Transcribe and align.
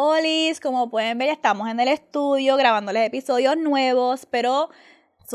Olis, 0.00 0.60
como 0.60 0.90
pueden 0.90 1.18
ver, 1.18 1.28
estamos 1.28 1.68
en 1.68 1.80
el 1.80 1.88
estudio 1.88 2.56
grabándoles 2.56 3.04
episodios 3.04 3.56
nuevos, 3.56 4.26
pero 4.26 4.70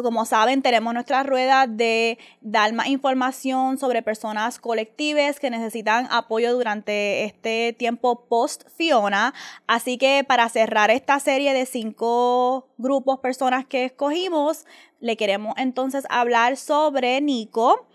como 0.02 0.26
saben, 0.26 0.62
tenemos 0.62 0.94
nuestra 0.94 1.22
rueda 1.22 1.68
de 1.68 2.18
dar 2.40 2.72
más 2.72 2.88
información 2.88 3.78
sobre 3.78 4.02
personas 4.02 4.60
colectivas 4.60 5.42
que 5.42 5.50
necesitan 5.50 6.08
apoyo 6.10 6.54
durante 6.54 7.26
este 7.26 7.76
tiempo 7.78 8.26
post 8.30 8.64
Fiona. 8.70 9.34
Así 9.68 9.98
que 9.98 10.24
para 10.26 10.48
cerrar 10.48 10.92
esta 10.92 11.20
serie 11.20 11.54
de 11.54 11.66
cinco 11.66 12.70
grupos, 12.78 13.20
personas 13.20 13.66
que 13.66 13.84
escogimos, 13.84 14.66
le 15.02 15.18
queremos 15.18 15.56
entonces 15.58 16.06
hablar 16.10 16.56
sobre 16.56 17.20
Nico. 17.20 17.86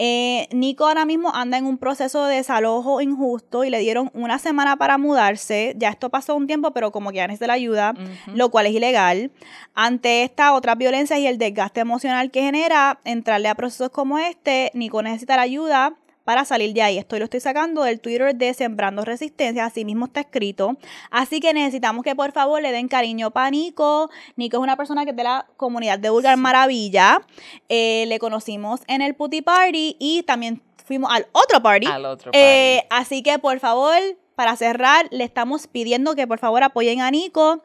Eh, 0.00 0.48
Nico 0.52 0.86
ahora 0.86 1.04
mismo 1.04 1.34
anda 1.34 1.58
en 1.58 1.66
un 1.66 1.76
proceso 1.76 2.24
de 2.24 2.36
desalojo 2.36 3.00
injusto 3.00 3.64
y 3.64 3.70
le 3.70 3.80
dieron 3.80 4.10
una 4.14 4.38
semana 4.38 4.76
para 4.76 4.96
mudarse. 4.96 5.74
Ya 5.76 5.90
esto 5.90 6.08
pasó 6.08 6.36
un 6.36 6.46
tiempo, 6.46 6.70
pero 6.70 6.92
como 6.92 7.10
que 7.10 7.16
ya 7.16 7.26
necesita 7.26 7.48
la 7.48 7.54
ayuda, 7.54 7.94
lo 8.32 8.50
cual 8.50 8.66
es 8.66 8.72
ilegal. 8.74 9.32
Ante 9.74 10.22
esta 10.22 10.54
otra 10.54 10.76
violencia 10.76 11.18
y 11.18 11.26
el 11.26 11.36
desgaste 11.36 11.80
emocional 11.80 12.30
que 12.30 12.42
genera 12.42 13.00
entrarle 13.04 13.48
a 13.48 13.56
procesos 13.56 13.90
como 13.90 14.18
este, 14.18 14.70
Nico 14.72 15.02
necesita 15.02 15.34
la 15.34 15.42
ayuda 15.42 15.96
para 16.28 16.44
salir 16.44 16.74
de 16.74 16.82
ahí. 16.82 16.98
Esto 16.98 17.18
lo 17.18 17.24
estoy 17.24 17.40
sacando 17.40 17.84
del 17.84 18.00
Twitter 18.00 18.36
de 18.36 18.52
Sembrando 18.52 19.02
Resistencia, 19.02 19.64
así 19.64 19.86
mismo 19.86 20.04
está 20.04 20.20
escrito. 20.20 20.76
Así 21.10 21.40
que 21.40 21.54
necesitamos 21.54 22.04
que 22.04 22.14
por 22.14 22.32
favor 22.32 22.60
le 22.60 22.70
den 22.70 22.86
cariño 22.86 23.30
para 23.30 23.48
Nico. 23.48 24.10
Nico 24.36 24.58
es 24.58 24.62
una 24.62 24.76
persona 24.76 25.04
que 25.06 25.12
es 25.12 25.16
de 25.16 25.24
la 25.24 25.46
comunidad 25.56 25.98
de 25.98 26.10
Vulgar 26.10 26.36
Maravilla. 26.36 27.22
Eh, 27.70 28.04
le 28.08 28.18
conocimos 28.18 28.80
en 28.88 29.00
el 29.00 29.14
Putty 29.14 29.40
Party 29.40 29.96
y 29.98 30.22
también 30.24 30.60
fuimos 30.84 31.10
al 31.10 31.28
otro 31.32 31.62
party. 31.62 31.86
Al 31.86 32.04
otro 32.04 32.30
eh, 32.34 32.84
party. 32.90 33.02
así 33.02 33.22
que 33.22 33.38
por 33.38 33.58
favor, 33.58 33.96
para 34.34 34.54
cerrar, 34.56 35.08
le 35.10 35.24
estamos 35.24 35.66
pidiendo 35.66 36.14
que 36.14 36.26
por 36.26 36.38
favor 36.38 36.62
apoyen 36.62 37.00
a 37.00 37.10
Nico 37.10 37.64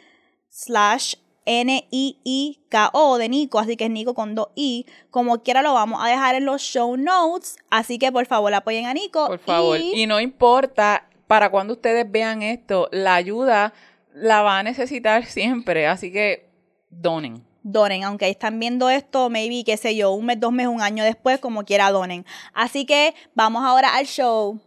slash 0.48 1.16
N-I-I-K-O 1.44 3.18
de 3.18 3.28
Nico, 3.28 3.58
así 3.58 3.76
que 3.76 3.86
es 3.86 3.90
Nico 3.90 4.14
con 4.14 4.36
dos 4.36 4.50
I. 4.54 4.86
Como 5.10 5.42
quiera 5.42 5.62
lo 5.62 5.74
vamos 5.74 6.00
a 6.00 6.06
dejar 6.06 6.36
en 6.36 6.44
los 6.44 6.62
show 6.62 6.96
notes, 6.96 7.56
así 7.68 7.98
que 7.98 8.12
por 8.12 8.26
favor 8.26 8.54
apoyen 8.54 8.86
a 8.86 8.94
Nico. 8.94 9.26
Por 9.26 9.40
favor, 9.40 9.80
y, 9.80 10.06
no 10.06 10.20
importa 10.20 11.08
para 11.32 11.48
cuando 11.48 11.72
ustedes 11.72 12.04
vean 12.12 12.42
esto, 12.42 12.90
la 12.92 13.14
ayuda 13.14 13.72
la 14.12 14.42
va 14.42 14.58
a 14.58 14.62
necesitar 14.62 15.24
siempre, 15.24 15.86
así 15.86 16.12
que 16.12 16.50
donen. 16.90 17.42
Donen, 17.62 18.04
aunque 18.04 18.28
están 18.28 18.58
viendo 18.58 18.90
esto, 18.90 19.30
maybe, 19.30 19.64
qué 19.64 19.78
sé 19.78 19.96
yo, 19.96 20.10
un 20.10 20.26
mes, 20.26 20.38
dos 20.38 20.52
meses, 20.52 20.70
un 20.70 20.82
año 20.82 21.02
después, 21.04 21.38
como 21.38 21.64
quiera 21.64 21.90
donen. 21.90 22.26
Así 22.52 22.84
que 22.84 23.14
vamos 23.34 23.64
ahora 23.64 23.96
al 23.96 24.04
show. 24.04 24.60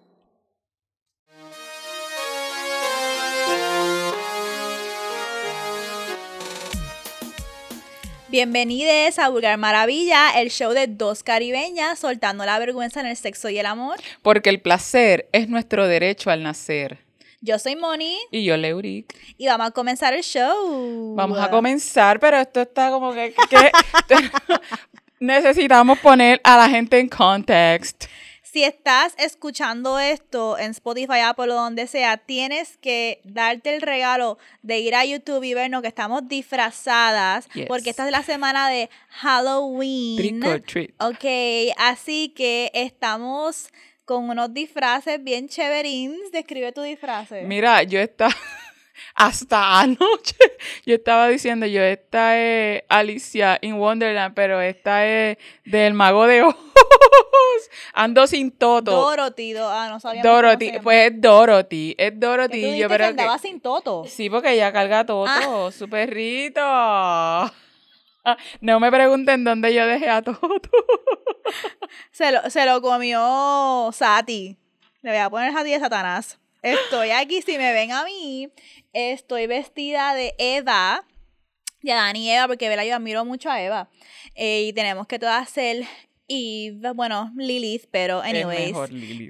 Bienvenidos 8.35 9.17
a 9.17 9.29
Vulgar 9.29 9.57
Maravilla, 9.57 10.31
el 10.37 10.49
show 10.49 10.73
de 10.73 10.87
dos 10.87 11.23
caribeñas 11.23 11.97
soltando 11.97 12.45
la 12.45 12.59
vergüenza 12.59 12.99
en 12.99 13.05
el 13.05 13.15
sexo 13.15 13.47
y 13.47 13.57
el 13.59 13.65
amor. 13.65 13.95
Porque 14.21 14.49
el 14.49 14.59
placer 14.59 15.29
es 15.31 15.47
nuestro 15.47 15.87
derecho 15.87 16.29
al 16.29 16.43
nacer. 16.43 16.97
Yo 17.39 17.57
soy 17.59 17.77
Moni. 17.77 18.17
Y 18.31 18.43
yo 18.43 18.57
Leuric. 18.57 19.15
Y 19.37 19.47
vamos 19.47 19.67
a 19.67 19.71
comenzar 19.71 20.13
el 20.13 20.21
show. 20.21 21.15
Vamos 21.15 21.39
a 21.39 21.49
comenzar, 21.49 22.19
pero 22.19 22.35
esto 22.35 22.59
está 22.59 22.89
como 22.89 23.13
que, 23.13 23.33
que 23.49 23.71
necesitamos 25.21 25.97
poner 25.99 26.41
a 26.43 26.57
la 26.57 26.67
gente 26.67 26.99
en 26.99 27.07
context 27.07 28.03
si 28.55 28.63
estás 28.63 29.15
escuchando 29.17 29.99
esto 29.99 30.57
en 30.57 30.71
Spotify, 30.71 31.19
Apple 31.25 31.51
o 31.51 31.55
donde 31.55 31.87
sea, 31.87 32.15
tienes 32.15 32.77
que 32.77 33.19
darte 33.25 33.75
el 33.75 33.81
regalo 33.81 34.37
de 34.61 34.79
ir 34.79 34.95
a 34.95 35.03
YouTube 35.03 35.43
y 35.43 35.53
vernos 35.53 35.81
que 35.81 35.89
estamos 35.89 36.25
disfrazadas, 36.29 37.49
porque 37.67 37.89
esta 37.89 38.05
es 38.05 38.13
la 38.13 38.23
semana 38.23 38.69
de 38.69 38.89
Halloween. 39.09 40.15
Trick 40.15 40.45
or 40.45 40.61
treat. 40.61 40.91
Ok, 41.01 41.75
así 41.75 42.29
que 42.29 42.71
estamos 42.73 43.73
con 44.05 44.29
unos 44.29 44.53
disfraces 44.53 45.21
bien 45.21 45.49
chéverins. 45.49 46.31
Describe 46.31 46.71
tu 46.71 46.81
disfraz. 46.81 47.31
Mira, 47.43 47.83
yo 47.83 47.99
estaba 47.99 48.33
hasta 49.15 49.79
anoche 49.79 50.35
yo 50.85 50.95
estaba 50.95 51.27
diciendo, 51.27 51.65
yo 51.65 51.81
esta 51.81 52.37
es 52.37 52.83
Alicia 52.89 53.57
in 53.61 53.75
Wonderland, 53.75 54.33
pero 54.33 54.61
esta 54.61 55.05
es 55.05 55.37
del 55.63 55.93
mago 55.93 56.27
de 56.27 56.43
ojos. 56.43 56.59
Ando 57.93 58.27
sin 58.27 58.51
toto. 58.51 58.91
Dorothy, 58.91 59.55
ah, 59.57 59.87
no 59.89 59.99
sabía. 59.99 60.21
Dorothy, 60.21 60.73
pues 60.81 61.11
es 61.11 61.21
Dorothy, 61.21 61.95
es 61.97 62.19
Dorothy. 62.19 62.77
yo 62.77 62.87
pero 62.87 63.05
que 63.05 63.09
andaba 63.09 63.37
sin 63.37 63.59
toto. 63.59 64.05
Sí, 64.07 64.29
porque 64.29 64.53
ella 64.53 64.71
carga 64.71 65.05
toto, 65.05 65.29
ah. 65.29 65.71
su 65.77 65.89
perrito. 65.89 66.61
No 68.59 68.79
me 68.79 68.91
pregunten 68.91 69.43
dónde 69.43 69.73
yo 69.73 69.85
dejé 69.85 70.09
a 70.09 70.21
Toto. 70.23 70.39
se, 72.11 72.31
lo, 72.31 72.49
se 72.49 72.65
lo 72.65 72.81
comió 72.81 73.91
Sati. 73.93 74.57
Le 75.03 75.11
voy 75.11 75.19
a 75.19 75.29
poner 75.29 75.53
Sati 75.53 75.69
de 75.69 75.79
Satanás. 75.79 76.39
Estoy 76.65 77.11
aquí, 77.11 77.43
si 77.43 77.59
me 77.59 77.73
ven 77.73 77.91
a 77.91 78.03
mí, 78.03 78.49
estoy 78.91 79.45
vestida 79.45 80.15
de 80.15 80.33
Eva. 80.39 81.05
De 81.83 81.91
Dani 81.91 82.25
y 82.25 82.31
Eva, 82.31 82.47
porque 82.47 82.67
yo 82.87 82.95
admiro 82.95 83.23
mucho 83.23 83.51
a 83.51 83.61
Eva. 83.61 83.91
Eh, 84.33 84.63
y 84.63 84.73
tenemos 84.73 85.05
que 85.05 85.19
todas 85.19 85.47
ser 85.47 85.85
Eve, 86.27 86.71
bueno, 86.95 87.31
Lilith, 87.37 87.85
pero 87.91 88.19
anyways. 88.21 88.75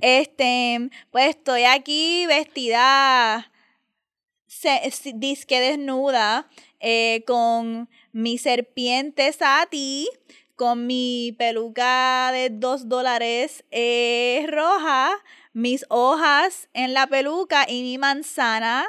Este, 0.01 0.89
pues 1.11 1.31
estoy 1.31 1.65
aquí 1.65 2.25
vestida 2.27 3.51
disque 5.15 5.59
desnuda 5.59 6.47
eh, 6.79 7.23
con 7.27 7.89
mi 8.13 8.37
serpiente 8.37 9.31
Sati, 9.33 10.07
con 10.55 10.87
mi 10.87 11.35
peluca 11.37 12.31
de 12.31 12.49
dos 12.49 12.87
dólares 12.87 13.63
eh, 13.71 14.45
roja, 14.49 15.11
mis 15.53 15.85
hojas 15.89 16.69
en 16.73 16.93
la 16.93 17.07
peluca 17.07 17.65
y 17.67 17.81
mi 17.81 17.97
manzana. 17.97 18.85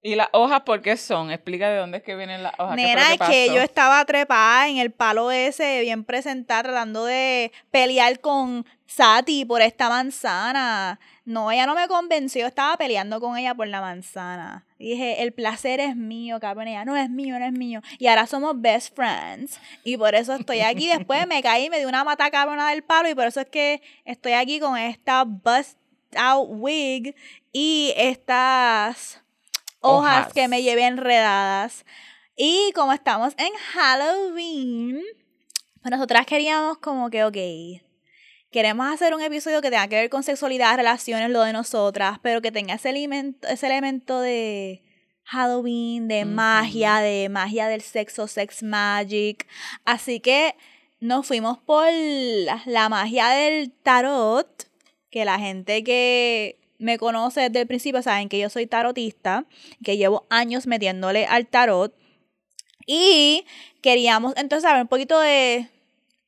¿Y 0.00 0.14
las 0.14 0.28
hojas 0.32 0.62
por 0.62 0.80
qué 0.80 0.96
son? 0.96 1.30
Explica 1.30 1.68
de 1.68 1.78
dónde 1.78 1.98
es 1.98 2.04
que 2.04 2.14
vienen 2.14 2.42
las 2.42 2.54
hojas. 2.58 2.76
Nena, 2.76 3.12
es 3.12 3.20
que 3.20 3.48
yo 3.48 3.60
estaba 3.60 4.04
trepada 4.04 4.68
en 4.68 4.78
el 4.78 4.92
palo 4.92 5.30
ese, 5.30 5.80
bien 5.80 6.04
presentada, 6.04 6.62
tratando 6.62 7.04
de 7.04 7.52
pelear 7.70 8.20
con 8.20 8.64
Sati 8.88 9.44
por 9.44 9.60
esta 9.60 9.90
manzana. 9.90 10.98
No, 11.26 11.52
ella 11.52 11.66
no 11.66 11.74
me 11.74 11.86
convenció, 11.88 12.46
estaba 12.46 12.74
peleando 12.78 13.20
con 13.20 13.36
ella 13.36 13.54
por 13.54 13.68
la 13.68 13.82
manzana. 13.82 14.64
dije, 14.78 15.22
el 15.22 15.34
placer 15.34 15.78
es 15.78 15.94
mío, 15.94 16.40
cabrón. 16.40 16.68
Ella, 16.68 16.86
no 16.86 16.96
es 16.96 17.10
mío, 17.10 17.38
no 17.38 17.44
es 17.44 17.52
mío. 17.52 17.82
Y 17.98 18.06
ahora 18.06 18.26
somos 18.26 18.58
best 18.58 18.96
friends. 18.96 19.60
Y 19.84 19.98
por 19.98 20.14
eso 20.14 20.34
estoy 20.34 20.60
aquí. 20.60 20.88
Después 20.88 21.26
me 21.26 21.42
caí, 21.42 21.68
me 21.68 21.78
di 21.78 21.84
una 21.84 22.02
mata 22.02 22.30
cabrona 22.30 22.70
del 22.70 22.82
palo. 22.82 23.10
Y 23.10 23.14
por 23.14 23.26
eso 23.26 23.40
es 23.40 23.48
que 23.48 23.82
estoy 24.06 24.32
aquí 24.32 24.58
con 24.58 24.78
esta 24.78 25.24
bust 25.24 25.76
out 26.16 26.48
wig 26.48 27.14
y 27.52 27.92
estas 27.94 29.20
hojas, 29.80 30.32
que 30.32 30.48
me 30.48 30.62
llevé 30.62 30.86
enredadas. 30.86 31.84
Y 32.36 32.72
como 32.74 32.94
estamos 32.94 33.34
en 33.36 33.52
Halloween, 33.74 35.02
pues 35.82 35.90
nosotras 35.90 36.24
queríamos 36.24 36.78
como 36.78 37.10
que, 37.10 37.24
ok 37.24 37.87
Queremos 38.50 38.86
hacer 38.90 39.14
un 39.14 39.20
episodio 39.20 39.60
que 39.60 39.70
tenga 39.70 39.88
que 39.88 39.96
ver 39.96 40.08
con 40.08 40.22
sexualidad, 40.22 40.76
relaciones, 40.76 41.28
lo 41.28 41.42
de 41.42 41.52
nosotras, 41.52 42.18
pero 42.22 42.40
que 42.40 42.50
tenga 42.50 42.74
ese 42.74 42.88
elemento, 42.88 43.46
ese 43.46 43.66
elemento 43.66 44.20
de 44.20 44.82
Halloween, 45.24 46.08
de 46.08 46.24
magia, 46.24 47.00
de 47.00 47.28
magia 47.28 47.68
del 47.68 47.82
sexo, 47.82 48.26
sex 48.26 48.62
magic. 48.62 49.46
Así 49.84 50.20
que 50.20 50.54
nos 50.98 51.26
fuimos 51.26 51.58
por 51.58 51.86
la, 52.64 52.88
magia 52.88 53.28
del 53.28 53.70
tarot, 53.70 54.48
que 55.10 55.26
la 55.26 55.38
gente 55.38 55.84
que 55.84 56.58
me 56.78 56.96
conoce 56.96 57.42
desde 57.42 57.60
el 57.60 57.66
principio 57.66 58.02
saben 58.02 58.30
que 58.30 58.38
yo 58.38 58.48
soy 58.48 58.66
tarotista, 58.66 59.44
que 59.84 59.98
llevo 59.98 60.26
años 60.30 60.66
metiéndole 60.66 61.26
al 61.26 61.46
tarot. 61.46 61.94
Y 62.86 63.44
queríamos 63.82 64.32
entonces 64.38 64.62
saber 64.62 64.80
un 64.80 64.88
poquito 64.88 65.20
de 65.20 65.68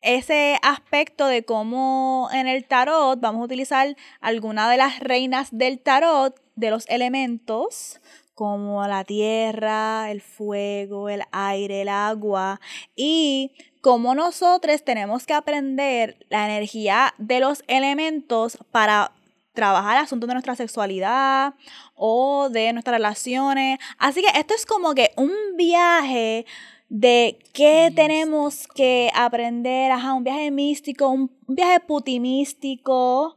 ese 0.02 0.58
aspecto 0.62 1.26
de 1.26 1.44
cómo 1.44 2.29
en 2.32 2.47
el 2.47 2.64
tarot 2.64 3.20
vamos 3.20 3.43
a 3.43 3.44
utilizar 3.44 3.97
alguna 4.20 4.70
de 4.70 4.76
las 4.76 5.00
reinas 5.00 5.49
del 5.52 5.79
tarot, 5.81 6.41
de 6.56 6.70
los 6.70 6.88
elementos, 6.88 8.00
como 8.35 8.87
la 8.87 9.05
tierra, 9.05 10.11
el 10.11 10.23
fuego, 10.23 11.11
el 11.11 11.23
aire, 11.31 11.82
el 11.82 11.91
agua 11.91 12.58
y 12.97 13.52
cómo 13.82 14.14
nosotros 14.14 14.82
tenemos 14.82 15.26
que 15.26 15.35
aprender 15.35 16.17
la 16.31 16.46
energía 16.46 17.14
de 17.19 17.41
los 17.41 17.62
elementos 17.67 18.56
para 18.70 19.12
trabajar 19.53 19.99
asuntos 19.99 20.26
de 20.26 20.35
nuestra 20.35 20.56
sexualidad 20.56 21.53
o 21.94 22.49
de 22.49 22.73
nuestras 22.73 22.96
relaciones. 22.96 23.79
Así 23.99 24.23
que 24.23 24.38
esto 24.38 24.55
es 24.55 24.64
como 24.64 24.94
que 24.94 25.11
un 25.17 25.32
viaje 25.58 26.46
de 26.91 27.39
qué 27.55 27.93
tenemos 27.95 28.67
que 28.75 29.11
aprender, 29.15 29.93
ajá, 29.93 30.13
un 30.13 30.25
viaje 30.25 30.51
místico, 30.51 31.09
un 31.09 31.31
viaje 31.47 31.79
putimístico 31.81 33.37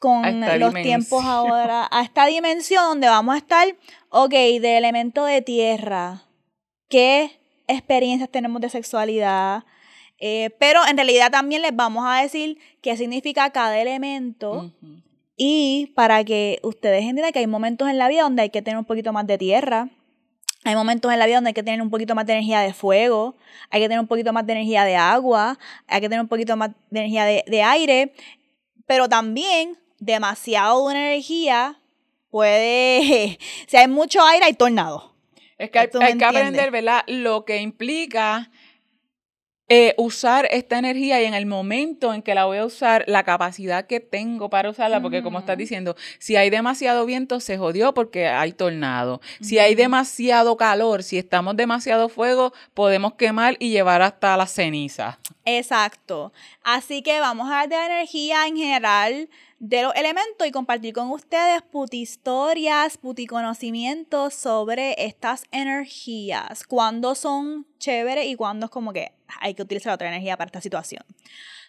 con 0.00 0.40
los 0.58 0.72
tiempos 0.74 1.24
ahora, 1.24 1.88
a 1.90 2.02
esta 2.02 2.26
dimensión 2.26 2.84
donde 2.84 3.08
vamos 3.08 3.34
a 3.34 3.38
estar, 3.38 3.68
ok, 4.10 4.30
de 4.30 4.78
elemento 4.78 5.24
de 5.24 5.42
tierra, 5.42 6.22
qué 6.88 7.38
experiencias 7.66 8.30
tenemos 8.30 8.60
de 8.60 8.68
sexualidad, 8.68 9.64
eh, 10.18 10.50
pero 10.60 10.80
en 10.88 10.96
realidad 10.96 11.32
también 11.32 11.62
les 11.62 11.74
vamos 11.74 12.04
a 12.06 12.22
decir 12.22 12.58
qué 12.80 12.96
significa 12.96 13.50
cada 13.50 13.78
elemento. 13.80 14.72
Y 15.36 15.92
para 15.96 16.22
que 16.24 16.60
ustedes 16.62 17.02
entiendan 17.02 17.32
que 17.32 17.40
hay 17.40 17.46
momentos 17.48 17.88
en 17.88 17.98
la 17.98 18.06
vida 18.06 18.22
donde 18.22 18.42
hay 18.42 18.50
que 18.50 18.62
tener 18.62 18.78
un 18.78 18.84
poquito 18.84 19.12
más 19.12 19.26
de 19.26 19.38
tierra, 19.38 19.88
hay 20.64 20.74
momentos 20.74 21.12
en 21.12 21.18
la 21.18 21.26
vida 21.26 21.36
donde 21.36 21.48
hay 21.48 21.54
que 21.54 21.62
tener 21.62 21.82
un 21.82 21.90
poquito 21.90 22.14
más 22.14 22.26
de 22.26 22.34
energía 22.34 22.60
de 22.60 22.72
fuego, 22.72 23.34
hay 23.70 23.80
que 23.80 23.86
tener 23.86 24.00
un 24.00 24.06
poquito 24.06 24.32
más 24.32 24.46
de 24.46 24.52
energía 24.52 24.84
de 24.84 24.96
agua, 24.96 25.58
hay 25.86 26.00
que 26.00 26.08
tener 26.08 26.20
un 26.20 26.28
poquito 26.28 26.56
más 26.56 26.70
de 26.90 27.00
energía 27.00 27.24
de, 27.24 27.62
aire, 27.62 28.12
pero 28.86 29.08
también 29.08 29.76
demasiado 29.98 30.88
de 30.88 30.94
energía 30.94 31.80
puede, 32.30 33.38
si 33.66 33.76
hay 33.76 33.88
mucho 33.88 34.22
aire 34.22 34.46
hay 34.46 34.54
tornado. 34.54 35.12
Es 35.58 35.70
que 35.70 35.78
hay, 35.78 35.88
hay 36.00 36.18
que 36.18 36.24
aprender, 36.24 36.70
¿verdad? 36.70 37.02
Lo 37.06 37.44
que 37.44 37.58
implica 37.58 38.50
eh, 39.74 39.94
usar 39.96 40.46
esta 40.50 40.78
energía 40.78 41.22
y 41.22 41.24
en 41.24 41.32
el 41.32 41.46
momento 41.46 42.12
en 42.12 42.20
que 42.20 42.34
la 42.34 42.44
voy 42.44 42.58
a 42.58 42.66
usar, 42.66 43.04
la 43.06 43.22
capacidad 43.22 43.86
que 43.86 44.00
tengo 44.00 44.50
para 44.50 44.68
usarla, 44.68 45.00
porque 45.00 45.22
como 45.22 45.38
estás 45.38 45.56
diciendo, 45.56 45.96
si 46.18 46.36
hay 46.36 46.50
demasiado 46.50 47.06
viento, 47.06 47.40
se 47.40 47.56
jodió 47.56 47.94
porque 47.94 48.28
hay 48.28 48.52
tornado. 48.52 49.22
Si 49.40 49.58
hay 49.58 49.74
demasiado 49.74 50.58
calor, 50.58 51.02
si 51.02 51.16
estamos 51.16 51.56
demasiado 51.56 52.10
fuego, 52.10 52.52
podemos 52.74 53.14
quemar 53.14 53.56
y 53.60 53.70
llevar 53.70 54.02
hasta 54.02 54.36
la 54.36 54.46
ceniza. 54.46 55.18
Exacto. 55.46 56.34
Así 56.64 57.02
que 57.02 57.20
vamos 57.20 57.48
a 57.50 57.66
dar 57.66 57.68
de 57.68 57.76
energía 57.76 58.46
en 58.46 58.56
general 58.56 59.28
de 59.58 59.82
los 59.82 59.94
elementos 59.94 60.46
y 60.46 60.52
compartir 60.52 60.94
con 60.94 61.10
ustedes 61.10 61.62
puti 61.62 62.00
historias, 62.00 62.98
puti 62.98 63.26
conocimientos 63.26 64.34
sobre 64.34 64.94
estas 65.04 65.44
energías, 65.50 66.64
cuándo 66.64 67.14
son 67.14 67.66
chéveres 67.78 68.26
y 68.26 68.34
cuándo 68.36 68.66
es 68.66 68.70
como 68.70 68.92
que 68.92 69.12
hay 69.40 69.54
que 69.54 69.62
utilizar 69.62 69.92
otra 69.92 70.08
energía 70.08 70.36
para 70.36 70.46
esta 70.46 70.60
situación. 70.60 71.04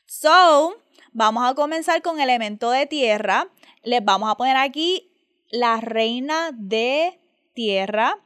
So, 0.06 0.75
vamos 1.12 1.44
a 1.48 1.54
comenzar 1.54 2.01
con 2.01 2.19
elemento 2.19 2.72
de 2.72 2.86
tierra. 2.86 3.48
Les 3.84 4.04
vamos 4.04 4.30
a 4.30 4.36
poner 4.36 4.57
aquí 4.57 5.12
la 5.50 5.80
reina 5.81 6.51
de 6.54 7.19
tierra. 7.54 8.22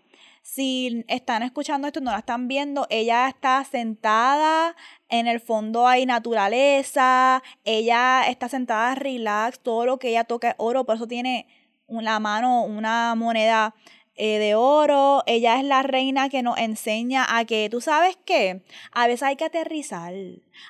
Si 0.50 1.04
están 1.10 1.44
escuchando 1.44 1.88
esto, 1.88 2.00
no 2.00 2.12
la 2.12 2.20
están 2.20 2.48
viendo, 2.48 2.88
ella 2.90 3.28
está 3.28 3.66
sentada, 3.66 4.78
en 5.10 5.28
el 5.28 5.42
fondo 5.42 5.88
hay 5.88 6.06
naturaleza, 6.06 7.44
ella 7.66 8.24
está 8.30 8.48
sentada 8.48 8.96
relax, 8.96 9.60
todo 9.60 9.86
lo 9.86 10.00
que 10.00 10.08
ella 10.08 10.24
toca 10.24 10.52
es 10.52 10.56
oro, 10.58 10.86
por 10.86 10.96
eso 10.96 11.06
tiene 11.06 11.48
la 11.90 12.22
mano 12.22 12.64
una 12.64 13.14
moneda 13.16 13.76
eh, 14.20 14.40
de 14.40 14.56
oro, 14.56 15.22
ella 15.28 15.60
es 15.60 15.64
la 15.64 15.84
reina 15.84 16.28
que 16.28 16.42
nos 16.42 16.58
enseña 16.58 17.26
a 17.38 17.46
que, 17.46 17.70
tú 17.70 17.82
sabes 17.82 18.18
qué, 18.26 18.62
a 18.92 19.06
veces 19.06 19.24
hay 19.24 19.36
que 19.36 19.46
aterrizar, 19.46 20.14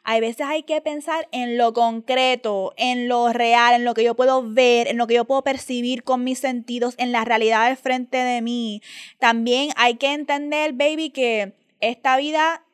a 0.04 0.20
veces 0.20 0.46
hay 0.46 0.64
que 0.64 0.82
pensar 0.82 1.30
en 1.32 1.58
lo 1.58 1.72
concreto, 1.72 2.74
en 2.76 3.08
lo 3.08 3.32
real, 3.32 3.76
en 3.76 3.86
lo 3.86 3.94
que 3.94 4.04
yo 4.04 4.16
puedo 4.16 4.44
ver, 4.44 4.90
en 4.90 4.98
lo 4.98 5.08
que 5.08 5.14
yo 5.14 5.24
puedo 5.24 5.44
percibir 5.44 6.04
con 6.04 6.26
mis 6.26 6.40
sentidos, 6.40 6.96
en 6.98 7.14
la 7.14 7.24
realidad 7.24 7.68
del 7.68 7.78
frente 7.78 8.18
de 8.18 8.42
mí. 8.42 8.82
También 9.18 9.70
hay 9.78 9.96
que 9.96 10.14
entender, 10.14 10.74
baby, 10.74 11.12
que 11.12 11.54
esta 11.80 12.18
vida 12.18 12.66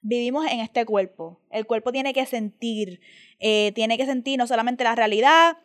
vivimos 0.00 0.46
en 0.50 0.58
este 0.58 0.84
cuerpo. 0.84 1.40
El 1.50 1.66
cuerpo 1.66 1.92
tiene 1.92 2.12
que 2.12 2.26
sentir, 2.26 3.00
eh, 3.38 3.70
tiene 3.76 3.96
que 3.96 4.06
sentir 4.06 4.38
no 4.38 4.46
solamente 4.48 4.82
la 4.82 4.96
realidad, 4.96 5.58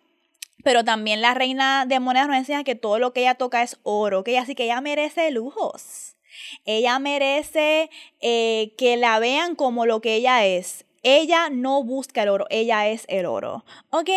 pero 0.63 0.83
también 0.83 1.21
la 1.21 1.33
reina 1.33 1.85
de 1.85 1.99
monedas 1.99 2.27
nos 2.27 2.37
enseña 2.37 2.63
que 2.63 2.75
todo 2.75 2.99
lo 2.99 3.13
que 3.13 3.21
ella 3.21 3.35
toca 3.35 3.63
es 3.63 3.79
oro, 3.83 4.23
que 4.23 4.37
así 4.37 4.55
que 4.55 4.65
ella 4.65 4.81
merece 4.81 5.31
lujos. 5.31 6.15
Ella 6.65 6.99
merece 6.99 7.89
eh, 8.19 8.73
que 8.77 8.97
la 8.97 9.19
vean 9.19 9.55
como 9.55 9.85
lo 9.85 10.01
que 10.01 10.15
ella 10.15 10.45
es. 10.45 10.85
Ella 11.03 11.49
no 11.49 11.83
busca 11.83 12.23
el 12.23 12.29
oro, 12.29 12.45
ella 12.49 12.87
es 12.87 13.05
el 13.07 13.25
oro. 13.25 13.65
¿Ok? 13.89 14.09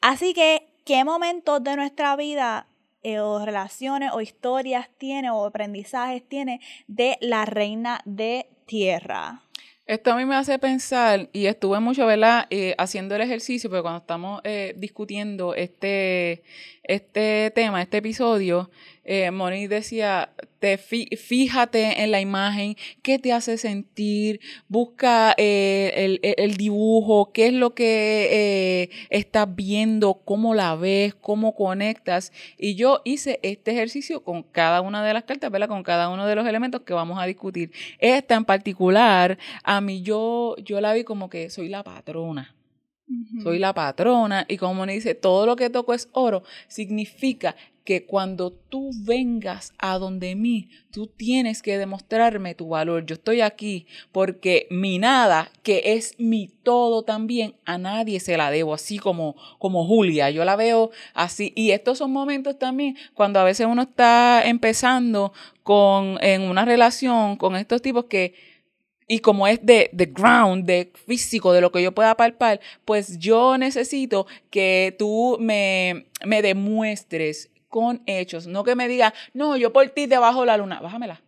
Así 0.00 0.34
que, 0.34 0.68
¿qué 0.84 1.04
momentos 1.04 1.62
de 1.62 1.76
nuestra 1.76 2.16
vida 2.16 2.66
eh, 3.02 3.20
o 3.20 3.44
relaciones 3.44 4.10
o 4.12 4.20
historias 4.20 4.88
tiene 4.98 5.30
o 5.30 5.46
aprendizajes 5.46 6.26
tiene 6.28 6.60
de 6.86 7.16
la 7.20 7.44
reina 7.44 8.00
de 8.04 8.48
tierra? 8.66 9.42
Esto 9.88 10.12
a 10.12 10.16
mí 10.16 10.26
me 10.26 10.34
hace 10.36 10.58
pensar, 10.58 11.30
y 11.32 11.46
estuve 11.46 11.80
mucho, 11.80 12.04
¿verdad?, 12.04 12.46
eh, 12.50 12.74
haciendo 12.76 13.14
el 13.16 13.22
ejercicio, 13.22 13.70
pero 13.70 13.80
cuando 13.80 14.00
estamos 14.00 14.42
eh, 14.44 14.74
discutiendo 14.76 15.54
este, 15.54 16.42
este 16.88 17.52
tema, 17.54 17.82
este 17.82 17.98
episodio, 17.98 18.70
eh, 19.04 19.30
Moni 19.30 19.68
decía, 19.68 20.32
te 20.58 20.76
fíjate 20.76 22.02
en 22.02 22.10
la 22.10 22.20
imagen, 22.20 22.76
qué 23.02 23.18
te 23.18 23.32
hace 23.32 23.56
sentir, 23.56 24.40
busca 24.68 25.34
eh, 25.38 26.18
el, 26.36 26.56
dibujo, 26.56 27.32
qué 27.32 27.46
es 27.46 27.52
lo 27.52 27.74
que 27.74 28.28
eh, 28.30 28.90
estás 29.08 29.54
viendo, 29.54 30.20
cómo 30.24 30.54
la 30.54 30.74
ves, 30.76 31.14
cómo 31.14 31.54
conectas. 31.54 32.32
Y 32.58 32.74
yo 32.74 33.00
hice 33.04 33.38
este 33.42 33.70
ejercicio 33.70 34.24
con 34.24 34.42
cada 34.42 34.80
una 34.80 35.04
de 35.04 35.14
las 35.14 35.24
cartas, 35.24 35.50
¿verdad? 35.50 35.68
Con 35.68 35.82
cada 35.82 36.08
uno 36.08 36.26
de 36.26 36.34
los 36.34 36.46
elementos 36.46 36.82
que 36.82 36.92
vamos 36.92 37.18
a 37.18 37.24
discutir. 37.24 37.70
Esta 37.98 38.34
en 38.34 38.44
particular, 38.44 39.38
a 39.62 39.80
mí 39.80 40.02
yo, 40.02 40.54
yo 40.58 40.80
la 40.80 40.92
vi 40.92 41.04
como 41.04 41.30
que 41.30 41.50
soy 41.50 41.68
la 41.68 41.82
patrona. 41.82 42.57
Soy 43.42 43.58
la 43.58 43.72
patrona 43.72 44.44
y 44.48 44.58
como 44.58 44.84
me 44.84 44.92
dice, 44.92 45.14
todo 45.14 45.46
lo 45.46 45.56
que 45.56 45.70
toco 45.70 45.94
es 45.94 46.08
oro, 46.12 46.42
significa 46.66 47.56
que 47.88 48.04
cuando 48.04 48.52
tú 48.52 48.90
vengas 49.06 49.72
a 49.78 49.96
donde 49.96 50.34
mí, 50.34 50.68
tú 50.90 51.06
tienes 51.06 51.62
que 51.62 51.78
demostrarme 51.78 52.54
tu 52.54 52.68
valor. 52.68 53.06
Yo 53.06 53.14
estoy 53.14 53.40
aquí 53.40 53.86
porque 54.12 54.66
mi 54.68 54.98
nada, 54.98 55.50
que 55.62 55.80
es 55.94 56.14
mi 56.18 56.50
todo 56.62 57.02
también, 57.02 57.54
a 57.64 57.78
nadie 57.78 58.20
se 58.20 58.36
la 58.36 58.50
debo, 58.50 58.74
así 58.74 58.98
como, 58.98 59.36
como 59.58 59.86
Julia. 59.86 60.28
Yo 60.28 60.44
la 60.44 60.54
veo 60.54 60.90
así. 61.14 61.54
Y 61.56 61.70
estos 61.70 61.96
son 61.96 62.12
momentos 62.12 62.58
también 62.58 62.94
cuando 63.14 63.40
a 63.40 63.44
veces 63.44 63.66
uno 63.66 63.80
está 63.80 64.42
empezando 64.44 65.32
con, 65.62 66.22
en 66.22 66.42
una 66.42 66.66
relación 66.66 67.36
con 67.36 67.56
estos 67.56 67.80
tipos 67.80 68.04
que 68.04 68.34
y 69.08 69.20
como 69.20 69.48
es 69.48 69.64
de, 69.64 69.90
de 69.92 70.06
ground, 70.06 70.64
de 70.66 70.92
físico, 71.06 71.52
de 71.52 71.60
lo 71.60 71.72
que 71.72 71.82
yo 71.82 71.92
pueda 71.92 72.16
palpar, 72.16 72.60
pues 72.84 73.18
yo 73.18 73.58
necesito 73.58 74.26
que 74.50 74.94
tú 74.98 75.38
me, 75.40 76.06
me 76.24 76.42
demuestres 76.42 77.50
con 77.68 78.02
hechos, 78.06 78.46
no 78.46 78.64
que 78.64 78.76
me 78.76 78.86
digas, 78.86 79.12
no, 79.34 79.56
yo 79.56 79.72
por 79.72 79.88
ti 79.88 80.06
debajo 80.06 80.44
la 80.44 80.56
luna, 80.56 80.80
bájamela, 80.80 81.22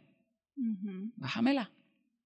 bájamela 1.16 1.70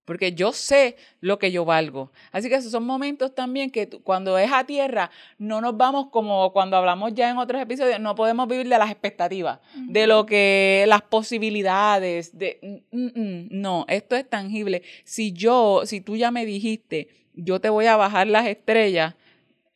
porque 0.04 0.34
yo 0.34 0.52
sé 0.52 0.96
lo 1.20 1.38
que 1.38 1.50
yo 1.50 1.64
valgo. 1.64 2.11
Así 2.32 2.49
que 2.49 2.56
esos 2.56 2.70
son 2.70 2.84
momentos 2.84 3.34
también 3.34 3.70
que 3.70 3.88
cuando 3.88 4.38
es 4.38 4.52
a 4.52 4.64
tierra, 4.64 5.11
no 5.38 5.61
nos 5.61 5.76
vamos 5.76 6.08
como 6.11 6.52
cuando 6.52 6.76
hablamos 6.76 7.14
ya 7.14 7.30
en 7.30 7.38
otros 7.38 7.61
episodios, 7.61 8.00
no 8.00 8.14
podemos 8.14 8.49
vivir 8.49 8.68
de 8.68 8.78
las 8.78 8.90
expectativas, 8.90 9.61
de 9.75 10.06
lo 10.06 10.26
que, 10.26 10.84
las 10.88 11.02
posibilidades, 11.02 12.37
de, 12.37 12.82
mm, 12.92 12.99
mm, 12.99 13.11
mm, 13.14 13.49
no, 13.50 13.84
esto 13.88 14.16
es 14.16 14.28
tangible. 14.28 14.82
Si 15.04 15.32
yo, 15.32 15.82
si 15.84 16.00
tú 16.00 16.16
ya 16.16 16.30
me 16.30 16.44
dijiste, 16.44 17.08
yo 17.34 17.61
te 17.61 17.68
voy 17.68 17.87
a 17.87 17.96
bajar 17.96 18.26
las 18.26 18.46
estrellas, 18.46 19.14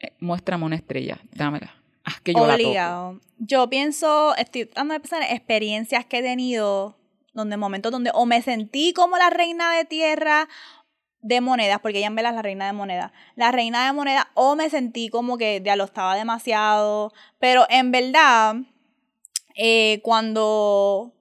eh, 0.00 0.12
muéstrame 0.20 0.64
una 0.64 0.76
estrella, 0.76 1.18
dámela. 1.32 1.74
Haz 2.04 2.20
que 2.20 2.32
yo 2.32 2.46
la 2.46 3.14
Yo 3.38 3.68
pienso, 3.68 4.34
estoy 4.36 4.70
dando 4.74 4.94
de 4.94 5.00
pensar 5.00 5.22
experiencias 5.22 6.06
que 6.06 6.18
he 6.18 6.22
tenido 6.22 6.97
donde 7.38 7.56
momentos 7.56 7.92
donde 7.92 8.10
o 8.12 8.26
me 8.26 8.42
sentí 8.42 8.92
como 8.92 9.16
la 9.16 9.30
reina 9.30 9.74
de 9.74 9.84
tierra 9.84 10.48
de 11.20 11.40
monedas, 11.40 11.80
porque 11.80 11.98
ella 11.98 12.08
es 12.14 12.22
la 12.22 12.42
reina 12.42 12.66
de 12.66 12.72
monedas, 12.72 13.12
la 13.34 13.50
reina 13.50 13.86
de 13.86 13.92
monedas, 13.92 14.26
o 14.34 14.56
me 14.56 14.70
sentí 14.70 15.08
como 15.08 15.38
que 15.38 15.62
ya 15.64 15.76
lo 15.76 15.84
estaba 15.84 16.14
demasiado, 16.14 17.12
pero 17.38 17.66
en 17.70 17.90
verdad, 17.90 18.56
eh, 19.56 20.00
cuando 20.02 21.12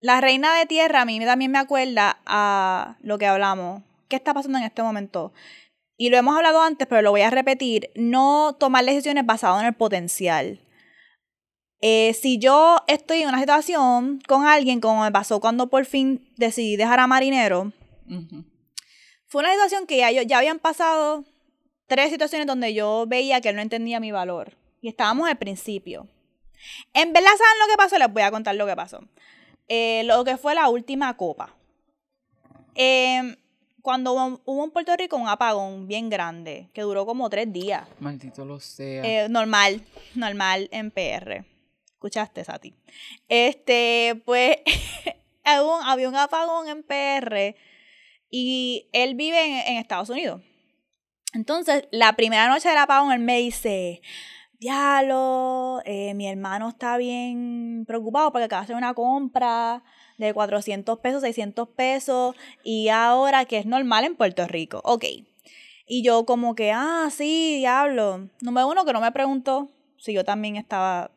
la 0.00 0.20
reina 0.20 0.54
de 0.54 0.66
tierra 0.66 1.02
a 1.02 1.04
mí 1.04 1.18
también 1.24 1.50
me 1.50 1.58
acuerda 1.58 2.18
a 2.26 2.96
lo 3.00 3.18
que 3.18 3.26
hablamos, 3.26 3.82
¿qué 4.08 4.16
está 4.16 4.34
pasando 4.34 4.58
en 4.58 4.64
este 4.64 4.82
momento? 4.82 5.32
Y 5.96 6.10
lo 6.10 6.16
hemos 6.16 6.36
hablado 6.36 6.62
antes, 6.62 6.86
pero 6.88 7.02
lo 7.02 7.10
voy 7.10 7.22
a 7.22 7.30
repetir, 7.30 7.90
no 7.94 8.56
tomar 8.58 8.84
decisiones 8.84 9.24
basadas 9.24 9.60
en 9.60 9.68
el 9.68 9.74
potencial. 9.74 10.60
Eh, 11.86 12.14
si 12.14 12.38
yo 12.38 12.78
estoy 12.86 13.20
en 13.20 13.28
una 13.28 13.38
situación 13.40 14.20
con 14.26 14.46
alguien, 14.46 14.80
como 14.80 15.02
me 15.02 15.12
pasó 15.12 15.38
cuando 15.38 15.66
por 15.68 15.84
fin 15.84 16.26
decidí 16.38 16.76
dejar 16.76 16.98
a 16.98 17.06
Marinero, 17.06 17.72
fue 19.26 19.42
una 19.42 19.52
situación 19.52 19.86
que 19.86 19.98
ya, 19.98 20.10
yo- 20.10 20.22
ya 20.22 20.38
habían 20.38 20.58
pasado 20.60 21.24
tres 21.86 22.10
situaciones 22.10 22.46
donde 22.46 22.72
yo 22.72 23.04
veía 23.06 23.42
que 23.42 23.50
él 23.50 23.56
no 23.56 23.60
entendía 23.62 24.00
mi 24.00 24.12
valor. 24.12 24.56
Y 24.80 24.88
estábamos 24.88 25.28
al 25.28 25.36
principio. 25.36 26.08
En 26.94 27.12
verdad, 27.12 27.28
¿saben 27.36 27.58
lo 27.60 27.66
que 27.70 27.76
pasó? 27.76 27.98
Les 27.98 28.10
voy 28.10 28.22
a 28.22 28.30
contar 28.30 28.54
lo 28.54 28.66
que 28.66 28.76
pasó. 28.76 29.00
Eh, 29.68 30.04
lo 30.04 30.24
que 30.24 30.38
fue 30.38 30.54
la 30.54 30.68
última 30.70 31.14
copa. 31.18 31.54
Eh, 32.74 33.36
cuando 33.82 34.12
hubo, 34.14 34.40
hubo 34.46 34.64
en 34.64 34.70
Puerto 34.70 34.96
Rico 34.96 35.16
un 35.16 35.28
apagón 35.28 35.86
bien 35.86 36.08
grande, 36.08 36.70
que 36.72 36.80
duró 36.80 37.04
como 37.04 37.28
tres 37.28 37.52
días. 37.52 37.86
Maldito 38.00 38.44
lo 38.46 38.58
sea. 38.58 39.02
Eh, 39.04 39.28
normal, 39.28 39.82
normal 40.14 40.68
en 40.72 40.90
PR. 40.90 41.44
¿Escuchaste, 42.04 42.44
Sati? 42.44 42.74
Este, 43.30 44.20
pues, 44.26 44.58
un- 45.46 45.82
había 45.86 46.06
un 46.06 46.16
apagón 46.16 46.68
en 46.68 46.82
PR 46.82 47.56
y 48.30 48.88
él 48.92 49.14
vive 49.14 49.42
en, 49.42 49.72
en 49.72 49.78
Estados 49.78 50.10
Unidos. 50.10 50.42
Entonces, 51.32 51.88
la 51.92 52.12
primera 52.14 52.46
noche 52.46 52.68
del 52.68 52.76
apagón, 52.76 53.10
él 53.10 53.20
me 53.20 53.38
dice, 53.38 54.02
diablo, 54.60 55.80
eh, 55.86 56.12
mi 56.12 56.28
hermano 56.28 56.68
está 56.68 56.98
bien 56.98 57.84
preocupado 57.86 58.30
porque 58.32 58.44
acaba 58.44 58.60
de 58.60 58.64
hacer 58.64 58.76
una 58.76 58.92
compra 58.92 59.82
de 60.18 60.34
400 60.34 60.98
pesos, 60.98 61.22
600 61.22 61.70
pesos, 61.70 62.36
y 62.62 62.90
ahora 62.90 63.46
que 63.46 63.56
es 63.56 63.64
normal 63.64 64.04
en 64.04 64.14
Puerto 64.14 64.46
Rico. 64.46 64.82
Ok. 64.84 65.06
Y 65.86 66.02
yo 66.04 66.26
como 66.26 66.54
que, 66.54 66.70
ah, 66.70 67.08
sí, 67.10 67.56
diablo. 67.56 68.28
Número 68.42 68.68
uno, 68.68 68.84
que 68.84 68.92
no 68.92 69.00
me 69.00 69.10
preguntó 69.10 69.70
si 69.96 70.12
yo 70.12 70.22
también 70.22 70.56
estaba... 70.56 71.10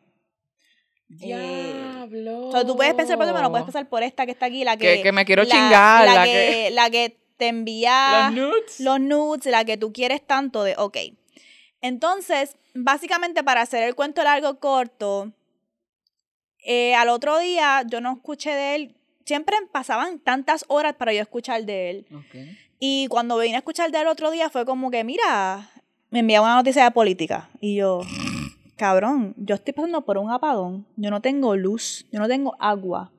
Diablo. 1.08 2.48
O 2.48 2.52
sea, 2.52 2.64
tú 2.64 2.76
puedes 2.76 2.94
pensar 2.94 3.16
por 3.16 3.26
no 3.26 3.50
puedes 3.50 3.64
pensar 3.64 3.88
por 3.88 4.02
esta 4.02 4.26
que 4.26 4.32
está 4.32 4.46
aquí, 4.46 4.64
la 4.64 4.76
que... 4.76 4.96
Que- 4.96 5.02
que 5.02 5.12
me 5.12 5.24
quiero 5.24 5.42
la- 5.44 5.48
chingar, 5.50 6.06
La, 6.06 6.14
la 6.14 6.24
que, 6.24 6.32
que- 6.32 6.70
La 6.72 6.90
que 6.90 7.18
te 7.36 7.48
envía 7.48 8.30
Los 8.30 8.34
nudes. 8.48 8.80
los 8.80 9.00
nudes, 9.00 9.46
la 9.46 9.64
que 9.64 9.76
tú 9.76 9.92
quieres 9.92 10.26
tanto 10.26 10.64
de, 10.64 10.74
ok. 10.76 10.96
Entonces, 11.80 12.56
básicamente 12.74 13.44
para 13.44 13.60
hacer 13.62 13.84
el 13.84 13.94
cuento 13.94 14.22
largo 14.24 14.58
corto, 14.58 15.32
eh, 16.64 16.94
al 16.94 17.08
otro 17.08 17.38
día 17.38 17.82
yo 17.88 18.00
no 18.00 18.12
escuché 18.14 18.50
de 18.50 18.74
él, 18.74 18.96
siempre 19.24 19.56
pasaban 19.72 20.18
tantas 20.18 20.64
horas 20.68 20.94
para 20.94 21.12
yo 21.12 21.20
escuchar 21.22 21.64
de 21.64 21.90
él. 21.90 22.06
Ok. 22.12 22.34
Y 22.80 23.06
cuando 23.08 23.38
vine 23.38 23.54
a 23.54 23.58
escuchar 23.58 23.90
de 23.90 24.00
él 24.00 24.06
otro 24.08 24.30
día 24.30 24.50
fue 24.50 24.64
como 24.66 24.90
que, 24.90 25.04
mira, 25.04 25.70
me 26.10 26.20
envía 26.20 26.42
una 26.42 26.56
noticia 26.56 26.84
de 26.84 26.90
política. 26.90 27.48
Y 27.60 27.76
yo, 27.76 28.00
cabrón, 28.78 29.34
yo 29.36 29.56
estoy 29.56 29.74
pasando 29.74 30.00
por 30.02 30.16
un 30.16 30.30
apagón, 30.30 30.86
yo 30.96 31.10
no 31.10 31.20
tengo 31.20 31.54
luz, 31.56 32.06
yo 32.10 32.20
no 32.20 32.28
tengo 32.28 32.56
agua. 32.58 33.12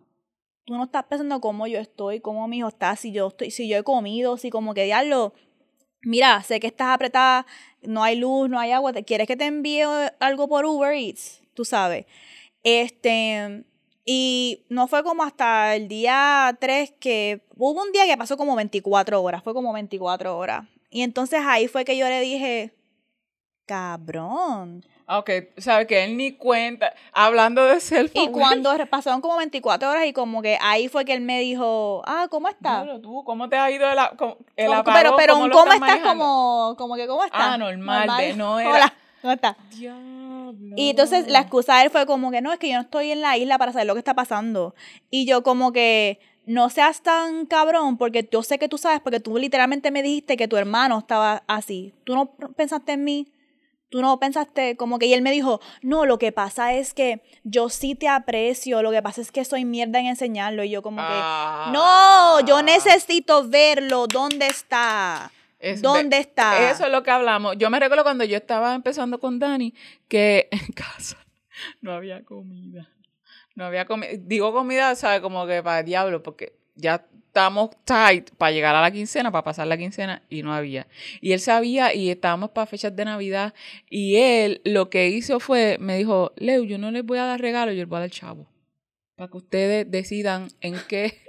Tú 0.65 0.75
no 0.75 0.85
estás 0.85 1.03
pensando 1.03 1.39
cómo 1.41 1.67
yo 1.67 1.79
estoy, 1.79 2.19
cómo 2.19 2.47
mi 2.47 2.59
hijo 2.59 2.69
está, 2.69 2.95
si 2.95 3.11
yo 3.11 3.27
estoy, 3.27 3.51
si 3.51 3.67
yo 3.67 3.77
he 3.77 3.83
comido, 3.83 4.37
si 4.37 4.49
como 4.49 4.73
que 4.73 4.85
diablo, 4.85 5.33
mira, 6.01 6.41
sé 6.43 6.59
que 6.59 6.67
estás 6.67 6.89
apretada, 6.89 7.45
no 7.83 8.03
hay 8.03 8.15
luz, 8.15 8.49
no 8.49 8.59
hay 8.59 8.71
agua, 8.71 8.93
¿te 8.93 9.03
quieres 9.03 9.27
que 9.27 9.35
te 9.35 9.45
envíe 9.45 9.81
algo 10.19 10.47
por 10.47 10.65
Uber 10.65 10.93
Eats? 10.93 11.41
Tú 11.53 11.65
sabes. 11.65 12.05
Este, 12.63 13.65
y 14.05 14.65
no 14.69 14.87
fue 14.87 15.03
como 15.03 15.23
hasta 15.23 15.75
el 15.75 15.87
día 15.87 16.57
3 16.59 16.93
que 16.99 17.45
hubo 17.55 17.81
un 17.81 17.91
día 17.91 18.05
que 18.05 18.17
pasó 18.17 18.37
como 18.37 18.55
24 18.55 19.21
horas, 19.21 19.43
fue 19.43 19.53
como 19.53 19.73
24 19.73 20.37
horas. 20.37 20.67
Y 20.89 21.01
entonces 21.01 21.41
ahí 21.45 21.67
fue 21.67 21.85
que 21.85 21.97
yo 21.97 22.07
le 22.07 22.21
dije, 22.21 22.73
cabrón. 23.65 24.83
Ah, 25.11 25.17
Ok, 25.19 25.29
sabe 25.57 25.87
que 25.87 26.03
él 26.03 26.15
ni 26.17 26.33
cuenta. 26.33 26.93
Hablando 27.13 27.63
de 27.65 27.79
cell 27.79 28.11
Y 28.13 28.27
cuando 28.27 28.71
pasaron 28.91 29.21
como 29.21 29.37
24 29.37 29.89
horas 29.89 30.05
y 30.05 30.13
como 30.13 30.43
que 30.43 30.59
ahí 30.61 30.87
fue 30.87 31.03
que 31.03 31.13
él 31.13 31.21
me 31.21 31.39
dijo, 31.39 32.03
ah, 32.05 32.27
¿cómo 32.29 32.47
estás? 32.47 32.83
Diablo, 32.83 33.01
tú, 33.01 33.23
¿cómo 33.23 33.49
te 33.49 33.57
ha 33.57 33.71
ido 33.71 33.89
el, 33.89 33.97
el 34.55 34.71
apagón? 34.73 34.93
pero 34.93 35.15
pero 35.17 35.33
cómo 35.33 35.73
estás 35.73 35.99
como, 36.01 36.75
como 36.77 36.95
que 36.95 37.07
cómo 37.07 37.25
estás. 37.25 37.41
Ah, 37.41 37.57
normal, 37.57 38.07
de- 38.19 38.35
no 38.35 38.59
era- 38.59 38.69
Hola, 38.71 38.93
¿cómo 39.21 39.33
estás? 39.33 39.55
Diablo. 39.71 40.75
Y 40.75 40.91
entonces 40.91 41.27
la 41.27 41.39
excusa 41.39 41.77
de 41.77 41.85
él 41.85 41.89
fue 41.89 42.05
como 42.05 42.29
que 42.29 42.41
no, 42.41 42.53
es 42.53 42.59
que 42.59 42.69
yo 42.69 42.75
no 42.75 42.81
estoy 42.81 43.11
en 43.11 43.21
la 43.21 43.35
isla 43.35 43.57
para 43.57 43.71
saber 43.71 43.87
lo 43.87 43.93
que 43.95 43.99
está 43.99 44.13
pasando. 44.13 44.75
Y 45.09 45.25
yo 45.25 45.41
como 45.41 45.71
que 45.71 46.19
no 46.45 46.69
seas 46.69 47.01
tan 47.01 47.47
cabrón 47.47 47.97
porque 47.97 48.27
yo 48.31 48.43
sé 48.43 48.59
que 48.59 48.69
tú 48.69 48.77
sabes, 48.77 48.99
porque 49.01 49.19
tú 49.19 49.37
literalmente 49.39 49.89
me 49.89 50.03
dijiste 50.03 50.37
que 50.37 50.47
tu 50.47 50.55
hermano 50.55 50.99
estaba 50.99 51.41
así. 51.47 51.93
Tú 52.03 52.13
no 52.13 52.27
pensaste 52.55 52.91
en 52.91 53.03
mí. 53.03 53.27
Tú 53.89 54.01
no 54.01 54.19
pensaste 54.19 54.75
como 54.77 54.99
que 54.99 55.07
y 55.07 55.13
él 55.13 55.21
me 55.21 55.31
dijo, 55.31 55.59
no, 55.81 56.05
lo 56.05 56.19
que 56.19 56.31
pasa 56.31 56.73
es 56.73 56.93
que 56.93 57.21
yo 57.43 57.69
sí 57.69 57.95
te 57.95 58.07
aprecio, 58.07 58.81
lo 58.83 58.91
que 58.91 59.01
pasa 59.01 59.19
es 59.21 59.31
que 59.31 59.43
soy 59.45 59.65
mierda 59.65 59.99
en 59.99 60.05
enseñarlo. 60.05 60.63
Y 60.63 60.69
yo 60.69 60.81
como 60.83 60.97
que, 60.97 61.07
Ah. 61.09 61.71
no, 61.73 62.45
yo 62.45 62.61
necesito 62.61 63.47
verlo, 63.49 64.05
¿dónde 64.07 64.45
está? 64.47 65.31
Es- 65.59 65.81
¿Dónde 65.81 66.19
está? 66.19 66.69
Eso 66.71 66.85
es 66.85 66.91
lo 66.91 67.03
que 67.03 67.11
hablamos. 67.11 67.57
Yo 67.57 67.69
me 67.69 67.79
recuerdo 67.79 68.03
cuando 68.03 68.23
yo 68.23 68.37
estaba 68.37 68.75
empezando 68.75 69.19
con 69.19 69.39
Dani 69.39 69.73
que 70.07 70.47
en 70.51 70.71
casa 70.73 71.17
no 71.81 71.91
había 71.93 72.23
comida. 72.23 72.87
No 73.55 73.65
había 73.65 73.85
comida. 73.85 74.11
Digo 74.19 74.53
comida, 74.53 74.95
¿sabes? 74.95 75.19
Como 75.19 75.45
que 75.47 75.61
para 75.63 75.79
el 75.79 75.85
diablo, 75.85 76.23
porque 76.23 76.53
ya 76.75 77.05
estamos 77.29 77.69
tight 77.85 78.31
para 78.31 78.51
llegar 78.51 78.75
a 78.75 78.81
la 78.81 78.89
quincena, 78.89 79.31
para 79.31 79.43
pasar 79.43 79.67
la 79.67 79.77
quincena, 79.77 80.23
y 80.29 80.41
no 80.41 80.51
había. 80.51 80.87
Y 81.21 81.33
él 81.33 81.39
sabía, 81.39 81.93
y 81.93 82.09
estábamos 82.09 82.49
para 82.49 82.65
fechas 82.65 82.95
de 82.95 83.05
Navidad, 83.05 83.53
y 83.87 84.15
él 84.15 84.61
lo 84.65 84.89
que 84.89 85.09
hizo 85.09 85.39
fue, 85.39 85.77
me 85.79 85.95
dijo, 85.95 86.33
Leo, 86.37 86.63
yo 86.63 86.79
no 86.79 86.89
les 86.89 87.05
voy 87.05 87.19
a 87.19 87.25
dar 87.25 87.39
regalo, 87.39 87.71
yo 87.71 87.79
les 87.79 87.87
voy 87.87 87.97
a 87.97 88.01
dar 88.01 88.09
chavo. 88.09 88.47
Para 89.15 89.29
que 89.29 89.37
ustedes 89.37 89.91
decidan 89.91 90.47
en 90.61 90.75
qué, 90.87 91.19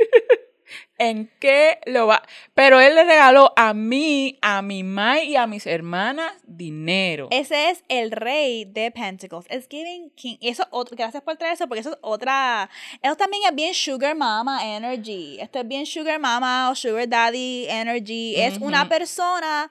en 1.00 1.30
qué 1.40 1.80
lo 1.86 2.06
va. 2.06 2.22
Pero 2.54 2.78
él 2.78 2.94
le 2.94 3.04
regaló 3.04 3.54
a 3.56 3.72
mí, 3.72 4.38
a 4.42 4.60
mi 4.60 4.84
mamá 4.84 5.22
y 5.22 5.34
a 5.34 5.46
mis 5.46 5.66
hermanas 5.66 6.30
dinero. 6.44 7.28
Ese 7.30 7.70
es 7.70 7.82
el 7.88 8.10
rey 8.10 8.66
de 8.66 8.90
Pentacles. 8.90 9.46
Es 9.48 9.66
Giving 9.68 10.10
King. 10.10 10.36
Eso 10.42 10.66
otro, 10.70 10.94
gracias 10.96 11.22
por 11.22 11.38
traer 11.38 11.54
eso, 11.54 11.66
porque 11.66 11.80
eso 11.80 11.92
es 11.92 11.98
otra. 12.02 12.68
Eso 13.00 13.16
también 13.16 13.42
es 13.48 13.54
bien 13.54 13.72
Sugar 13.72 14.14
Mama 14.14 14.76
Energy. 14.76 15.38
Esto 15.40 15.60
es 15.60 15.66
bien 15.66 15.86
Sugar 15.86 16.20
Mama 16.20 16.70
o 16.70 16.74
Sugar 16.74 17.08
Daddy 17.08 17.66
Energy. 17.68 18.34
Es 18.36 18.58
una 18.58 18.82
Ujú. 18.82 18.90
persona 18.90 19.70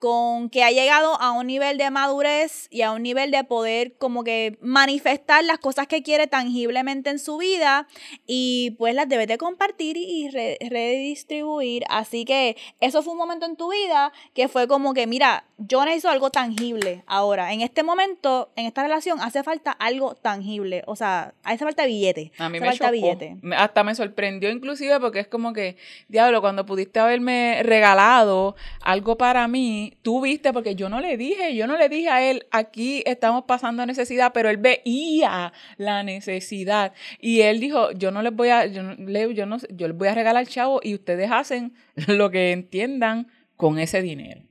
con 0.00 0.48
que 0.48 0.64
ha 0.64 0.70
llegado 0.70 1.20
a 1.20 1.30
un 1.32 1.46
nivel 1.46 1.76
de 1.78 1.90
madurez 1.90 2.66
y 2.70 2.80
a 2.82 2.90
un 2.92 3.02
nivel 3.02 3.30
de 3.30 3.44
poder 3.44 3.92
como 3.98 4.24
que 4.24 4.56
manifestar 4.62 5.44
las 5.44 5.58
cosas 5.58 5.86
que 5.86 6.02
quiere 6.02 6.26
tangiblemente 6.26 7.10
en 7.10 7.18
su 7.18 7.36
vida 7.36 7.86
y 8.26 8.70
pues 8.78 8.94
las 8.94 9.08
debes 9.10 9.28
de 9.28 9.36
compartir 9.36 9.98
y 9.98 10.30
re- 10.30 10.56
redistribuir. 10.68 11.84
Así 11.88 12.24
que 12.24 12.56
eso 12.80 13.02
fue 13.02 13.12
un 13.12 13.18
momento 13.18 13.46
en 13.46 13.56
tu 13.56 13.70
vida 13.70 14.12
que 14.34 14.48
fue 14.48 14.66
como 14.68 14.94
que, 14.94 15.06
mira, 15.06 15.44
yo 15.58 15.84
necesito 15.84 16.08
algo 16.08 16.30
tangible 16.30 17.02
ahora. 17.06 17.52
En 17.52 17.60
este 17.60 17.82
momento, 17.82 18.50
en 18.56 18.64
esta 18.66 18.82
relación, 18.82 19.20
hace 19.20 19.42
falta 19.42 19.70
algo 19.72 20.14
tangible. 20.14 20.82
O 20.86 20.96
sea, 20.96 21.34
hace 21.44 21.58
falta 21.64 21.84
billete. 21.84 22.32
A 22.38 22.48
mí 22.48 22.56
hace 22.56 22.60
me 22.60 22.66
falta 22.68 22.84
chocó. 22.86 22.92
billete. 22.92 23.36
Hasta 23.56 23.84
me 23.84 23.94
sorprendió 23.94 24.50
inclusive 24.50 24.98
porque 24.98 25.20
es 25.20 25.26
como 25.28 25.52
que, 25.52 25.76
diablo, 26.08 26.40
cuando 26.40 26.64
pudiste 26.64 27.00
haberme 27.00 27.62
regalado 27.62 28.56
algo 28.80 29.18
para 29.18 29.46
mí, 29.46 29.89
tú 30.02 30.20
viste, 30.20 30.52
porque 30.52 30.74
yo 30.74 30.88
no 30.88 31.00
le 31.00 31.16
dije, 31.16 31.54
yo 31.54 31.66
no 31.66 31.76
le 31.76 31.88
dije 31.88 32.08
a 32.08 32.28
él, 32.30 32.46
aquí 32.50 33.02
estamos 33.06 33.44
pasando 33.44 33.84
necesidad, 33.86 34.32
pero 34.32 34.48
él 34.48 34.56
veía 34.56 35.52
la 35.76 36.02
necesidad. 36.02 36.92
Y 37.20 37.40
él 37.42 37.60
dijo, 37.60 37.92
yo 37.92 38.10
no 38.10 38.22
les 38.22 38.34
voy 38.34 38.48
a, 38.48 38.66
yo 38.66 38.82
no, 38.82 38.94
Leo, 38.94 39.30
yo 39.30 39.46
no 39.46 39.58
yo 39.70 39.88
les 39.88 39.96
voy 39.96 40.08
a 40.08 40.14
regalar 40.14 40.46
chavo 40.46 40.80
y 40.82 40.94
ustedes 40.94 41.30
hacen 41.30 41.74
lo 42.06 42.30
que 42.30 42.52
entiendan 42.52 43.28
con 43.56 43.78
ese 43.78 44.02
dinero. 44.02 44.42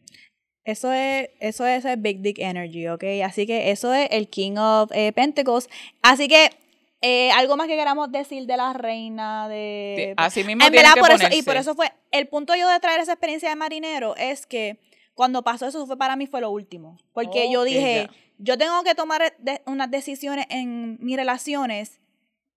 Eso 0.65 0.91
es, 0.91 1.29
eso 1.39 1.65
es 1.65 1.83
el 1.85 1.97
Big 1.97 2.21
Dick 2.21 2.37
Energy, 2.37 2.87
¿ok? 2.87 3.03
Así 3.23 3.47
que 3.47 3.71
eso 3.71 3.93
es 3.93 4.07
el 4.11 4.29
King 4.29 4.57
of 4.57 4.91
eh, 4.93 5.11
Pentacles. 5.13 5.67
Así 6.03 6.27
que, 6.27 6.51
eh, 7.01 7.31
algo 7.31 7.57
más 7.57 7.67
que 7.67 7.75
queramos 7.75 8.11
decir 8.11 8.45
de 8.45 8.57
la 8.57 8.73
reina 8.73 9.47
de... 9.49 10.13
Así 10.17 10.43
mismo 10.43 10.65
En 10.65 10.71
verdad, 10.71 10.93
que 10.93 10.99
por 10.99 11.11
eso, 11.11 11.27
y 11.31 11.41
por 11.41 11.55
eso 11.55 11.73
fue, 11.73 11.91
el 12.11 12.27
punto 12.27 12.55
yo 12.55 12.69
de 12.69 12.79
traer 12.79 12.99
esa 12.99 13.13
experiencia 13.13 13.49
de 13.49 13.55
marinero 13.55 14.15
es 14.17 14.45
que 14.45 14.77
cuando 15.19 15.43
pasó 15.43 15.67
eso 15.67 15.85
fue 15.85 15.97
para 15.97 16.15
mí 16.15 16.27
fue 16.27 16.39
lo 16.39 16.49
último. 16.49 16.97
Porque 17.11 17.51
yo 17.51 17.65
dije, 17.65 18.07
yo 18.37 18.57
tengo 18.57 18.81
que 18.83 18.95
tomar 18.95 19.35
de- 19.37 19.61
unas 19.65 19.91
decisiones 19.91 20.45
en 20.49 20.97
mis 21.01 21.17
relaciones 21.17 21.99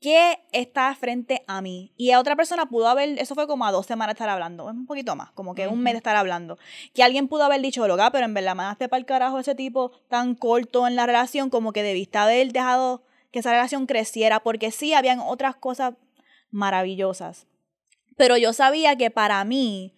que 0.01 0.39
está 0.53 0.95
frente 0.95 1.43
a 1.49 1.61
mí. 1.61 1.93
Y 1.97 2.13
a 2.13 2.21
otra 2.21 2.37
persona 2.37 2.67
pudo 2.67 2.87
haber, 2.87 3.19
eso 3.19 3.35
fue 3.35 3.49
como 3.49 3.65
a 3.67 3.73
dos 3.73 3.87
semanas 3.87 4.15
estar 4.15 4.29
hablando, 4.29 4.71
es 4.71 4.77
un 4.77 4.87
poquito 4.87 5.17
más, 5.17 5.33
como 5.33 5.57
que 5.57 5.67
un 5.67 5.81
mes 5.83 5.95
de 5.95 5.97
estar 5.97 6.15
hablando. 6.15 6.57
Que 6.95 7.03
alguien 7.03 7.27
pudo 7.27 7.43
haber 7.43 7.61
dicho, 7.61 7.85
loca, 7.89 8.13
pero 8.13 8.27
en 8.27 8.35
verdad 8.35 8.55
mandaste 8.55 8.89
para 8.89 9.01
el 9.01 9.07
carajo 9.07 9.41
ese 9.41 9.57
tipo 9.57 9.91
tan 10.09 10.37
corto 10.37 10.87
en 10.87 10.95
la 10.95 11.05
relación, 11.05 11.51
como 11.51 11.73
que 11.73 11.83
debiste 11.83 12.17
haber 12.19 12.53
dejado 12.53 13.03
que 13.33 13.41
esa 13.41 13.51
relación 13.51 13.87
creciera, 13.87 14.39
porque 14.39 14.71
sí, 14.71 14.95
habían 14.95 15.19
otras 15.19 15.57
cosas 15.57 15.95
maravillosas. 16.53 17.49
Pero 18.17 18.37
yo 18.37 18.53
sabía 18.53 18.95
que 18.95 19.11
para 19.11 19.45
mí, 19.45 19.95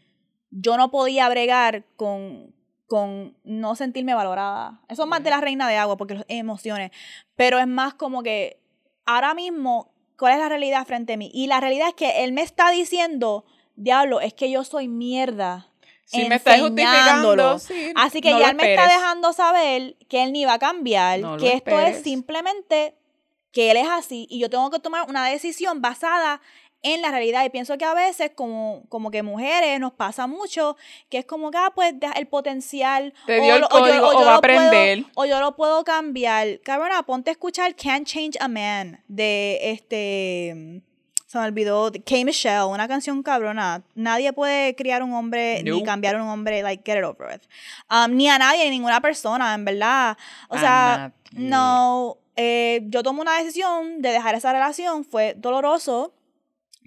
yo 0.56 0.76
no 0.76 0.90
podía 0.90 1.28
bregar 1.28 1.84
con, 1.96 2.54
con 2.86 3.36
no 3.42 3.74
sentirme 3.74 4.14
valorada. 4.14 4.80
Eso 4.88 5.02
es 5.02 5.08
más 5.08 5.22
de 5.24 5.30
la 5.30 5.40
reina 5.40 5.68
de 5.68 5.76
agua, 5.76 5.96
porque 5.96 6.14
las 6.14 6.24
emociones. 6.28 6.92
Pero 7.34 7.58
es 7.58 7.66
más 7.66 7.94
como 7.94 8.22
que 8.22 8.60
ahora 9.04 9.34
mismo, 9.34 9.92
¿cuál 10.16 10.34
es 10.34 10.38
la 10.38 10.48
realidad 10.48 10.86
frente 10.86 11.14
a 11.14 11.16
mí? 11.16 11.30
Y 11.34 11.48
la 11.48 11.60
realidad 11.60 11.88
es 11.88 11.94
que 11.94 12.22
él 12.22 12.32
me 12.32 12.42
está 12.42 12.70
diciendo, 12.70 13.44
diablo, 13.74 14.20
es 14.20 14.32
que 14.32 14.48
yo 14.48 14.62
soy 14.62 14.86
mierda. 14.86 15.68
Si 16.04 16.24
me 16.28 16.36
está 16.36 16.58
justificando, 16.58 17.58
sí, 17.58 17.92
Así 17.96 18.20
que 18.20 18.30
no 18.30 18.38
ya 18.38 18.50
él 18.50 18.56
me 18.56 18.74
está 18.74 18.86
dejando 18.86 19.32
saber 19.32 19.96
que 20.08 20.22
él 20.22 20.32
ni 20.32 20.44
va 20.44 20.54
a 20.54 20.58
cambiar, 20.60 21.18
No 21.18 21.36
que 21.36 21.54
esto 21.54 21.80
es 21.80 22.02
simplemente 22.02 22.94
que 23.50 23.70
él 23.70 23.76
es 23.78 23.88
así 23.88 24.26
y 24.28 24.38
yo 24.38 24.50
tengo 24.50 24.70
que 24.70 24.80
tomar 24.80 25.08
una 25.08 25.26
decisión 25.26 25.80
basada 25.80 26.40
en 26.84 27.02
la 27.02 27.10
realidad. 27.10 27.44
Y 27.44 27.50
pienso 27.50 27.76
que 27.76 27.84
a 27.84 27.94
veces, 27.94 28.30
como, 28.34 28.84
como 28.88 29.10
que 29.10 29.22
mujeres, 29.24 29.80
nos 29.80 29.92
pasa 29.92 30.28
mucho, 30.28 30.76
que 31.08 31.18
es 31.18 31.24
como 31.26 31.50
que, 31.50 31.58
ah, 31.58 31.72
pues, 31.74 31.94
el 32.14 32.26
potencial. 32.28 33.12
Te 33.26 33.40
dio 33.40 33.56
el 33.56 33.62
lo- 33.62 33.68
código, 33.68 34.06
o 34.08 34.12
yo 34.12 34.18
va 34.20 34.32
a 34.32 34.34
lo 34.36 34.40
puedo- 34.40 34.58
aprender. 34.60 35.04
o 35.16 35.24
yo 35.24 35.40
lo 35.40 35.56
puedo 35.56 35.82
cambiar. 35.82 36.60
Cabrona, 36.62 37.02
ponte 37.02 37.30
a 37.30 37.32
escuchar 37.32 37.74
Can't 37.74 38.06
Change 38.06 38.38
a 38.40 38.46
Man 38.46 39.02
de 39.08 39.58
este. 39.72 40.82
Se 41.26 41.38
me 41.40 41.46
olvidó. 41.46 41.90
de 41.90 42.00
K. 42.00 42.24
Michelle, 42.24 42.62
una 42.66 42.86
canción 42.86 43.20
cabrona. 43.24 43.82
Nadie 43.96 44.32
puede 44.32 44.76
criar 44.76 45.02
un 45.02 45.12
hombre 45.14 45.62
ni 45.64 45.82
cambiar 45.82 46.14
un 46.20 46.28
hombre, 46.28 46.62
like, 46.62 46.84
get 46.86 46.96
it 46.98 47.04
over 47.04 47.26
with. 47.26 47.40
Um, 47.90 48.14
ni 48.16 48.28
a 48.28 48.38
nadie, 48.38 48.62
ni 48.66 48.70
ninguna 48.70 49.00
persona, 49.00 49.52
en 49.54 49.64
verdad. 49.64 50.16
O 50.48 50.56
sea, 50.56 51.12
no. 51.32 52.18
eh, 52.36 52.82
yo 52.84 53.02
tomo 53.02 53.20
una 53.22 53.36
decisión 53.38 54.00
de 54.00 54.10
dejar 54.10 54.36
esa 54.36 54.52
relación. 54.52 55.04
Fue 55.04 55.34
doloroso 55.36 56.12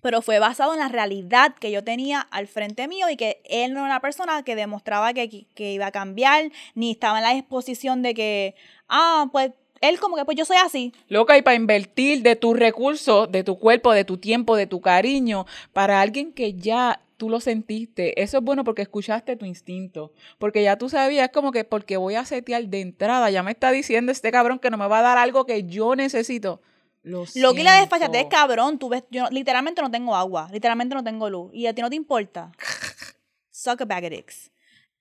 pero 0.07 0.21
fue 0.21 0.39
basado 0.39 0.71
en 0.73 0.79
la 0.79 0.87
realidad 0.87 1.53
que 1.59 1.69
yo 1.69 1.83
tenía 1.83 2.21
al 2.31 2.47
frente 2.47 2.87
mío 2.87 3.09
y 3.09 3.17
que 3.17 3.41
él 3.43 3.73
no 3.73 3.79
era 3.81 3.87
una 3.87 3.99
persona 3.99 4.41
que 4.43 4.55
demostraba 4.55 5.11
que, 5.13 5.27
que- 5.53 5.73
iba 5.73 5.87
a 5.87 5.91
cambiar, 5.91 6.49
ni 6.75 6.91
estaba 6.91 7.17
en 7.17 7.25
la 7.25 7.33
disposición 7.33 8.01
de 8.03 8.13
que, 8.13 8.55
ah, 8.87 9.27
pues 9.33 9.51
él 9.81 9.99
como 9.99 10.15
que, 10.15 10.23
pues 10.23 10.37
yo 10.37 10.45
soy 10.45 10.55
así. 10.63 10.93
Loca, 11.09 11.37
y 11.37 11.41
para 11.41 11.57
invertir 11.57 12.21
de 12.21 12.37
tus 12.37 12.57
recursos, 12.57 13.29
de 13.29 13.43
tu 13.43 13.59
cuerpo, 13.59 13.91
de 13.91 14.05
tu 14.05 14.17
tiempo, 14.17 14.55
de 14.55 14.65
tu 14.65 14.79
cariño, 14.79 15.45
para 15.73 15.99
alguien 15.99 16.31
que 16.31 16.53
ya 16.53 17.01
tú 17.17 17.29
lo 17.29 17.41
sentiste. 17.41 18.21
Eso 18.23 18.37
es 18.37 18.43
bueno 18.45 18.63
porque 18.63 18.83
escuchaste 18.83 19.35
tu 19.35 19.43
instinto. 19.45 20.13
Porque 20.37 20.63
ya 20.63 20.77
tú 20.77 20.87
sabías 20.87 21.31
como 21.33 21.51
que 21.51 21.65
porque 21.65 21.97
voy 21.97 22.15
a 22.15 22.23
setear 22.23 22.63
de 22.67 22.79
entrada, 22.79 23.29
ya 23.29 23.43
me 23.43 23.51
está 23.51 23.71
diciendo 23.71 24.13
este 24.13 24.31
cabrón 24.31 24.59
que 24.59 24.69
no 24.69 24.77
me 24.77 24.87
va 24.87 24.99
a 24.99 25.01
dar 25.01 25.17
algo 25.17 25.45
que 25.45 25.65
yo 25.65 25.97
necesito. 25.97 26.61
Lo, 27.07 27.25
Lo 27.35 27.53
que 27.53 27.63
la 27.63 27.79
desfachatez, 27.79 28.27
cabrón, 28.29 28.77
tú 28.77 28.89
ves, 28.89 29.03
yo 29.09 29.27
literalmente 29.31 29.81
no 29.81 29.89
tengo 29.89 30.15
agua, 30.15 30.49
literalmente 30.51 30.93
no 30.93 31.03
tengo 31.03 31.29
luz, 31.29 31.51
y 31.53 31.67
a 31.67 31.73
ti 31.73 31.81
no 31.81 31.89
te 31.89 31.95
importa. 31.95 32.51
Suck 33.51 33.81
a 33.81 33.85
bag 33.85 34.03
of 34.03 34.09
dicks. 34.11 34.51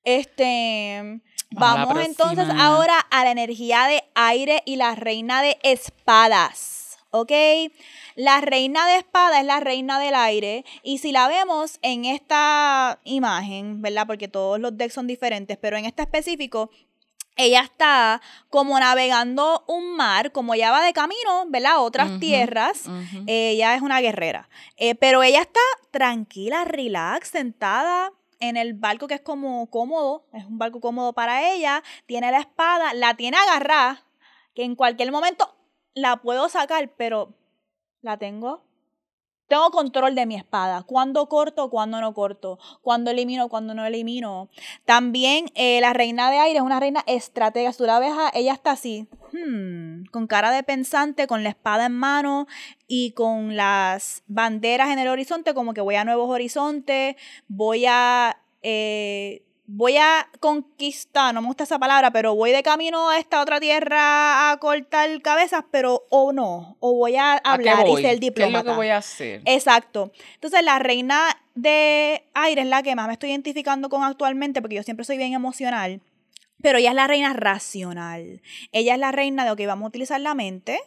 Este, 0.04 1.20
Vamos 1.50 2.04
entonces 2.04 2.46
ahora 2.58 2.98
a 3.10 3.24
la 3.24 3.30
energía 3.30 3.86
de 3.86 4.04
aire 4.14 4.62
y 4.66 4.76
la 4.76 4.94
reina 4.94 5.42
de 5.42 5.58
espadas, 5.62 6.98
¿ok? 7.10 7.32
La 8.14 8.40
reina 8.40 8.86
de 8.86 8.96
espada 8.96 9.40
es 9.40 9.46
la 9.46 9.60
reina 9.60 9.98
del 9.98 10.14
aire 10.14 10.64
y 10.82 10.98
si 10.98 11.12
la 11.12 11.28
vemos 11.28 11.78
en 11.82 12.04
esta 12.04 13.00
imagen, 13.04 13.80
¿verdad? 13.80 14.06
Porque 14.06 14.28
todos 14.28 14.58
los 14.58 14.76
decks 14.76 14.94
son 14.94 15.06
diferentes, 15.06 15.56
pero 15.56 15.76
en 15.76 15.84
este 15.84 16.02
específico, 16.02 16.70
ella 17.36 17.60
está 17.60 18.22
como 18.48 18.78
navegando 18.80 19.64
un 19.68 19.94
mar, 19.96 20.32
como 20.32 20.54
ella 20.54 20.70
va 20.70 20.82
de 20.82 20.92
camino, 20.92 21.44
¿verdad? 21.48 21.72
A 21.72 21.80
otras 21.80 22.18
tierras. 22.18 22.84
Ella 23.26 23.74
es 23.74 23.82
una 23.82 24.00
guerrera. 24.00 24.48
Eh, 24.76 24.94
pero 24.94 25.22
ella 25.22 25.42
está 25.42 25.60
tranquila, 25.90 26.64
relax, 26.64 27.28
sentada 27.28 28.12
en 28.40 28.56
el 28.56 28.74
barco 28.74 29.06
que 29.06 29.14
es 29.14 29.20
como 29.20 29.68
cómodo. 29.70 30.26
Es 30.32 30.44
un 30.44 30.58
barco 30.58 30.80
cómodo 30.80 31.12
para 31.12 31.52
ella. 31.52 31.82
Tiene 32.06 32.30
la 32.30 32.40
espada, 32.40 32.94
la 32.94 33.14
tiene 33.14 33.36
agarrada, 33.36 34.02
que 34.54 34.64
en 34.64 34.74
cualquier 34.74 35.12
momento 35.12 35.54
la 35.94 36.16
puedo 36.16 36.48
sacar, 36.48 36.90
pero 36.96 37.34
la 38.00 38.16
tengo. 38.16 38.64
Tengo 39.48 39.70
control 39.70 40.14
de 40.14 40.26
mi 40.26 40.34
espada. 40.36 40.82
Cuándo 40.82 41.28
corto, 41.28 41.70
cuándo 41.70 42.00
no 42.00 42.12
corto. 42.14 42.58
Cuándo 42.82 43.10
elimino, 43.10 43.48
cuándo 43.48 43.74
no 43.74 43.84
elimino. 43.84 44.48
También 44.84 45.46
eh, 45.54 45.80
la 45.80 45.92
reina 45.92 46.30
de 46.30 46.38
aire 46.38 46.58
es 46.58 46.64
una 46.64 46.80
reina 46.80 47.04
estratega. 47.06 47.72
Tú 47.72 47.84
la 47.84 47.98
ves, 47.98 48.12
ella 48.34 48.52
está 48.52 48.72
así, 48.72 49.08
hmm, 49.32 50.06
con 50.10 50.26
cara 50.26 50.50
de 50.50 50.62
pensante, 50.62 51.26
con 51.26 51.42
la 51.44 51.50
espada 51.50 51.86
en 51.86 51.92
mano 51.92 52.46
y 52.88 53.12
con 53.12 53.56
las 53.56 54.22
banderas 54.26 54.90
en 54.90 54.98
el 54.98 55.08
horizonte, 55.08 55.54
como 55.54 55.74
que 55.74 55.80
voy 55.80 55.94
a 55.94 56.04
nuevos 56.04 56.28
horizontes, 56.28 57.16
voy 57.48 57.86
a... 57.86 58.42
eh, 58.62 59.45
voy 59.66 59.96
a 59.96 60.28
conquistar, 60.40 61.34
no 61.34 61.40
me 61.40 61.48
gusta 61.48 61.64
esa 61.64 61.78
palabra, 61.78 62.10
pero 62.10 62.34
voy 62.34 62.52
de 62.52 62.62
camino 62.62 63.10
a 63.10 63.18
esta 63.18 63.40
otra 63.40 63.60
tierra 63.60 64.50
a 64.50 64.56
cortar 64.58 65.20
cabezas, 65.22 65.64
pero 65.70 66.04
o 66.10 66.32
no, 66.32 66.76
o 66.80 66.94
voy 66.94 67.16
a 67.16 67.34
¿A 67.34 67.58
qué 67.58 67.68
hablar 67.68 67.86
y 67.86 67.90
voy? 67.90 68.02
ser 68.02 68.10
¿Qué 68.10 68.14
es 68.14 68.20
diplomata. 68.20 68.64
lo 68.64 68.70
que 68.70 68.76
voy 68.76 68.88
a 68.88 68.98
hacer? 68.98 69.42
Exacto. 69.44 70.12
Entonces, 70.34 70.62
la 70.62 70.78
reina 70.78 71.36
de 71.54 72.24
aire 72.34 72.62
es 72.62 72.68
la 72.68 72.82
que 72.82 72.94
más 72.94 73.06
me 73.06 73.14
estoy 73.14 73.30
identificando 73.30 73.88
con 73.88 74.04
actualmente, 74.04 74.60
porque 74.60 74.76
yo 74.76 74.82
siempre 74.82 75.04
soy 75.04 75.16
bien 75.16 75.32
emocional. 75.32 76.00
Pero 76.62 76.78
ella 76.78 76.90
es 76.90 76.96
la 76.96 77.06
reina 77.06 77.32
racional. 77.34 78.40
Ella 78.72 78.94
es 78.94 79.00
la 79.00 79.12
reina 79.12 79.44
de, 79.44 79.50
ok, 79.50 79.60
vamos 79.66 79.86
a 79.86 79.88
utilizar 79.88 80.20
la 80.20 80.34
mente 80.34 80.80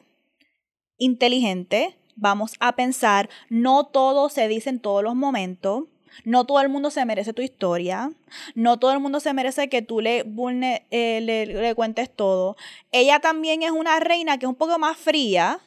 inteligente, 0.98 1.96
vamos 2.16 2.54
a 2.60 2.76
pensar, 2.76 3.30
no 3.50 3.86
todo 3.86 4.30
se 4.30 4.48
dice 4.48 4.70
en 4.70 4.80
todos 4.80 5.04
los 5.04 5.16
momentos. 5.16 5.86
No 6.26 6.46
todo 6.46 6.62
el 6.62 6.70
mundo 6.70 6.92
se 6.92 7.06
merece 7.06 7.34
tu 7.34 7.42
historia. 7.42 8.12
No 8.56 8.78
todo 8.80 8.92
el 8.92 9.00
mundo 9.00 9.20
se 9.20 9.34
merece 9.34 9.70
que 9.70 9.82
tú 9.82 10.02
le, 10.02 10.26
vulne- 10.26 10.86
eh, 10.92 11.22
le, 11.22 11.46
le 11.46 11.76
cuentes 11.76 12.10
todo. 12.16 12.56
Ella 12.92 13.20
también 13.20 13.64
es 13.64 13.72
una 13.72 14.00
reina 14.00 14.38
que 14.38 14.46
es 14.46 14.50
un 14.50 14.56
poco 14.56 14.78
más 14.80 14.98
fría, 14.98 15.60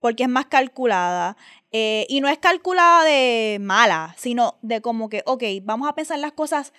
porque 0.00 0.24
es 0.24 0.28
más 0.28 0.46
calculada. 0.46 1.36
eh, 1.72 2.06
y 2.08 2.20
no 2.20 2.28
es 2.28 2.38
calculada 2.38 3.02
de 3.04 3.58
mala, 3.60 4.14
sino 4.18 4.58
de 4.62 4.80
como 4.80 5.08
que, 5.08 5.22
ok, 5.26 5.42
vamos 5.62 5.88
a 5.88 5.94
pensar 5.94 6.18
las 6.20 6.32
cosas 6.32 6.72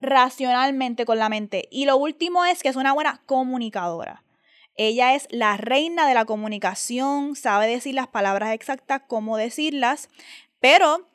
racionalmente 0.00 1.04
con 1.04 1.18
la 1.18 1.28
mente. 1.28 1.68
Y 1.70 1.84
lo 1.86 1.96
último 1.96 2.44
es 2.44 2.62
que 2.62 2.68
es 2.68 2.76
una 2.76 2.92
buena 2.92 3.22
comunicadora. 3.26 4.24
Ella 4.76 5.14
es 5.14 5.26
la 5.30 5.56
reina 5.56 6.06
de 6.08 6.14
la 6.14 6.24
comunicación, 6.24 7.36
sabe 7.36 7.66
decir 7.66 7.94
las 7.94 8.06
palabras 8.08 8.54
exactas, 8.54 9.02
cómo 9.06 9.36
decirlas, 9.36 10.08
pero 10.60 11.09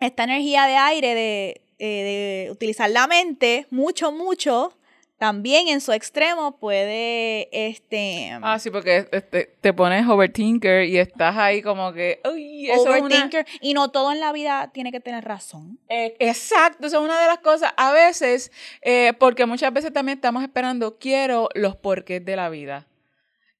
esta 0.00 0.24
energía 0.24 0.66
de 0.66 0.76
aire, 0.76 1.14
de, 1.14 1.62
eh, 1.78 2.44
de 2.46 2.50
utilizar 2.50 2.90
la 2.90 3.06
mente 3.06 3.66
mucho, 3.70 4.12
mucho, 4.12 4.74
también 5.18 5.66
en 5.66 5.80
su 5.80 5.92
extremo 5.92 6.58
puede, 6.58 7.48
este... 7.50 8.30
Ah, 8.40 8.60
sí, 8.60 8.70
porque 8.70 9.08
este, 9.10 9.56
te 9.60 9.72
pones 9.72 10.06
overthinker 10.06 10.84
y 10.84 10.98
estás 10.98 11.36
ahí 11.36 11.60
como 11.60 11.92
que, 11.92 12.20
uy, 12.24 12.70
eso 12.70 12.94
es 12.94 13.02
una... 13.02 13.06
overthinker, 13.06 13.44
y 13.60 13.74
no 13.74 13.90
todo 13.90 14.12
en 14.12 14.20
la 14.20 14.32
vida 14.32 14.70
tiene 14.72 14.92
que 14.92 15.00
tener 15.00 15.24
razón. 15.24 15.80
Eh, 15.88 16.14
exacto, 16.20 16.86
eso 16.86 16.98
es 16.98 17.04
una 17.04 17.20
de 17.20 17.26
las 17.26 17.38
cosas. 17.38 17.72
A 17.76 17.92
veces, 17.92 18.52
eh, 18.80 19.12
porque 19.18 19.44
muchas 19.44 19.72
veces 19.72 19.92
también 19.92 20.18
estamos 20.18 20.44
esperando, 20.44 20.98
quiero 20.98 21.48
los 21.54 21.74
porqués 21.74 22.24
de 22.24 22.36
la 22.36 22.48
vida. 22.48 22.86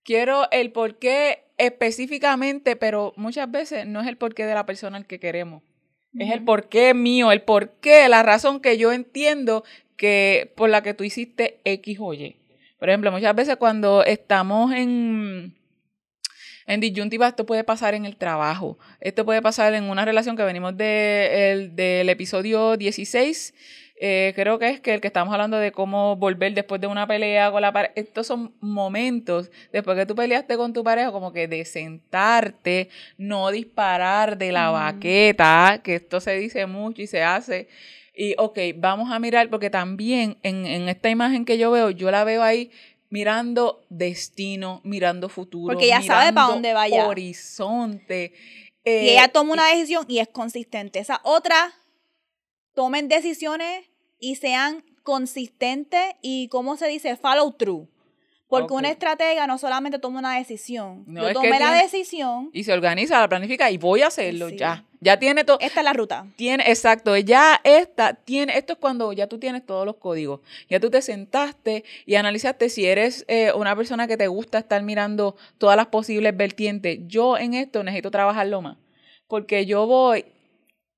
Quiero 0.05 0.49
el 0.53 0.71
porqué 0.71 1.45
específicamente, 1.57 2.77
pero 2.77 3.13
muchas 3.17 3.51
veces 3.51 3.85
no 3.85 4.01
es 4.01 4.07
el 4.07 4.17
porqué 4.17 4.47
de 4.47 4.55
la 4.55 4.65
persona 4.65 4.97
al 4.97 5.07
que 5.07 5.19
queremos. 5.19 5.65
Es 6.19 6.31
el 6.33 6.45
porqué 6.45 6.95
mío, 6.95 7.31
el 7.33 7.43
porqué, 7.43 8.09
la 8.09 8.23
razón 8.23 8.61
que 8.61 8.77
yo 8.79 8.93
entiendo 8.93 9.65
que 9.97 10.53
por 10.57 10.69
la 10.71 10.83
que 10.83 10.95
tú 10.95 11.05
hiciste 11.05 11.61
X 11.65 11.99
o 12.01 12.13
Y. 12.15 12.37
Por 12.79 12.89
ejemplo, 12.89 13.11
muchas 13.13 13.35
veces 13.35 13.57
cuando 13.57 14.05
estamos 14.05 14.73
en, 14.73 15.55
en 16.67 16.81
disyuntiva, 16.81 17.29
esto 17.29 17.47
puede 17.47 17.65
pasar 17.65 17.95
en 17.95 18.05
el 18.05 18.17
trabajo. 18.17 18.79
Esto 19.01 19.25
puede 19.25 19.43
pasar 19.43 19.75
en 19.75 19.85
una 19.85 20.05
relación 20.05 20.37
que 20.37 20.45
venimos 20.45 20.77
de, 20.77 21.53
el- 21.53 21.77
del 21.77 22.09
episodio 22.09 22.77
16. 22.77 23.55
Eh, 24.01 24.33
creo 24.35 24.59
que 24.59 24.69
es 24.69 24.81
que 24.81 24.95
el 24.95 25.01
que 25.01 25.09
estamos 25.09 25.33
hablando 25.33 25.57
de 25.59 25.73
cómo 25.73 26.17
volver 26.17 26.55
después 26.55 26.81
de 26.81 26.87
una 26.87 27.07
pelea 27.07 27.51
con 27.51 27.63
la 27.63 27.73
pareja. 27.73 27.93
Estos 27.97 28.27
son 28.27 28.53
momentos, 28.61 29.51
después 29.73 29.97
que 29.97 30.07
tú 30.07 30.15
peleaste 30.15 30.57
con 30.57 30.73
tu 30.73 30.85
pareja, 30.85 31.11
como 31.13 31.33
que 31.33 31.49
de 31.49 31.65
sentarte, 31.65 32.89
no 33.17 33.51
disparar 33.51 34.39
de 34.39 34.53
la 34.53 34.71
Ujú. 34.71 34.79
baqueta, 34.79 35.81
que 35.83 35.97
esto 35.97 36.21
se 36.21 36.37
dice 36.39 36.67
mucho 36.67 37.03
y 37.03 37.07
se 37.07 37.23
hace. 37.23 37.69
Y, 38.15 38.35
ok, 38.37 38.59
vamos 38.77 39.13
a 39.13 39.19
mirar, 39.19 39.49
porque 39.49 39.71
también 39.71 40.39
en, 40.43 40.67
en 40.67 40.89
esta 40.89 41.09
imagen 41.09 41.45
que 41.45 41.57
yo 41.57 41.71
veo, 41.71 41.91
yo 41.91 42.11
la 42.11 42.25
veo 42.25 42.43
ahí 42.43 42.71
mirando 43.11 43.81
destino, 43.89 44.81
mirando 44.85 45.29
futuro. 45.29 45.73
Porque 45.75 45.87
ella 45.87 46.03
sabe 46.03 46.27
pa' 46.27 46.31
mirando 46.31 46.53
dónde 46.55 46.73
vaya. 46.75 47.07
Horizonte. 47.07 48.33
y 48.85 48.89
Eh, 48.91 49.13
ella 49.13 49.29
toma 49.29 49.53
una 49.53 49.69
decisión 49.69 50.05
y 50.09 50.19
es 50.19 50.29
consistente. 50.29 50.99
Esa 50.99 51.21
otra, 51.25 51.73
tomen 52.79 53.09
decisiones 53.09 53.87
y 54.21 54.37
sean 54.37 54.85
consistentes 55.03 56.15
y, 56.23 56.47
¿cómo 56.47 56.77
se 56.77 56.87
dice? 56.87 57.17
Follow 57.17 57.51
through. 57.51 57.89
Porque 58.47 58.73
una 58.73 58.89
estratega 58.89 59.49
no 59.49 59.59
solamente 59.59 59.99
toma 59.99 60.21
una 60.21 60.39
decisión. 60.39 61.03
No, 61.09 61.23
Yo 61.23 61.27
es 61.29 61.29
que 61.31 61.35
tomé 61.35 61.51
la 61.51 61.57
tiene- 61.73 61.83
decisión. 61.83 62.51
Y 62.53 62.63
se 62.63 62.73
organiza, 62.73 63.19
la 63.19 63.29
planifica 63.29 63.69
y 63.73 63.79
voy 63.79 64.03
a 64.03 64.07
hacerlo 64.07 64.49
Sí. 64.51 64.59
ya. 64.59 64.85
Ya 65.01 65.19
tiene 65.19 65.43
todo. 65.43 65.59
Esta 65.61 65.81
es 65.81 65.85
la 65.85 65.93
ruta. 65.93 66.27
Tiene, 66.37 66.63
exacto, 66.71 67.17
ya 67.17 67.61
esta 67.65 68.15
tiene, 68.15 68.57
esto 68.57 68.75
es 68.75 68.79
cuando 68.79 69.13
ya 69.13 69.27
tú 69.27 69.39
tienes 69.41 69.67
todos 69.67 69.85
los 69.85 69.97
códigos, 69.97 70.41
ya 70.71 70.79
tú 70.79 70.89
te 70.89 71.03
sentaste 71.03 71.83
y 72.07 72.15
analizaste 72.15 72.69
si 72.69 72.87
eres 72.87 73.25
eh, 73.27 73.53
una 73.55 73.75
persona 73.75 74.07
que 74.07 74.17
te 74.17 74.29
gusta 74.29 74.59
estar 74.59 74.81
mirando 74.85 75.35
todas 75.59 75.77
las 75.77 75.87
posibles 75.89 76.37
vertientes. 76.37 77.01
Yo 77.09 77.37
en 77.39 77.55
esto 77.55 77.83
necesito 77.83 78.13
trabajarlo 78.13 78.63
más, 78.63 78.77
porque 79.27 79.67
yo 79.67 79.87
voy 79.89 80.25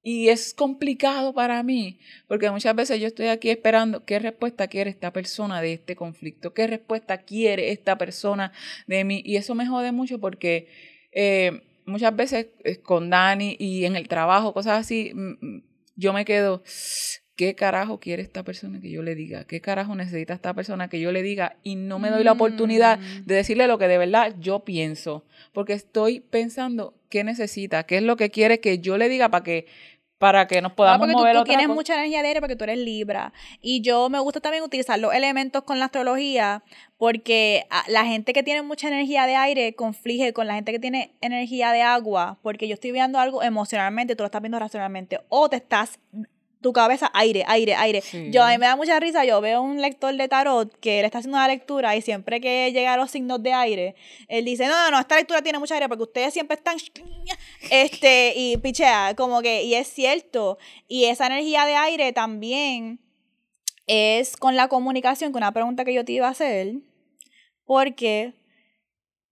y 0.02 0.28
es 0.28 0.54
complicado 0.54 1.32
para 1.34 1.62
mí, 1.62 1.98
porque 2.26 2.50
muchas 2.50 2.74
veces 2.74 3.00
yo 3.00 3.06
estoy 3.06 3.26
aquí 3.26 3.50
esperando 3.50 4.04
qué 4.04 4.18
respuesta 4.18 4.68
quiere 4.68 4.90
esta 4.90 5.12
persona 5.12 5.60
de 5.60 5.74
este 5.74 5.96
conflicto, 5.96 6.54
qué 6.54 6.66
respuesta 6.66 7.18
quiere 7.18 7.70
esta 7.72 7.98
persona 7.98 8.52
de 8.86 9.04
mí, 9.04 9.22
y 9.24 9.36
eso 9.36 9.54
me 9.54 9.66
jode 9.66 9.92
mucho 9.92 10.18
porque... 10.18 10.68
Eh, 11.12 11.62
muchas 11.86 12.14
veces 12.14 12.46
eh, 12.64 12.76
con 12.76 13.10
Dani 13.10 13.56
y 13.58 13.84
en 13.84 13.96
el 13.96 14.06
trabajo, 14.08 14.54
cosas 14.54 14.78
así, 14.78 15.10
mm, 15.12 15.36
mm, 15.40 15.62
yo 15.96 16.12
me 16.12 16.24
quedo, 16.24 16.62
¿qué 17.36 17.54
carajo 17.54 17.98
quiere 17.98 18.22
esta 18.22 18.44
persona 18.44 18.80
que 18.80 18.90
yo 18.90 19.02
le 19.02 19.14
diga? 19.14 19.44
¿Qué 19.44 19.60
carajo 19.60 19.94
necesita 19.94 20.34
esta 20.34 20.54
persona 20.54 20.88
que 20.88 21.00
yo 21.00 21.10
le 21.10 21.22
diga? 21.22 21.56
Y 21.62 21.74
no 21.74 21.98
me 21.98 22.10
doy 22.10 22.22
la 22.22 22.32
oportunidad 22.32 22.98
Mm. 23.00 23.26
de 23.26 23.34
decirle 23.34 23.66
lo 23.66 23.78
que 23.78 23.88
de 23.88 23.98
verdad 23.98 24.34
yo 24.38 24.60
pienso, 24.64 25.24
porque 25.52 25.72
estoy 25.72 26.20
pensando 26.20 26.94
qué 27.11 27.25
necesita, 27.25 27.83
qué 27.83 27.99
es 27.99 28.03
lo 28.03 28.16
que 28.16 28.31
quiere 28.31 28.61
que 28.61 28.79
yo 28.79 28.96
le 28.96 29.11
diga 29.11 29.29
para 29.29 29.44
que 29.44 29.66
para 30.20 30.46
que 30.46 30.61
nos 30.61 30.73
podamos 30.75 30.99
porque 30.99 31.12
tú, 31.12 31.18
mover 31.18 31.33
tú 31.33 31.40
otra 31.40 31.49
tienes 31.49 31.66
cosa. 31.66 31.75
mucha 31.75 31.94
energía 31.94 32.20
de 32.20 32.29
aire 32.29 32.40
porque 32.40 32.55
tú 32.55 32.64
eres 32.64 32.77
Libra. 32.77 33.33
Y 33.62 33.81
yo 33.81 34.11
me 34.11 34.18
gusta 34.18 34.40
también 34.40 34.62
utilizar 34.62 34.99
los 34.99 35.14
elementos 35.14 35.62
con 35.62 35.79
la 35.79 35.87
astrología 35.87 36.62
porque 36.99 37.64
ah, 37.70 37.85
la 37.88 38.05
gente 38.05 38.35
que 38.35 38.42
tiene 38.42 38.61
mucha 38.61 38.88
energía 38.88 39.25
de 39.25 39.35
aire 39.37 39.75
conflige 39.75 40.35
con 40.35 40.46
la 40.46 40.57
gente 40.57 40.73
que 40.73 40.79
tiene 40.79 41.14
energía 41.23 41.73
de 41.73 41.81
agua 41.81 42.38
porque 42.42 42.68
yo 42.68 42.75
estoy 42.75 42.92
viendo 42.92 43.18
algo 43.18 43.42
emocionalmente, 43.42 44.14
tú 44.14 44.23
lo 44.23 44.27
estás 44.27 44.42
viendo 44.42 44.59
racionalmente. 44.59 45.20
O 45.31 45.49
te 45.49 45.57
estás 45.57 45.99
tu 46.61 46.73
cabeza 46.73 47.11
aire, 47.14 47.44
aire, 47.46 47.75
aire. 47.75 48.01
Sí. 48.01 48.31
Yo 48.31 48.42
a 48.42 48.51
mí 48.51 48.59
me 48.59 48.66
da 48.66 48.77
mucha 48.77 48.99
risa, 49.01 49.25
yo 49.25 49.40
veo 49.40 49.62
un 49.62 49.81
lector 49.81 50.14
de 50.14 50.29
tarot 50.29 50.79
que 50.81 51.01
él 51.01 51.07
está 51.07 51.18
haciendo 51.18 51.38
una 51.38 51.49
lectura 51.49 51.96
y 51.96 52.03
siempre 52.03 52.40
que 52.40 52.70
llega 52.73 52.94
a 52.94 52.96
los 52.96 53.11
signos 53.11 53.42
de 53.42 53.53
aire, 53.53 53.94
él 54.29 54.44
dice, 54.44 54.66
no, 54.66 54.75
no, 54.85 54.90
no, 54.90 55.01
esta 55.01 55.16
lectura 55.16 55.42
tiene 55.42 55.59
mucha 55.59 55.75
aire 55.75 55.88
porque 55.88 56.03
ustedes 56.03 56.35
siempre 56.35 56.57
están, 56.57 56.77
este, 57.70 58.35
y 58.37 58.57
pichea, 58.59 59.14
como 59.16 59.40
que, 59.42 59.64
y 59.64 59.75
es 59.75 59.88
cierto, 59.88 60.59
y 60.87 61.07
esa 61.07 61.27
energía 61.27 61.64
de 61.64 61.77
aire 61.77 62.12
también 62.12 63.01
es 63.87 64.37
con 64.37 64.55
la 64.55 64.68
comunicación, 64.68 65.33
con 65.33 65.42
una 65.42 65.53
pregunta 65.53 65.85
que 65.85 65.94
yo 65.94 66.05
te 66.05 66.12
iba 66.12 66.29
a 66.29 66.31
hacer, 66.31 66.75
porque 67.64 68.35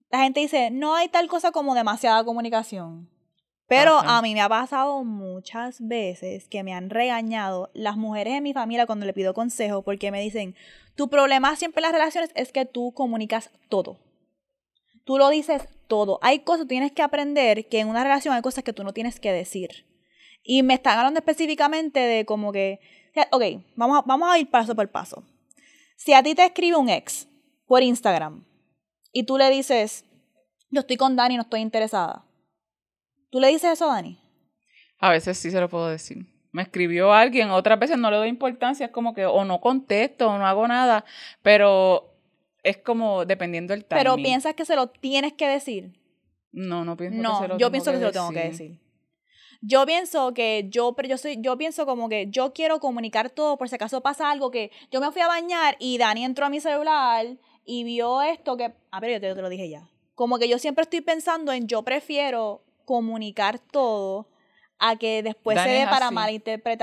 la 0.09 0.23
gente 0.23 0.39
dice, 0.39 0.71
no 0.71 0.95
hay 0.95 1.09
tal 1.09 1.27
cosa 1.27 1.51
como 1.51 1.75
demasiada 1.75 2.23
comunicación. 2.23 3.09
Pero 3.69 3.99
Ajá. 3.99 4.17
a 4.17 4.21
mí 4.23 4.33
me 4.33 4.41
ha 4.41 4.49
pasado 4.49 5.03
muchas 5.03 5.77
veces 5.79 6.47
que 6.49 6.63
me 6.63 6.73
han 6.73 6.89
regañado 6.89 7.69
las 7.75 7.97
mujeres 7.97 8.33
de 8.33 8.41
mi 8.41 8.51
familia 8.51 8.87
cuando 8.87 9.05
le 9.05 9.13
pido 9.13 9.35
consejo 9.35 9.83
porque 9.83 10.09
me 10.11 10.19
dicen, 10.19 10.55
tu 10.95 11.07
problema 11.07 11.55
siempre 11.55 11.79
en 11.79 11.83
las 11.83 11.91
relaciones 11.91 12.31
es 12.33 12.51
que 12.51 12.65
tú 12.65 12.91
comunicas 12.93 13.51
todo. 13.69 13.99
Tú 15.05 15.19
lo 15.19 15.29
dices 15.29 15.69
todo. 15.87 16.17
Hay 16.23 16.39
cosas 16.39 16.63
que 16.63 16.69
tienes 16.69 16.91
que 16.93 17.03
aprender 17.03 17.67
que 17.67 17.79
en 17.79 17.89
una 17.89 18.03
relación 18.03 18.33
hay 18.33 18.41
cosas 18.41 18.63
que 18.63 18.73
tú 18.73 18.83
no 18.83 18.91
tienes 18.91 19.19
que 19.19 19.31
decir. 19.31 19.85
Y 20.43 20.63
me 20.63 20.73
están 20.73 20.97
hablando 20.97 21.19
específicamente 21.19 21.99
de 21.99 22.25
como 22.25 22.51
que, 22.51 22.79
ok, 23.31 23.43
vamos 23.75 23.99
a, 23.99 24.01
vamos 24.01 24.29
a 24.31 24.39
ir 24.39 24.49
paso 24.49 24.75
por 24.75 24.89
paso. 24.89 25.23
Si 25.95 26.13
a 26.13 26.23
ti 26.23 26.33
te 26.33 26.43
escribe 26.43 26.77
un 26.77 26.89
ex 26.89 27.27
por 27.67 27.83
Instagram 27.83 28.45
y 29.13 29.23
tú 29.23 29.37
le 29.37 29.51
dices, 29.51 30.05
yo 30.71 30.81
estoy 30.81 30.97
con 30.97 31.15
Dani, 31.15 31.35
no 31.35 31.43
estoy 31.43 31.59
interesada. 31.59 32.25
¿Tú 33.29 33.39
le 33.39 33.47
dices 33.49 33.71
eso 33.73 33.89
a 33.89 33.95
Dani? 33.95 34.19
A 34.99 35.11
veces 35.11 35.37
sí 35.37 35.51
se 35.51 35.59
lo 35.59 35.69
puedo 35.69 35.87
decir. 35.87 36.25
Me 36.51 36.63
escribió 36.63 37.13
alguien, 37.13 37.51
otras 37.51 37.79
veces 37.79 37.97
no 37.97 38.09
le 38.09 38.17
doy 38.17 38.27
importancia, 38.27 38.87
es 38.87 38.91
como 38.91 39.13
que 39.13 39.25
o 39.25 39.45
no 39.45 39.61
contesto 39.61 40.29
o 40.29 40.37
no 40.37 40.47
hago 40.47 40.67
nada, 40.67 41.05
pero 41.43 42.15
es 42.63 42.77
como 42.77 43.25
dependiendo 43.25 43.73
del 43.73 43.85
timing. 43.85 44.03
Pero 44.03 44.15
piensas 44.15 44.55
que 44.55 44.65
se 44.65 44.75
lo 44.75 44.87
tienes 44.87 45.33
que 45.33 45.47
decir. 45.47 45.93
No, 46.51 46.83
no 46.83 46.97
pienso 46.97 47.17
que 47.17 47.21
No, 47.21 47.39
se 47.39 47.47
lo 47.47 47.57
yo 47.57 47.57
tengo 47.57 47.71
pienso 47.71 47.91
que, 47.91 47.97
se 47.97 48.03
lo 48.03 48.11
tengo 48.11 48.31
que 48.31 48.39
decir. 48.39 48.79
Yo 49.61 49.85
pienso 49.85 50.33
que 50.33 50.67
yo, 50.69 50.93
pero 50.93 51.09
yo 51.09 51.17
soy, 51.17 51.37
yo 51.39 51.57
pienso 51.57 51.85
como 51.85 52.09
que 52.09 52.27
yo 52.29 52.53
quiero 52.53 52.79
comunicar 52.79 53.29
todo 53.29 53.57
por 53.57 53.69
si 53.69 53.75
acaso 53.75 54.01
pasa 54.01 54.31
algo 54.31 54.51
que 54.51 54.71
yo 54.89 55.01
me 55.01 55.11
fui 55.11 55.21
a 55.21 55.27
bañar 55.27 55.75
y 55.79 55.97
Dani 55.97 56.25
entró 56.25 56.45
a 56.45 56.49
mi 56.49 56.59
celular 56.61 57.25
y 57.65 57.83
vio 57.83 58.21
esto 58.21 58.57
que, 58.57 58.73
ah, 58.91 58.99
pero 58.99 59.13
yo 59.13 59.21
te, 59.21 59.27
yo 59.27 59.35
te 59.35 59.41
lo 59.41 59.49
dije 59.49 59.69
ya. 59.69 59.87
Como 60.15 60.39
que 60.39 60.49
yo 60.49 60.57
siempre 60.57 60.83
estoy 60.83 61.01
pensando 61.01 61.51
en 61.51 61.67
yo 61.67 61.83
prefiero 61.83 62.63
comunicar 62.89 63.59
todo 63.59 64.27
a 64.79 64.95
que 64.95 65.21
después 65.21 65.61
se 65.61 65.69
dé 65.69 65.85
para 65.85 66.09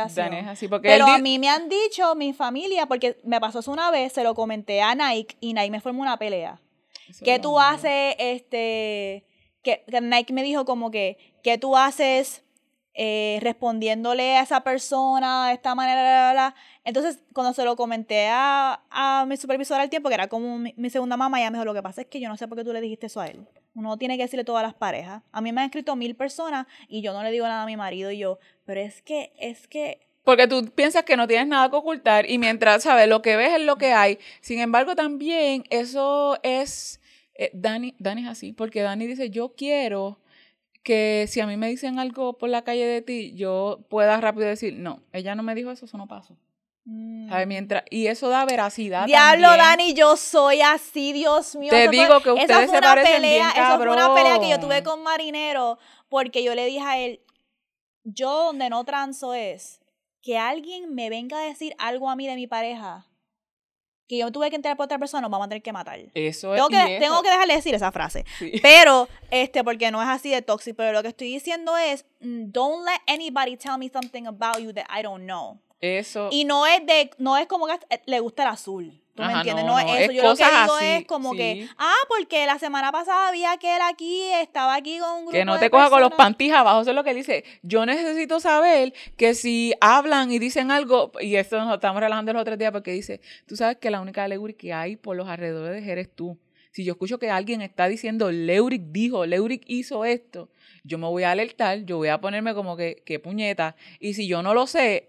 así. 0.04 0.14
Dani 0.14 0.36
es 0.36 0.46
así, 0.46 0.68
porque 0.68 0.86
Pero 0.88 1.04
a 1.04 1.18
mí 1.18 1.40
me 1.40 1.48
han 1.48 1.68
dicho, 1.68 2.14
mi 2.14 2.32
familia, 2.32 2.86
porque 2.86 3.18
me 3.24 3.40
pasó 3.40 3.58
eso 3.58 3.72
una 3.72 3.90
vez, 3.90 4.12
se 4.12 4.22
lo 4.22 4.36
comenté 4.36 4.82
a 4.82 4.94
Nike 4.94 5.36
y 5.40 5.52
Nike 5.52 5.72
me 5.72 5.80
formó 5.80 6.02
una 6.02 6.16
pelea. 6.16 6.60
Eso 7.08 7.24
¿Qué 7.24 7.40
tú 7.40 7.58
haces? 7.58 8.14
Este, 8.20 9.26
que, 9.62 9.84
que 9.90 10.00
Nike 10.00 10.32
me 10.32 10.44
dijo 10.44 10.64
como 10.64 10.92
que, 10.92 11.18
¿qué 11.42 11.58
tú 11.58 11.76
haces 11.76 12.44
eh, 12.98 13.38
respondiéndole 13.42 14.36
a 14.38 14.42
esa 14.42 14.62
persona 14.62 15.48
de 15.48 15.54
esta 15.54 15.74
manera? 15.74 16.00
bla, 16.00 16.32
bla? 16.32 16.54
Entonces, 16.82 17.22
cuando 17.34 17.52
se 17.52 17.64
lo 17.64 17.76
comenté 17.76 18.28
a, 18.30 18.80
a 18.90 19.26
mi 19.26 19.36
supervisora 19.36 19.82
al 19.82 19.90
tiempo, 19.90 20.08
que 20.08 20.14
era 20.14 20.28
como 20.28 20.58
mi, 20.58 20.90
segunda 20.90 21.16
mamá, 21.16 21.38
ella 21.38 21.50
me 21.50 21.58
dijo, 21.58 21.66
lo 21.66 21.74
que 21.74 21.82
pasa 21.82 22.00
es 22.00 22.06
que 22.06 22.20
yo 22.20 22.28
no 22.28 22.36
sé 22.36 22.48
por 22.48 22.56
qué 22.56 22.64
tú 22.64 22.72
le 22.72 22.80
dijiste 22.80 23.06
eso 23.06 23.20
a 23.20 23.26
él. 23.26 23.46
Uno 23.74 23.98
tiene 23.98 24.16
que 24.16 24.22
decirle 24.22 24.44
todo 24.44 24.56
a 24.56 24.62
las 24.62 24.72
parejas. 24.72 25.22
A 25.30 25.40
mí 25.42 25.52
me 25.52 25.60
han 25.60 25.66
escrito 25.66 25.94
mil 25.94 26.16
personas 26.16 26.66
y 26.88 27.02
yo 27.02 27.12
no 27.12 27.22
le 27.22 27.30
digo 27.30 27.46
nada 27.46 27.64
a 27.64 27.66
mi 27.66 27.76
marido 27.76 28.10
y 28.10 28.18
yo, 28.18 28.38
pero 28.64 28.80
es 28.80 29.02
que, 29.02 29.32
es 29.38 29.68
que 29.68 30.08
Porque 30.24 30.48
tú 30.48 30.64
piensas 30.74 31.04
que 31.04 31.18
no 31.18 31.26
tienes 31.26 31.48
nada 31.48 31.68
que 31.68 31.76
ocultar 31.76 32.30
y 32.30 32.38
mientras, 32.38 32.82
¿sabes? 32.84 33.08
Lo 33.08 33.20
que 33.20 33.36
ves 33.36 33.52
es 33.52 33.60
lo 33.60 33.76
que 33.76 33.92
hay. 33.92 34.18
Sin 34.40 34.60
embargo, 34.60 34.96
también 34.96 35.64
eso 35.68 36.38
es... 36.42 37.00
eh, 37.34 37.50
Dani, 37.52 37.94
Dani 37.98 38.22
es 38.22 38.28
así, 38.28 38.52
porque 38.54 38.80
Dani 38.80 39.06
dice, 39.06 39.28
yo 39.28 39.54
quiero 39.54 40.18
que 40.86 41.26
si 41.28 41.40
a 41.40 41.46
mí 41.48 41.56
me 41.56 41.66
dicen 41.68 41.98
algo 41.98 42.38
por 42.38 42.48
la 42.48 42.62
calle 42.62 42.86
de 42.86 43.02
ti, 43.02 43.34
yo 43.34 43.80
pueda 43.90 44.20
rápido 44.20 44.46
decir, 44.46 44.74
no, 44.78 45.02
ella 45.12 45.34
no 45.34 45.42
me 45.42 45.56
dijo 45.56 45.72
eso, 45.72 45.84
eso 45.86 45.98
no 45.98 46.06
pasó. 46.06 46.36
mm. 46.84 47.28
Mientras, 47.48 47.82
y 47.90 48.06
eso 48.06 48.28
da 48.28 48.44
veracidad 48.44 49.06
Diablo, 49.06 49.48
también. 49.48 49.66
Dani, 49.66 49.94
yo 49.94 50.16
soy 50.16 50.60
así, 50.62 51.12
Dios 51.12 51.56
mío. 51.56 51.70
Te 51.70 51.82
Eso 51.84 51.92
fue- 51.92 52.00
digo 52.04 52.20
que 52.20 52.30
ustedes 52.30 52.56
fue 52.66 52.68
se 52.68 52.78
una 52.78 52.88
parecen 52.94 53.14
pelea, 53.14 53.52
bien, 53.52 53.64
Eso 53.66 53.76
fue 53.78 53.90
una 53.90 54.14
pelea 54.14 54.38
que 54.38 54.48
yo 54.48 54.60
tuve 54.60 54.82
con 54.84 55.02
Marinero, 55.02 55.78
porque 56.08 56.44
yo 56.44 56.54
le 56.54 56.64
dije 56.66 56.80
a 56.80 56.98
él, 56.98 57.20
yo 58.04 58.30
donde 58.44 58.70
no 58.70 58.84
transo 58.84 59.34
es 59.34 59.80
que 60.22 60.38
alguien 60.38 60.94
me 60.94 61.10
venga 61.10 61.38
a 61.40 61.42
decir 61.42 61.74
algo 61.78 62.08
a 62.08 62.14
mí 62.14 62.28
de 62.28 62.36
mi 62.36 62.46
pareja, 62.46 63.06
que 64.06 64.18
yo 64.18 64.30
tuve 64.30 64.50
que 64.50 64.56
enterar 64.56 64.76
por 64.76 64.84
otra 64.84 64.98
persona, 64.98 65.22
nos 65.22 65.30
vamos 65.30 65.46
a 65.46 65.48
tener 65.48 65.62
que 65.62 65.72
matar. 65.72 65.98
Eso 66.14 66.54
es... 66.54 66.62
Tengo 66.62 66.68
y 66.68 66.86
que, 66.86 66.98
tengo 67.00 67.22
que 67.22 67.30
dejarle 67.30 67.54
decir 67.54 67.74
esa 67.74 67.90
frase. 67.92 68.24
sí. 68.38 68.52
Pero, 68.62 69.08
este, 69.30 69.64
porque 69.64 69.90
no 69.90 70.02
es 70.02 70.08
así 70.08 70.30
de 70.30 70.42
tóxico, 70.42 70.76
pero 70.76 70.92
lo 70.92 71.02
que 71.02 71.08
estoy 71.08 71.32
diciendo 71.32 71.76
es, 71.76 72.04
mm, 72.20 72.52
don't 72.52 72.84
let 72.84 73.00
anybody 73.12 73.56
tell 73.56 73.78
me 73.78 73.88
something 73.88 74.26
about 74.26 74.58
you 74.58 74.72
that 74.72 74.86
I 74.88 75.02
don't 75.02 75.24
know. 75.24 75.60
Eso... 75.80 76.28
Y 76.30 76.44
no 76.44 76.66
es 76.66 76.84
de, 76.86 77.10
no 77.18 77.36
es 77.36 77.46
como 77.46 77.66
que 77.66 77.74
eh, 77.90 78.02
le 78.06 78.20
gusta 78.20 78.44
el 78.44 78.48
azul. 78.50 79.02
¿Tú 79.16 79.22
me 79.22 79.32
entiendes? 79.32 79.64
no, 79.64 79.76
No, 79.76 79.82
no, 79.82 79.94
es 79.94 80.02
eso. 80.02 80.12
es 80.12 80.16
Yo 80.16 80.22
lo 80.22 80.36
que 80.36 80.44
digo 80.44 80.74
así, 80.74 80.84
es 80.84 81.06
como 81.06 81.32
que, 81.32 81.66
ah, 81.78 81.94
porque 82.08 82.44
la 82.44 82.58
semana 82.58 82.92
pasada 82.92 83.32
vi 83.32 83.44
a 83.44 83.52
aquel 83.52 83.80
aquí, 83.82 84.22
estaba 84.40 84.74
aquí 84.74 84.98
con 84.98 85.10
un 85.10 85.16
grupo 85.22 85.32
Que 85.32 85.44
no 85.46 85.54
de 85.54 85.60
te 85.60 85.70
coja 85.70 85.88
con 85.88 86.02
los 86.02 86.12
panties 86.12 86.52
abajo, 86.52 86.82
eso 86.82 86.90
es 86.90 86.96
lo 86.96 87.02
que 87.02 87.14
dice. 87.14 87.44
Yo 87.62 87.86
necesito 87.86 88.38
saber 88.40 88.92
que 89.16 89.34
si 89.34 89.74
hablan 89.80 90.30
y 90.30 90.38
dicen 90.38 90.70
algo, 90.70 91.12
y 91.18 91.36
esto 91.36 91.58
nos 91.58 91.74
estamos 91.74 92.00
relajando 92.00 92.34
los 92.34 92.42
otros 92.42 92.58
días 92.58 92.72
porque 92.72 92.92
dice, 92.92 93.20
tú 93.46 93.56
sabes 93.56 93.78
que 93.78 93.90
la 93.90 94.00
única 94.00 94.28
Leuric 94.28 94.58
que 94.58 94.72
hay 94.72 94.96
por 94.96 95.16
los 95.16 95.28
alrededores 95.28 95.84
de 95.84 95.92
eres 95.92 96.14
tú. 96.14 96.38
Si 96.72 96.84
yo 96.84 96.92
escucho 96.92 97.18
que 97.18 97.30
alguien 97.30 97.62
está 97.62 97.88
diciendo, 97.88 98.30
Leuric 98.30 98.82
dijo, 98.88 99.24
Leuric 99.24 99.62
hizo 99.66 100.04
esto, 100.04 100.50
yo 100.84 100.98
me 100.98 101.06
voy 101.06 101.22
a 101.22 101.30
alertar, 101.30 101.86
yo 101.86 101.96
voy 101.96 102.08
a 102.08 102.20
ponerme 102.20 102.52
como 102.52 102.76
que, 102.76 103.02
que 103.06 103.18
puñeta. 103.18 103.76
Y 103.98 104.12
si 104.12 104.28
yo 104.28 104.42
no 104.42 104.52
lo 104.52 104.66
sé, 104.66 105.08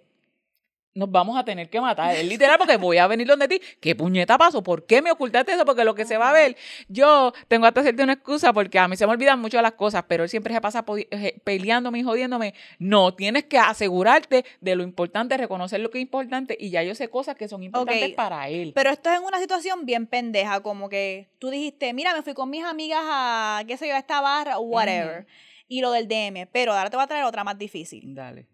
nos 0.98 1.12
vamos 1.12 1.38
a 1.38 1.46
tener 1.46 1.70
que 1.70 1.80
matar. 1.80 2.16
Es 2.16 2.26
literal 2.26 2.58
porque 2.58 2.76
voy 2.78 2.98
a 2.98 3.06
venir 3.06 3.28
donde 3.28 3.48
ti. 3.48 3.62
¿Qué 3.80 3.96
puñeta 3.96 4.38
pasó? 4.38 4.64
¿Por 4.64 4.86
qué 4.86 5.02
me 5.02 5.12
ocultaste 5.12 5.54
eso? 5.54 5.64
Porque 5.64 5.84
lo 5.84 5.94
que 5.94 6.06
se 6.06 6.18
va 6.18 6.30
a 6.30 6.34
ver, 6.34 6.58
yo 6.90 7.34
tengo 7.48 7.68
hasta 7.68 7.82
hacerte 7.82 8.02
una 8.02 8.14
excusa 8.14 8.52
porque 8.52 8.80
a 8.80 8.88
mí 8.88 8.98
se 8.98 9.06
me 9.06 9.14
olvidan 9.14 9.40
mucho 9.40 9.62
las 9.62 9.74
cosas, 9.74 10.06
pero 10.08 10.24
él 10.24 10.30
siempre 10.30 10.54
se 10.56 10.60
pasa 10.60 10.84
eh, 11.12 11.40
peleándome 11.44 12.00
y 12.00 12.04
jodiéndome. 12.04 12.56
No, 12.80 13.14
tienes 13.14 13.46
que 13.46 13.60
asegurarte 13.60 14.44
de 14.60 14.76
lo 14.76 14.82
importante, 14.82 15.38
reconocer 15.38 15.80
lo 15.82 15.92
que 15.92 16.00
es 16.00 16.02
importante 16.02 16.58
y 16.60 16.72
ya 16.72 16.82
yo 16.82 16.96
sé 16.96 17.10
cosas 17.10 17.36
que 17.36 17.48
son 17.48 17.62
importantes 17.62 18.16
para 18.16 18.50
él. 18.50 18.72
Pero 18.74 18.90
esto 18.90 19.12
es 19.12 19.20
en 19.20 19.24
una 19.24 19.40
situación 19.40 19.86
bien 19.86 20.08
pendeja, 20.08 20.62
como 20.62 20.90
que 20.90 21.30
tú 21.38 21.52
dijiste, 21.52 21.94
mira, 21.94 22.16
me 22.16 22.24
fui 22.24 22.34
con 22.34 22.50
mis 22.50 22.64
amigas 22.64 23.04
a, 23.04 23.64
qué 23.68 23.78
sé 23.78 23.88
yo, 23.88 23.94
a 23.94 24.00
esta 24.00 24.20
barra, 24.20 24.58
o 24.58 24.62
whatever. 24.62 25.28
Y 25.68 25.82
lo 25.82 25.92
del 25.92 26.08
DM. 26.08 26.48
Pero 26.52 26.74
ahora 26.74 26.90
te 26.90 26.96
voy 26.96 27.04
a 27.04 27.08
traer 27.08 27.26
otra 27.26 27.44
más 27.44 27.58
difícil. 27.58 28.16
Dale. 28.16 28.48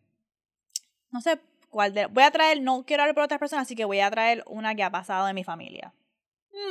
No 1.12 1.22
sé 1.22 1.40
cuál 1.74 1.94
de... 1.94 2.06
Voy 2.06 2.24
a 2.24 2.32
traer, 2.32 2.62
no 2.62 2.86
quiero 2.86 3.04
hablar 3.04 3.14
por 3.16 3.26
otras 3.26 3.40
personas, 3.40 3.64
así 3.68 3.76
que 3.76 3.84
voy 3.84 4.00
a 4.00 4.10
traer 4.10 4.44
una 4.48 4.74
que 4.76 4.84
ha 4.84 4.90
pasado 4.90 5.28
en 5.28 5.36
mi 5.36 5.44
familia. 5.44 5.94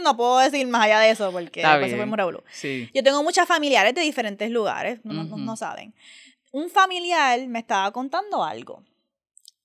No 0.02 0.16
puedo 0.16 0.38
decir 0.38 0.66
más 0.68 0.84
allá 0.84 1.00
de 1.00 1.10
eso 1.10 1.30
porque 1.32 1.60
después 1.60 1.94
fue 1.94 2.16
revolú. 2.16 2.42
Sí. 2.52 2.88
Yo 2.94 3.02
tengo 3.02 3.22
muchas 3.22 3.46
familiares 3.46 3.94
de 3.94 4.00
diferentes 4.00 4.48
lugares, 4.50 5.00
no, 5.04 5.12
no- 5.12 5.24
no- 5.24 5.34
Ujú. 5.34 5.44
no 5.44 5.56
saben. 5.56 5.92
un 6.52 6.68
familiar 6.70 7.46
me 7.48 7.58
estaba 7.58 7.90
contando 7.92 8.44
algo. 8.44 8.82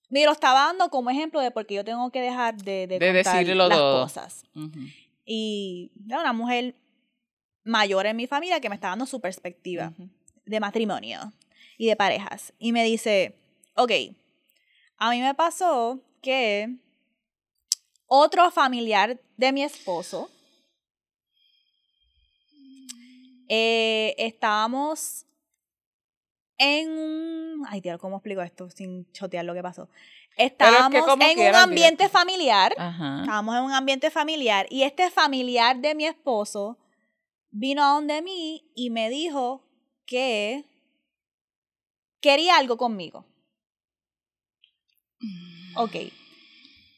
Me 0.10 0.23
lo 0.26 0.32
estaba 0.32 0.65
dando 0.67 0.89
como 0.89 1.10
ejemplo 1.10 1.41
de 1.41 1.52
por 1.52 1.65
qué 1.65 1.76
yo 1.76 1.84
tengo 1.84 2.10
que 2.12 2.21
dejar 2.21 2.56
de, 2.56 2.88
de, 2.88 2.97
De 3.00 3.13
contar 3.13 3.45
las 3.45 3.69
todo. 3.69 4.04
cosas. 4.04 4.43
Ujú. 4.56 4.80
Y 5.26 5.91
era 6.08 6.21
una 6.21 6.32
mujer 6.34 6.76
mayor 7.65 8.06
en 8.06 8.15
mi 8.15 8.26
familia 8.28 8.62
que 8.62 8.69
me 8.69 8.76
está 8.76 8.88
dando 8.89 9.06
su 9.06 9.19
perspectiva 9.19 9.91
Ujú. 9.97 10.10
de 10.45 10.60
matrimonio 10.62 11.34
y 11.78 11.88
de 11.88 11.95
parejas. 11.97 12.54
Y 12.58 12.71
me 12.71 12.84
dice, 12.86 13.36
ok, 13.76 13.91
a 14.98 15.12
mí 15.12 15.22
me 15.22 15.34
pasó 15.34 16.00
que 16.22 16.76
otro 18.08 18.50
familiar 18.52 19.20
de 19.36 19.52
mi 19.52 19.64
esposo, 19.64 20.30
eh, 23.50 24.16
estábamos 24.18 25.26
en 26.58 26.90
un... 26.90 27.66
Ay, 27.68 27.82
tío, 27.82 27.98
¿cómo 28.00 28.18
explico 28.18 28.42
esto 28.42 28.70
sin 28.70 29.12
chotear 29.12 29.46
lo 29.46 29.54
que 29.54 29.62
pasó? 29.62 29.90
Estábamos 30.36 31.08
en 31.20 31.40
un 31.50 31.56
ambiente 31.56 32.10
familiar. 32.10 32.74
Ajá. 32.78 33.22
Estábamos 33.22 33.56
en 33.56 33.64
un 33.64 33.74
ambiente 33.74 34.12
familiar 34.12 34.68
y 34.70 34.84
este 34.84 35.10
familiar 35.10 35.78
de 35.78 35.96
mi 35.96 36.06
esposo 36.06 36.78
vino 37.50 37.84
a 37.84 37.94
donde 37.94 38.22
mí 38.22 38.70
y 38.76 38.90
me 38.90 39.10
dijo 39.10 39.64
que 40.06 40.66
quería 42.22 42.58
algo 42.58 42.78
conmigo. 42.78 43.26
Ok. 45.78 45.96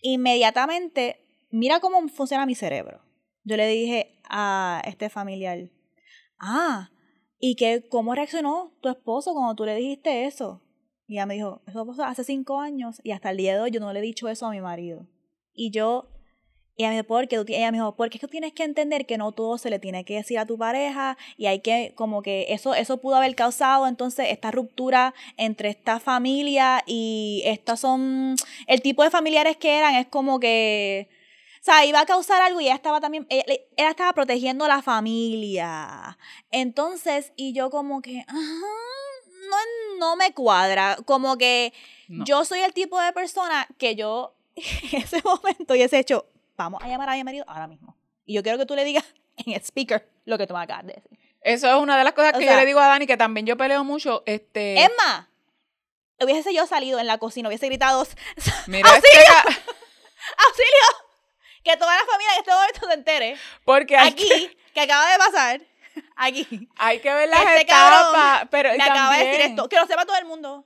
Inmediatamente, 0.02 1.20
mira 1.52 1.80
cómo 1.80 2.08
funciona 2.08 2.46
mi 2.46 2.56
cerebro. 2.56 3.02
Yo 3.44 3.58
le 3.58 3.68
dije 3.68 4.20
a 4.24 4.82
este 4.86 5.10
familiar, 5.10 5.70
ah, 6.40 6.90
¿y 7.40 7.56
que 7.56 7.88
cómo 7.90 8.16
reaccionó 8.16 8.74
tu 8.82 8.90
esposo 8.90 9.34
cuando 9.34 9.56
tú 9.56 9.66
le 9.66 9.76
dijiste 9.76 10.26
eso? 10.26 10.62
Y 11.08 11.16
ella 11.16 11.26
me 11.26 11.34
dijo, 11.34 11.62
eso 11.68 11.86
pasó 11.86 12.04
hace 12.04 12.24
cinco 12.24 12.60
años 12.60 13.02
y 13.04 13.12
hasta 13.12 13.32
el 13.32 13.38
día 13.38 13.56
de 13.56 13.62
hoy 13.62 13.72
yo 13.72 13.80
no 13.80 13.92
le 13.92 14.00
he 14.00 14.04
dicho 14.04 14.30
eso 14.30 14.46
a 14.46 14.52
mi 14.52 14.62
marido. 14.62 15.08
Y 15.54 15.72
yo, 15.72 16.10
ella 16.84 16.90
me 16.90 16.96
dijo, 16.96 17.08
porque 17.08 17.38
tú 17.38 17.46
ella 17.48 17.72
me 17.72 17.78
dijo, 17.78 17.96
porque 17.96 18.18
es 18.18 18.22
que 18.22 18.28
tú 18.28 18.32
tienes 18.32 18.54
que 18.54 18.64
entender 18.64 19.06
que 19.06 19.18
no 19.18 19.32
todo 19.32 19.58
se 19.58 19.70
le 19.70 19.80
tiene 19.80 20.06
que 20.06 20.16
decir 20.16 20.40
a 20.40 20.46
tu 20.46 20.58
pareja 20.58 21.18
y 21.38 21.48
hay 21.48 21.60
que, 21.60 21.94
como 21.96 22.22
que 22.22 22.48
eso, 22.50 22.74
eso 22.74 22.98
pudo 22.98 23.16
haber 23.18 23.36
causado 23.36 23.86
entonces 23.88 24.28
esta 24.30 24.52
ruptura 24.52 25.14
entre 25.38 25.70
esta 25.70 26.00
familia 26.00 26.84
y 26.86 27.42
estas 27.46 27.80
son, 27.82 28.36
el 28.68 28.82
tipo 28.82 29.04
de 29.04 29.10
familiares 29.12 29.58
que 29.58 29.78
eran 29.78 29.96
es 29.96 30.08
como 30.08 30.40
que, 30.40 31.10
o 31.62 31.64
sea, 31.64 31.86
iba 31.86 32.00
a 32.00 32.06
causar 32.06 32.42
algo 32.42 32.62
y 32.62 32.66
ella 32.66 32.76
estaba 32.76 33.02
también, 33.02 33.28
ella, 33.30 33.44
ella 33.76 33.90
estaba 33.90 34.14
protegiendo 34.14 34.64
a 34.64 34.70
la 34.70 34.82
familia. 34.82 36.18
Entonces, 36.52 37.34
y 37.36 37.52
yo 37.54 37.70
como 37.70 38.02
que, 38.02 38.20
ajá, 38.26 38.40
no, 39.50 39.98
no 40.00 40.16
me 40.16 40.34
cuadra, 40.34 40.98
como 41.06 41.38
que 41.38 41.74
No. 42.08 42.24
yo 42.24 42.46
soy 42.46 42.60
el 42.62 42.72
tipo 42.74 43.00
de 43.02 43.12
persona 43.14 43.68
que 43.78 43.96
yo 43.96 44.34
en 44.56 45.02
ese 45.02 45.22
momento 45.24 45.76
y 45.76 45.82
ese 45.82 46.00
hecho, 46.00 46.26
vamos 46.64 46.82
a 46.84 46.88
llamar 46.88 47.10
a 47.10 47.14
mi 47.14 47.24
marido 47.24 47.46
ahora 47.48 47.68
mismo. 47.68 47.96
Y 48.26 48.34
yo 48.36 48.44
quiero 48.44 48.58
que 48.58 48.66
tú 48.66 48.76
le 48.76 48.84
digas 48.86 49.04
en 49.38 49.54
el 49.54 49.62
speaker 49.62 50.08
lo 50.26 50.38
que 50.38 50.46
tú 50.48 50.54
me 50.54 50.62
acabas 50.62 50.86
de 50.86 50.94
decir. 50.94 51.20
Eso 51.42 51.68
es 51.70 51.76
una 51.82 51.98
de 51.98 52.04
las 52.04 52.14
cosas 52.14 52.34
O 52.36 52.38
que 52.40 52.44
sea- 52.46 52.54
yo 52.54 52.60
le 52.60 52.66
digo 52.66 52.80
a 52.80 52.88
Dani, 52.88 53.08
que 53.08 53.18
también 53.18 53.46
yo 53.46 53.56
peleo 53.58 53.84
mucho. 53.84 54.24
Este, 54.26 54.82
Es 54.84 54.90
más, 54.98 55.28
hubiese 56.22 56.54
yo 56.54 56.68
salido 56.68 57.00
en 57.00 57.08
la 57.08 57.18
cocina, 57.18 57.48
hubiese 57.48 57.68
gritado, 57.68 58.06
mira 58.68 58.90
este 58.96 59.08
ca- 59.26 59.44
¡auxilio! 60.48 61.10
Que 61.64 61.78
toda 61.78 61.96
la 61.96 62.06
familia 62.06 62.34
en 62.34 62.40
este 62.40 62.52
momento 62.52 62.88
se 62.88 62.94
entere. 62.94 63.38
porque 63.66 63.98
Aquí, 63.98 64.28
que, 64.28 64.58
que 64.74 64.82
acaba 64.82 65.12
de 65.12 65.18
pasar, 65.18 65.62
aquí, 66.18 66.70
hay 66.78 67.00
que 67.00 67.14
ver 67.14 67.30
las 67.30 67.40
Este 67.42 67.62
etapas. 67.62 68.12
cabrón 68.12 68.48
pero 68.52 68.74
y 68.74 68.78
me 68.78 68.84
acaba 68.84 69.18
de 69.18 69.26
decir 69.26 69.42
esto. 69.42 69.70
Que 69.70 69.76
lo 69.78 69.86
sepa 69.88 70.06
todo 70.06 70.18
el 70.18 70.26
mundo. 70.26 70.66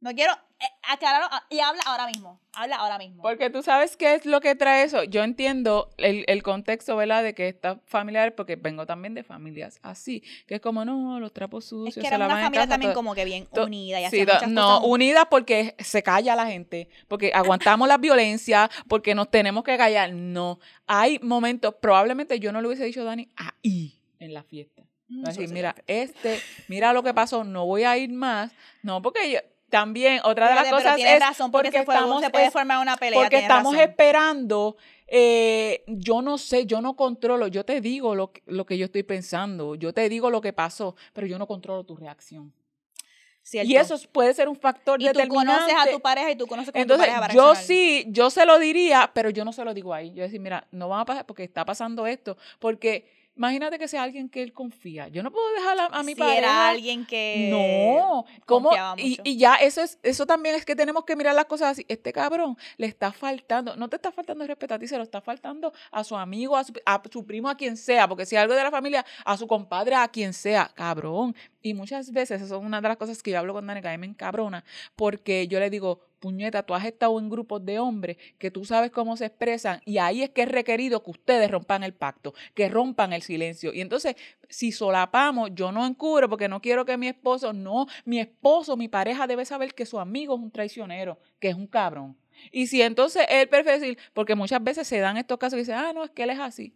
No 0.00 0.12
quiero 0.14 0.32
eh, 0.32 0.64
aclararlo. 0.88 1.26
ah, 1.30 1.42
Y 1.50 1.58
habla 1.58 1.82
ahora 1.86 2.06
mismo. 2.06 2.40
Habla 2.52 2.76
ahora 2.76 2.98
mismo. 2.98 3.20
Porque 3.22 3.50
tú 3.50 3.62
sabes 3.62 3.96
qué 3.96 4.14
es 4.14 4.26
lo 4.26 4.40
que 4.40 4.54
trae 4.54 4.84
eso. 4.84 5.02
Yo 5.02 5.24
entiendo 5.24 5.90
el, 5.96 6.24
el 6.28 6.42
contexto, 6.44 6.94
¿verdad? 6.96 7.22
De 7.24 7.34
que 7.34 7.48
está 7.48 7.80
familiar, 7.84 8.34
porque 8.36 8.54
vengo 8.56 8.86
también 8.86 9.14
de 9.14 9.24
familias 9.24 9.78
así, 9.82 10.22
que 10.46 10.56
es 10.56 10.60
como, 10.60 10.84
no, 10.84 11.18
los 11.18 11.32
trapos 11.32 11.64
es 11.64 11.70
sucios. 11.70 11.94
que 11.96 12.00
se 12.02 12.14
era 12.14 12.26
una 12.26 12.36
familia 12.36 12.60
casa, 12.60 12.68
también 12.70 12.92
todo- 12.92 12.98
como 13.00 13.14
que 13.16 13.24
bien 13.24 13.48
unida 13.56 14.00
y 14.00 14.08
Sí, 14.10 14.20
muchas 14.20 14.48
no, 14.48 14.62
cosas 14.78 14.80
unidas 14.88 15.24
porque 15.28 15.74
se 15.80 16.02
calla 16.04 16.36
la 16.36 16.46
gente, 16.46 16.88
porque 17.08 17.32
aguantamos 17.34 17.88
la 17.88 17.98
violencia, 17.98 18.70
porque 18.88 19.14
nos 19.16 19.30
tenemos 19.30 19.64
que 19.64 19.76
callar. 19.76 20.12
No, 20.12 20.60
hay 20.86 21.18
momentos, 21.20 21.74
probablemente 21.80 22.38
yo 22.38 22.52
no 22.52 22.60
le 22.60 22.68
hubiese 22.68 22.84
dicho 22.84 23.00
a 23.02 23.04
Dani 23.04 23.28
ahí 23.36 23.98
en 24.20 24.32
la 24.32 24.42
fiesta. 24.44 24.84
Mm, 25.08 25.22
decir, 25.24 25.44
eso 25.44 25.54
mira, 25.54 25.74
este, 25.86 26.40
mira 26.68 26.92
lo 26.92 27.02
que 27.02 27.14
pasó, 27.14 27.42
no 27.42 27.66
voy 27.66 27.82
a 27.84 27.96
ir 27.96 28.10
más. 28.12 28.52
No, 28.82 29.00
porque 29.02 29.30
yo, 29.32 29.38
también 29.68 30.20
otra 30.24 30.48
de 30.48 30.54
las 30.54 30.64
pero 30.64 30.76
cosas 30.76 30.98
es 30.98 31.20
razón, 31.20 31.50
porque, 31.50 31.70
se, 31.70 31.82
puede, 31.82 31.98
estamos 31.98 32.22
se 32.22 32.30
puede 32.30 32.46
es- 32.46 32.52
formar 32.52 32.78
una 32.80 32.96
pelea. 32.96 33.20
porque 33.20 33.38
estamos 33.38 33.74
razón. 33.74 33.88
esperando, 33.90 34.76
eh, 35.06 35.84
yo 35.86 36.22
no 36.22 36.38
sé, 36.38 36.66
yo 36.66 36.80
no 36.80 36.94
controlo, 36.96 37.46
yo 37.48 37.64
te 37.64 37.80
digo 37.80 38.14
lo, 38.14 38.32
que- 38.32 38.42
lo 38.46 38.64
que 38.66 38.78
yo 38.78 38.86
estoy 38.86 39.02
pensando, 39.02 39.74
yo 39.74 39.92
te 39.92 40.08
digo 40.08 40.30
lo 40.30 40.40
que 40.40 40.52
pasó, 40.52 40.96
pero 41.12 41.26
yo 41.26 41.38
no 41.38 41.46
controlo 41.46 41.84
tu 41.84 41.96
reacción. 41.96 42.52
Cierto. 43.42 43.70
Y 43.70 43.76
eso 43.76 43.96
puede 44.12 44.34
ser 44.34 44.46
un 44.46 44.56
factor 44.56 45.00
Y 45.00 45.04
tú 45.06 45.08
determinante. 45.14 45.52
conoces 45.62 45.74
a 45.78 45.90
tu 45.90 46.00
pareja 46.00 46.30
y 46.30 46.36
tú 46.36 46.46
conoces 46.46 46.70
cómo 46.70 46.82
Entonces, 46.82 47.06
tu 47.06 47.12
pareja 47.12 47.20
va 47.20 47.26
a 47.32 47.34
yo 47.34 47.54
sí, 47.54 48.04
yo 48.08 48.28
se 48.28 48.44
lo 48.44 48.58
diría, 48.58 49.10
pero 49.14 49.30
yo 49.30 49.42
no 49.42 49.54
se 49.54 49.64
lo 49.64 49.72
digo 49.72 49.94
ahí. 49.94 50.12
Yo 50.12 50.22
decir, 50.22 50.38
mira, 50.38 50.66
no 50.70 50.90
van 50.90 51.00
a 51.00 51.04
pasar 51.06 51.24
porque 51.24 51.44
está 51.44 51.64
pasando 51.64 52.06
esto. 52.06 52.36
Porque 52.58 53.08
imagínate 53.38 53.78
que 53.78 53.88
sea 53.88 54.02
alguien 54.02 54.28
que 54.28 54.42
él 54.42 54.52
confía. 54.52 55.08
Yo 55.08 55.22
no 55.22 55.30
puedo 55.30 55.50
dejar 55.54 55.78
a, 55.78 55.86
a 55.86 56.02
mi 56.02 56.12
si 56.12 56.18
pareja. 56.18 56.38
era 56.38 56.68
alguien 56.68 57.06
que... 57.06 57.48
No, 57.50 58.24
¿cómo? 58.44 58.70
Y, 58.96 59.18
y 59.24 59.38
ya 59.38 59.54
eso 59.54 59.80
es, 59.80 59.98
eso 60.02 60.26
también 60.26 60.56
es 60.56 60.64
que 60.64 60.76
tenemos 60.76 61.04
que 61.04 61.16
mirar 61.16 61.34
las 61.34 61.46
cosas 61.46 61.70
así. 61.70 61.86
Este 61.88 62.12
cabrón 62.12 62.56
le 62.76 62.86
está 62.86 63.12
faltando, 63.12 63.76
no 63.76 63.88
te 63.88 63.96
está 63.96 64.12
faltando 64.12 64.44
el 64.44 64.48
respeto 64.48 64.74
a 64.74 64.78
ti, 64.78 64.88
se 64.88 64.96
lo 64.96 65.04
está 65.04 65.20
faltando 65.20 65.72
a 65.90 66.04
su 66.04 66.16
amigo, 66.16 66.56
a 66.56 66.64
su, 66.64 66.72
a 66.84 67.00
su 67.10 67.24
primo, 67.24 67.48
a 67.48 67.56
quien 67.56 67.76
sea, 67.76 68.08
porque 68.08 68.26
si 68.26 68.36
algo 68.36 68.54
de 68.54 68.62
la 68.62 68.70
familia, 68.70 69.06
a 69.24 69.36
su 69.36 69.46
compadre, 69.46 69.94
a 69.94 70.08
quien 70.08 70.32
sea, 70.32 70.70
cabrón. 70.74 71.34
Y 71.60 71.74
muchas 71.74 72.12
veces, 72.12 72.40
eso 72.40 72.56
es 72.56 72.62
una 72.64 72.80
de 72.80 72.88
las 72.88 72.96
cosas 72.96 73.22
que 73.22 73.32
yo 73.32 73.38
hablo 73.38 73.52
con 73.52 73.66
Dani, 73.66 73.82
que 73.82 73.88
a 73.88 73.92
mí 73.92 73.98
me 73.98 74.06
encabrona, 74.06 74.64
porque 74.94 75.48
yo 75.48 75.58
le 75.58 75.70
digo, 75.70 76.00
puñeta, 76.20 76.62
tú 76.62 76.74
has 76.74 76.84
estado 76.84 77.18
en 77.18 77.28
grupos 77.28 77.64
de 77.64 77.78
hombres 77.78 78.16
que 78.38 78.50
tú 78.50 78.64
sabes 78.64 78.90
cómo 78.90 79.16
se 79.16 79.26
expresan 79.26 79.80
y 79.84 79.98
ahí 79.98 80.22
es 80.22 80.30
que 80.30 80.42
es 80.42 80.48
requerido 80.48 81.02
que 81.02 81.10
ustedes 81.10 81.50
rompan 81.50 81.82
el 81.82 81.94
pacto, 81.94 82.34
que 82.54 82.68
rompan 82.68 83.12
el 83.12 83.22
silencio. 83.22 83.72
Y 83.72 83.80
entonces, 83.80 84.16
si 84.48 84.72
solapamos, 84.72 85.50
yo 85.54 85.72
no 85.72 85.84
encubro 85.84 86.28
porque 86.28 86.48
no 86.48 86.60
quiero 86.60 86.84
que 86.84 86.96
mi 86.96 87.08
esposo, 87.08 87.52
no, 87.52 87.86
mi 88.04 88.20
esposo, 88.20 88.76
mi 88.76 88.88
pareja 88.88 89.26
debe 89.26 89.44
saber 89.44 89.74
que 89.74 89.86
su 89.86 89.98
amigo 89.98 90.34
es 90.34 90.40
un 90.40 90.50
traicionero, 90.50 91.18
que 91.40 91.48
es 91.48 91.54
un 91.54 91.66
cabrón. 91.66 92.16
Y 92.52 92.68
si 92.68 92.82
entonces 92.82 93.26
él 93.28 93.48
decir, 93.50 93.98
porque 94.14 94.36
muchas 94.36 94.62
veces 94.62 94.86
se 94.86 94.98
dan 94.98 95.16
estos 95.16 95.38
casos 95.38 95.54
que 95.54 95.62
dicen, 95.62 95.74
ah, 95.74 95.92
no, 95.92 96.04
es 96.04 96.10
que 96.10 96.22
él 96.22 96.30
es 96.30 96.38
así. 96.38 96.74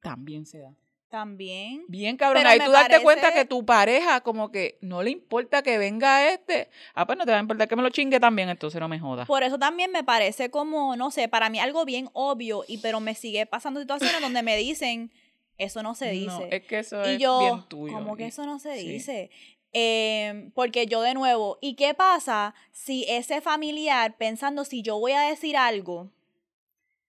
También 0.00 0.46
se 0.46 0.60
da. 0.60 0.74
También. 1.16 1.82
Bien, 1.88 2.14
cabrón. 2.18 2.42
Pero 2.42 2.50
Ahí 2.50 2.60
tú 2.62 2.70
darte 2.70 3.00
cuenta 3.00 3.32
que 3.32 3.46
tu 3.46 3.64
pareja, 3.64 4.20
como 4.20 4.50
que 4.50 4.76
no 4.82 5.02
le 5.02 5.08
importa 5.08 5.62
que 5.62 5.78
venga 5.78 6.28
este. 6.28 6.68
Ah, 6.94 7.06
pues 7.06 7.16
no 7.16 7.24
te 7.24 7.30
va 7.30 7.38
a 7.38 7.40
importar 7.40 7.66
que 7.68 7.74
me 7.74 7.80
lo 7.82 7.88
chingue 7.88 8.20
también, 8.20 8.50
entonces 8.50 8.78
no 8.78 8.86
me 8.86 8.98
jodas. 9.00 9.26
Por 9.26 9.42
eso 9.42 9.58
también 9.58 9.90
me 9.92 10.04
parece 10.04 10.50
como, 10.50 10.94
no 10.94 11.10
sé, 11.10 11.26
para 11.28 11.48
mí 11.48 11.58
algo 11.58 11.86
bien 11.86 12.10
obvio, 12.12 12.64
y 12.68 12.76
pero 12.78 13.00
me 13.00 13.14
sigue 13.14 13.46
pasando 13.46 13.80
situaciones 13.80 14.20
donde 14.20 14.42
me 14.42 14.58
dicen, 14.58 15.10
eso 15.56 15.82
no 15.82 15.94
se 15.94 16.10
dice. 16.10 16.26
No, 16.38 16.44
es 16.50 16.62
que 16.64 16.80
eso 16.80 17.00
y 17.08 17.14
es 17.14 17.18
yo, 17.18 17.38
bien 17.38 17.62
tuyo. 17.66 17.94
como 17.94 18.14
que 18.18 18.26
eso 18.26 18.44
no 18.44 18.58
se 18.58 18.78
sí. 18.78 18.86
dice. 18.86 19.30
Eh, 19.72 20.50
porque 20.52 20.84
yo 20.84 21.00
de 21.00 21.14
nuevo, 21.14 21.56
¿y 21.62 21.76
qué 21.76 21.94
pasa 21.94 22.54
si 22.72 23.06
ese 23.08 23.40
familiar, 23.40 24.18
pensando 24.18 24.66
si 24.66 24.82
yo 24.82 24.98
voy 24.98 25.12
a 25.12 25.22
decir 25.22 25.56
algo, 25.56 26.10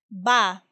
va 0.10 0.63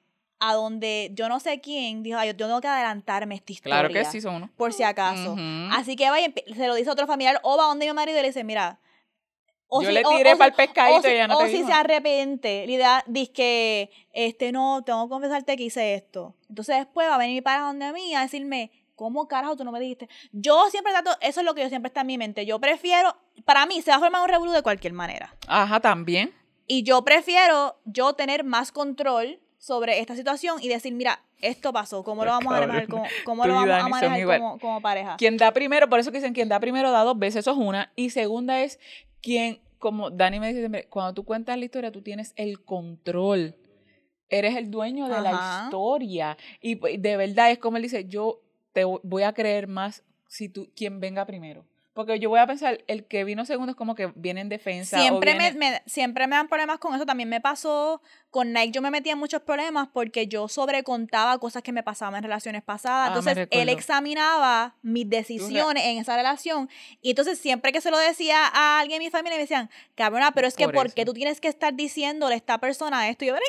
a 0.49 0.53
donde 0.53 1.11
yo 1.13 1.29
no 1.29 1.39
sé 1.39 1.59
quién, 1.61 2.03
dijo, 2.03 2.17
"Ay, 2.19 2.29
yo 2.29 2.35
tengo 2.35 2.59
que 2.61 2.67
adelantarme 2.67 3.35
esta 3.35 3.51
historia. 3.51 3.79
Claro 3.79 3.93
que 3.93 4.05
sí 4.05 4.21
son 4.21 4.35
uno. 4.35 4.49
Por 4.57 4.73
si 4.73 4.83
acaso. 4.83 5.35
Así 5.71 5.95
que 5.95 6.09
va 6.09 6.19
y 6.19 6.25
empe- 6.25 6.53
se 6.55 6.67
lo 6.67 6.75
dice 6.75 6.89
a 6.89 6.93
otro 6.93 7.07
familiar, 7.07 7.39
o 7.43 7.57
va 7.57 7.65
donde 7.65 7.85
mi 7.85 7.93
marido 7.93 8.17
y 8.19 8.21
le 8.21 8.27
dice, 8.29 8.43
mira. 8.43 8.79
o 9.67 9.81
Yo 9.81 9.87
si- 9.89 9.95
le 9.95 10.03
tiré 10.03 10.33
o 10.35 10.37
pa'l 10.37 10.51
si- 10.51 10.57
pescadito 10.57 11.01
si- 11.01 11.07
y 11.07 11.11
ella 11.13 11.27
no 11.27 11.37
O 11.37 11.39
te 11.39 11.47
si 11.49 11.57
dijo. 11.57 11.67
se 11.67 11.73
arrepiente, 11.73 12.67
Lidia 12.67 13.03
dice 13.07 13.31
que, 13.33 13.89
este, 14.13 14.51
no, 14.51 14.83
tengo 14.85 15.05
que 15.07 15.09
confesarte 15.09 15.57
que 15.57 15.63
hice 15.63 15.95
esto. 15.95 16.35
Entonces 16.47 16.77
después 16.77 17.09
va 17.09 17.15
a 17.15 17.17
venir 17.17 17.33
mi 17.35 17.41
pareja 17.41 17.65
donde 17.65 17.91
mí 17.91 18.13
a 18.13 18.21
decirme, 18.21 18.71
¿cómo 18.95 19.27
carajo 19.27 19.57
tú 19.57 19.63
no 19.65 19.71
me 19.71 19.79
dijiste? 19.79 20.07
Yo 20.31 20.69
siempre 20.69 20.93
trato, 20.93 21.17
eso 21.19 21.39
es 21.41 21.45
lo 21.45 21.55
que 21.55 21.61
yo 21.63 21.69
siempre 21.69 21.87
está 21.87 22.01
en 22.01 22.07
mi 22.07 22.17
mente. 22.19 22.45
Yo 22.45 22.59
prefiero, 22.59 23.17
para 23.43 23.65
mí 23.65 23.81
se 23.81 23.89
va 23.89 23.97
a 23.97 23.99
formar 23.99 24.21
un 24.21 24.29
revolú 24.29 24.51
de 24.51 24.61
cualquier 24.61 24.93
manera. 24.93 25.35
Ajá, 25.47 25.79
también. 25.79 26.31
Y 26.67 26.83
yo 26.83 27.03
prefiero 27.03 27.75
yo 27.85 28.13
tener 28.13 28.43
más 28.43 28.71
control 28.71 29.39
sobre 29.65 29.99
esta 29.99 30.15
situación 30.15 30.57
y 30.61 30.67
decir, 30.67 30.93
mira, 30.93 31.19
esto 31.41 31.73
pasó, 31.73 32.03
¿cómo 32.03 32.23
lo 32.23 32.29
vamos 32.29 32.53
a 32.53 32.59
manejar 32.67 32.87
como, 32.87 33.03
cómo 33.23 33.43
Tú 33.43 33.49
lo 33.49 33.55
vamos 33.55 33.71
a 33.73 33.89
manejar 33.89 34.17
como, 34.39 34.59
como 34.59 34.81
pareja? 34.81 35.15
Quien 35.17 35.37
da 35.37 35.51
primero, 35.51 35.89
por 35.89 35.99
eso 35.99 36.11
que 36.11 36.19
dicen 36.19 36.33
quien 36.35 36.49
da 36.49 36.59
primero 36.59 36.91
da 36.91 37.03
dos 37.03 37.17
veces, 37.17 37.39
eso 37.39 37.51
es 37.51 37.57
una. 37.57 37.91
Y 37.95 38.11
segunda 38.11 38.61
es 38.61 38.79
quien, 39.23 39.59
como 39.79 40.11
Dani 40.11 40.39
me 40.39 40.49
dice 40.49 40.59
siempre, 40.59 40.85
cuando 40.87 41.15
tú 41.15 41.25
cuentas 41.25 41.57
la 41.57 41.65
historia, 41.65 41.91
tú 41.91 42.03
tienes 42.03 42.33
el 42.35 42.63
control. 42.63 43.55
Eres 44.29 44.55
el 44.55 44.69
dueño 44.69 45.07
de 45.07 45.19
la 45.21 45.31
historia. 45.65 46.37
Y 46.61 46.75
pues, 46.75 47.01
de 47.01 47.17
verdad 47.17 47.49
es 47.49 47.57
como 47.57 47.77
él 47.77 47.83
dice, 47.83 48.05
yo 48.05 48.41
te 48.71 48.85
vo- 48.85 48.99
voy 49.01 49.23
a 49.23 49.33
creer 49.33 49.67
más 49.67 50.03
si 50.27 50.47
tú, 50.47 50.69
quien 50.75 50.99
venga 50.99 51.25
primero. 51.25 51.65
Porque 51.95 52.19
yo 52.19 52.27
voy 52.27 52.39
a 52.41 52.45
pensar, 52.45 52.83
el 52.87 53.05
que 53.05 53.23
vino 53.23 53.45
segundo 53.45 53.71
es 53.71 53.77
como 53.77 53.95
que 53.95 54.11
viene 54.15 54.41
en 54.41 54.49
defensa. 54.49 54.97
o 54.97 55.01
Siempre, 55.01 55.31
viene- 55.31 55.53
me, 55.53 55.71
me- 55.71 55.81
siempre 55.85 56.27
me 56.27 56.35
dan 56.35 56.49
problemas 56.49 56.77
con 56.77 56.93
eso. 56.93 57.05
También 57.05 57.29
me 57.29 57.39
pasó 57.39 58.01
con 58.29 58.51
Nike. 58.51 58.71
Yo 58.73 58.81
me 58.81 58.91
metía 58.91 59.13
en 59.13 59.17
muchos 59.17 59.41
problemas 59.41 59.87
porque 59.93 60.27
yo 60.27 60.49
sobrecontaba 60.49 61.37
cosas 61.39 61.63
que 61.63 61.71
me 61.71 61.83
pasaban 61.83 62.17
en 62.17 62.23
relaciones 62.23 62.63
pasadas. 62.63 63.05
Ah, 63.05 63.07
entonces, 63.17 63.47
él 63.49 63.69
examinaba 63.69 64.75
mis 64.81 65.09
decisiones 65.09 65.83
en 65.85 65.97
esa 65.97 66.17
relación. 66.17 66.69
Y 67.01 67.11
entonces, 67.11 67.39
siempre 67.39 67.71
que 67.71 67.79
se 67.79 67.91
lo 67.91 67.97
decía 67.97 68.45
a 68.45 68.81
alguien 68.81 68.99
de 68.99 69.05
mi 69.05 69.09
familia, 69.09 69.37
me 69.37 69.43
decían, 69.43 69.69
cabrona, 69.95 70.33
pero 70.33 70.47
es 70.47 70.55
que 70.57 70.65
Por 70.65 70.73
¿por 70.73 70.93
qué 70.93 71.05
tú 71.05 71.13
tienes 71.13 71.39
que 71.39 71.47
estar 71.47 71.73
diciéndole 71.73 72.33
a 72.33 72.37
esta 72.37 72.57
persona 72.57 73.07
esto? 73.07 73.23
Y 73.23 73.29
yo, 73.29 73.35
"Pero 73.35 73.45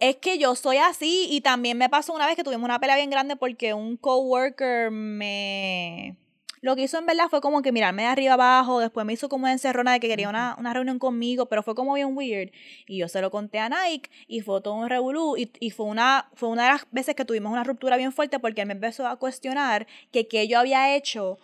es 0.00 0.16
que 0.16 0.38
yo 0.38 0.56
soy 0.56 0.78
así. 0.78 1.28
Y 1.30 1.40
también 1.40 1.78
me 1.78 1.88
pasó 1.88 2.12
una 2.14 2.26
vez 2.26 2.34
que 2.34 2.42
tuvimos 2.42 2.64
una 2.64 2.80
pelea 2.80 2.96
bien 2.96 3.10
grande 3.10 3.36
porque 3.36 3.74
un 3.74 3.96
coworker 3.96 4.90
me... 4.90 6.16
Lo 6.60 6.74
que 6.74 6.82
hizo 6.82 6.98
en 6.98 7.06
verdad 7.06 7.26
fue 7.28 7.40
como 7.40 7.62
que 7.62 7.72
mirarme 7.72 8.02
de 8.02 8.08
arriba 8.08 8.34
abajo, 8.34 8.80
después 8.80 9.04
me 9.04 9.12
hizo 9.12 9.28
como 9.28 9.44
una 9.44 9.52
encerrona 9.52 9.92
de 9.92 10.00
que 10.00 10.08
quería 10.08 10.28
una, 10.28 10.56
una 10.58 10.72
reunión 10.72 10.98
conmigo, 10.98 11.46
pero 11.46 11.62
fue 11.62 11.74
como 11.74 11.94
bien 11.94 12.16
weird. 12.16 12.50
Y 12.86 12.98
yo 12.98 13.08
se 13.08 13.20
lo 13.20 13.30
conté 13.30 13.58
a 13.58 13.68
Nike 13.68 14.10
y 14.26 14.40
fue 14.40 14.60
todo 14.62 14.74
un 14.74 14.88
revolú 14.88 15.36
y, 15.36 15.52
y 15.60 15.70
fue, 15.70 15.86
una, 15.86 16.30
fue 16.34 16.48
una 16.48 16.64
de 16.64 16.70
las 16.70 16.86
veces 16.90 17.14
que 17.14 17.24
tuvimos 17.24 17.52
una 17.52 17.64
ruptura 17.64 17.96
bien 17.96 18.12
fuerte 18.12 18.38
porque 18.38 18.62
él 18.62 18.66
me 18.68 18.74
empezó 18.74 19.06
a 19.06 19.16
cuestionar 19.16 19.86
que 20.12 20.28
qué 20.28 20.48
yo 20.48 20.58
había 20.58 20.96
hecho 20.96 21.38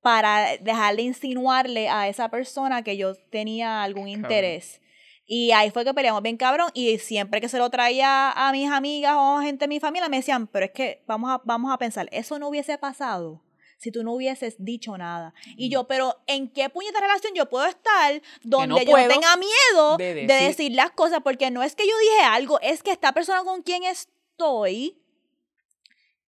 para 0.00 0.56
dejar 0.58 0.96
de 0.96 1.02
insinuarle 1.02 1.88
a 1.88 2.08
esa 2.08 2.28
persona 2.28 2.82
que 2.82 2.96
yo 2.96 3.14
tenía 3.14 3.82
algún 3.82 4.08
interés. 4.08 4.80
Y 5.26 5.52
ahí 5.52 5.70
fue 5.70 5.84
que 5.84 5.92
peleamos 5.92 6.22
bien 6.22 6.38
cabrón 6.38 6.70
y 6.72 6.98
siempre 6.98 7.40
que 7.40 7.48
se 7.50 7.58
lo 7.58 7.68
traía 7.68 8.30
a 8.30 8.50
mis 8.52 8.70
amigas 8.70 9.14
o 9.18 9.40
gente 9.40 9.64
de 9.64 9.68
mi 9.68 9.80
familia 9.80 10.08
me 10.08 10.16
decían, 10.16 10.46
pero 10.46 10.66
es 10.66 10.72
que 10.72 11.02
vamos 11.06 11.30
a, 11.30 11.42
vamos 11.44 11.72
a 11.72 11.76
pensar, 11.76 12.08
eso 12.12 12.38
no 12.38 12.48
hubiese 12.48 12.78
pasado 12.78 13.42
si 13.78 13.90
tú 13.90 14.02
no 14.04 14.12
hubieses 14.12 14.56
dicho 14.58 14.98
nada. 14.98 15.32
Y 15.56 15.70
yo, 15.70 15.86
pero 15.86 16.20
¿en 16.26 16.52
qué 16.52 16.68
puñeta 16.68 17.00
relación 17.00 17.32
yo 17.34 17.48
puedo 17.48 17.64
estar 17.64 18.20
donde 18.42 18.84
yo 18.84 18.90
puedo 18.90 19.08
tenga 19.08 19.36
miedo 19.36 19.96
de 19.96 20.14
de 20.14 20.26
decir- 20.26 20.46
decir. 20.48 20.72
las 20.74 20.90
cosas? 20.90 21.20
Porque 21.24 21.50
no 21.50 21.62
es 21.62 21.74
que 21.74 21.86
yo 21.88 21.96
dije 21.98 22.20
algo, 22.24 22.60
es 22.60 22.82
que 22.82 22.90
esta 22.90 23.12
persona 23.12 23.42
con 23.44 23.62
quien 23.62 23.84
estoy, 23.84 25.00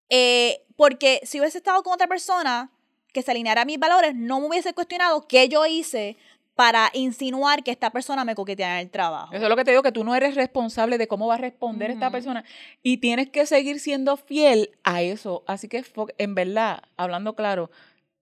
eh, 0.09 0.65
porque 0.77 1.21
si 1.25 1.41
hubiese 1.41 1.59
estado 1.59 1.83
con 1.83 1.93
otra 1.93 2.07
persona 2.07 2.73
que 3.13 3.23
se 3.23 3.31
alineara 3.33 3.63
a 3.63 3.65
mis 3.65 3.79
valores, 3.79 4.15
no 4.15 4.41
me 4.41 4.47
hubiese 4.47 4.73
cuestionado 4.73 5.27
qué 5.27 5.49
yo 5.49 5.67
hice 5.67 6.17
para 6.61 6.90
insinuar 6.92 7.64
que 7.64 7.70
esta 7.70 7.88
persona 7.88 8.23
me 8.23 8.35
coquetea 8.35 8.75
en 8.75 8.81
el 8.81 8.90
trabajo. 8.90 9.33
Eso 9.33 9.44
es 9.44 9.49
lo 9.49 9.57
que 9.57 9.64
te 9.64 9.70
digo, 9.70 9.83
que 9.83 9.92
tú 9.92 10.05
no 10.05 10.14
eres 10.14 10.35
responsable 10.35 10.99
de 10.99 11.09
cómo 11.09 11.27
va 11.27 11.37
a 11.37 11.38
responder 11.38 11.90
esta 11.90 12.11
persona 12.11 12.44
y 12.83 12.99
tienes 12.99 13.31
que 13.31 13.46
seguir 13.46 13.81
siendo 13.81 14.18
fiel 14.18 14.68
a 14.85 15.01
eso. 15.01 15.42
Así 15.46 15.68
que, 15.68 15.83
en 16.18 16.35
verdad, 16.35 16.83
hablando 16.99 17.35
claro, 17.35 17.70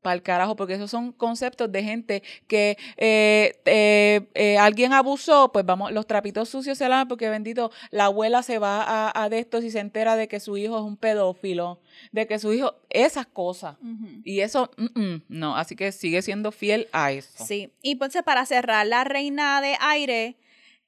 para 0.08 0.14
el 0.14 0.22
carajo, 0.22 0.56
porque 0.56 0.72
esos 0.72 0.90
son 0.90 1.12
conceptos 1.12 1.70
de 1.70 1.84
gente 1.84 2.22
que 2.46 2.78
eh, 2.96 3.60
eh, 3.66 4.26
eh, 4.32 4.56
alguien 4.56 4.94
abusó, 4.94 5.52
pues 5.52 5.66
vamos, 5.66 5.92
los 5.92 6.06
trapitos 6.06 6.48
sucios 6.48 6.78
se 6.78 6.88
lavan 6.88 7.08
porque 7.08 7.28
bendito, 7.28 7.70
la 7.90 8.06
abuela 8.06 8.42
se 8.42 8.58
va 8.58 8.82
a, 8.82 9.22
a 9.22 9.28
de 9.28 9.40
esto 9.40 9.60
si 9.60 9.70
se 9.70 9.80
entera 9.80 10.16
de 10.16 10.26
que 10.26 10.40
su 10.40 10.56
hijo 10.56 10.78
es 10.78 10.82
un 10.82 10.96
pedófilo, 10.96 11.82
de 12.10 12.26
que 12.26 12.38
su 12.38 12.54
hijo, 12.54 12.74
esas 12.88 13.26
cosas. 13.26 13.76
Y 14.24 14.40
eso, 14.40 14.70
mm, 14.78 14.98
mm, 14.98 15.22
no, 15.28 15.58
así 15.58 15.76
que 15.76 15.92
sigue 15.92 16.22
siendo 16.22 16.52
fiel 16.52 16.88
a 16.92 17.12
eso. 17.12 17.44
Sí, 17.44 17.70
y 17.82 17.92
entonces 17.92 18.22
para 18.22 18.46
cerrar 18.46 18.86
la 18.86 19.04
reina 19.04 19.60
de 19.60 19.76
aire, 19.78 20.38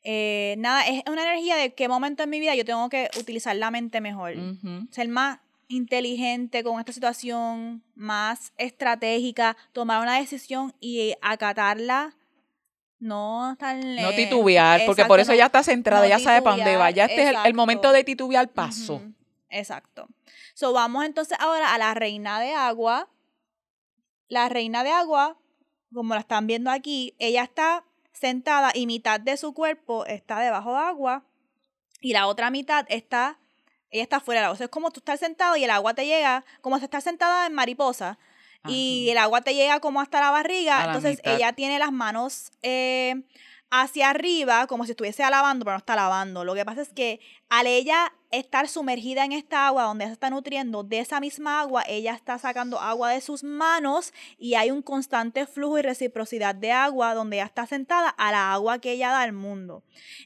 eh, 0.02 0.54
nada, 0.56 0.88
es 0.88 1.02
una 1.10 1.24
energía 1.24 1.56
de 1.56 1.74
qué 1.74 1.88
momento 1.88 2.22
en 2.22 2.30
mi 2.30 2.40
vida 2.40 2.54
yo 2.54 2.64
tengo 2.64 2.88
que 2.88 3.10
utilizar 3.18 3.54
la 3.54 3.70
mente 3.70 4.00
mejor. 4.00 4.32
Ser 4.90 5.08
más 5.08 5.40
inteligente 5.70 6.62
con 6.64 6.78
esta 6.80 6.92
situación, 6.92 7.82
más 7.94 8.52
estratégica, 8.58 9.56
tomar 9.72 10.02
una 10.02 10.18
decisión 10.18 10.74
y 10.80 11.14
acatarla. 11.22 12.16
No 12.98 13.56
tan 13.58 13.96
No 13.96 14.10
titubear, 14.12 14.82
porque 14.84 15.06
por 15.06 15.20
eso 15.20 15.32
ya 15.32 15.46
está 15.46 15.62
centrada, 15.62 16.02
no 16.02 16.08
ya 16.08 16.18
sabe 16.18 16.42
para 16.42 16.56
dónde 16.56 16.76
va. 16.76 16.90
Ya 16.90 17.06
este 17.06 17.22
es 17.30 17.36
el- 17.44 17.54
momento 17.54 17.92
de 17.92 18.04
titubear. 18.04 18.50
Ujú, 18.54 19.14
Exacto. 19.48 20.06
So, 20.54 20.72
vamos 20.74 21.04
entonces 21.06 21.38
ahora 21.40 21.72
a 21.72 21.78
la 21.78 21.94
reina 21.94 22.40
de 22.40 22.52
agua. 22.52 23.08
La 24.28 24.48
reina 24.48 24.84
de 24.84 24.90
agua, 24.90 25.38
como 25.94 26.14
la 26.14 26.20
están 26.20 26.46
viendo 26.46 26.70
aquí, 26.70 27.14
ella 27.18 27.42
está 27.42 27.84
sentada 28.12 28.70
y 28.74 28.86
mitad 28.86 29.18
de 29.18 29.36
su 29.36 29.54
cuerpo 29.54 30.04
está 30.04 30.40
debajo 30.40 30.72
de 30.72 30.78
agua 30.80 31.24
y 32.00 32.12
la 32.12 32.26
otra 32.26 32.50
mitad 32.50 32.84
está, 32.88 33.38
ella 33.90 34.02
está 34.02 34.20
fuera 34.20 34.40
del 34.40 34.46
agua. 34.46 34.54
O 34.54 34.56
sea, 34.56 34.66
es 34.66 34.70
como 34.70 34.90
tú 34.90 35.00
estás 35.00 35.20
sentado 35.20 35.56
y 35.56 35.64
el 35.64 35.70
agua 35.70 35.94
te 35.94 36.06
llega, 36.06 36.44
como 36.60 36.78
si 36.78 36.84
estás 36.84 37.04
sentada 37.04 37.46
en 37.46 37.54
mariposa 37.54 38.18
y 38.68 39.08
el 39.10 39.18
agua 39.18 39.40
te 39.40 39.54
llega 39.54 39.80
como 39.80 40.00
hasta 40.00 40.20
la 40.20 40.30
barriga. 40.30 40.82
A 40.82 40.86
entonces 40.86 41.20
ella 41.24 41.52
tiene 41.52 41.78
las 41.78 41.92
manos 41.92 42.52
eh, 42.62 43.22
hacia 43.70 44.10
arriba, 44.10 44.66
como 44.66 44.84
si 44.84 44.90
estuviese 44.90 45.28
lavando, 45.30 45.64
pero 45.64 45.74
no 45.74 45.78
está 45.78 45.96
lavando. 45.96 46.44
Lo 46.44 46.54
que 46.54 46.64
pasa 46.64 46.82
es 46.82 46.90
que 46.90 47.20
al 47.48 47.66
ella 47.66 48.12
estar 48.30 48.68
sumergida 48.68 49.24
en 49.24 49.32
esta 49.32 49.66
agua 49.66 49.84
donde 49.84 50.04
ella 50.04 50.10
se 50.10 50.14
está 50.14 50.30
nutriendo, 50.30 50.82
de 50.82 51.00
esa 51.00 51.20
misma 51.20 51.60
agua, 51.60 51.84
ella 51.88 52.14
está 52.14 52.38
sacando 52.38 52.78
agua 52.78 53.10
de 53.10 53.20
sus 53.20 53.42
manos 53.42 54.12
y 54.38 54.54
hay 54.54 54.70
un 54.70 54.82
constante 54.82 55.46
flujo 55.46 55.78
y 55.78 55.82
reciprocidad 55.82 56.54
de 56.54 56.72
agua 56.72 57.14
donde 57.14 57.36
ella 57.36 57.46
está 57.46 57.66
sentada 57.66 58.08
a 58.08 58.30
la 58.30 58.52
agua 58.52 58.80
que 58.80 58.92
ella 58.92 59.10
da 59.10 59.22
al 59.22 59.32
mundo. 59.32 59.84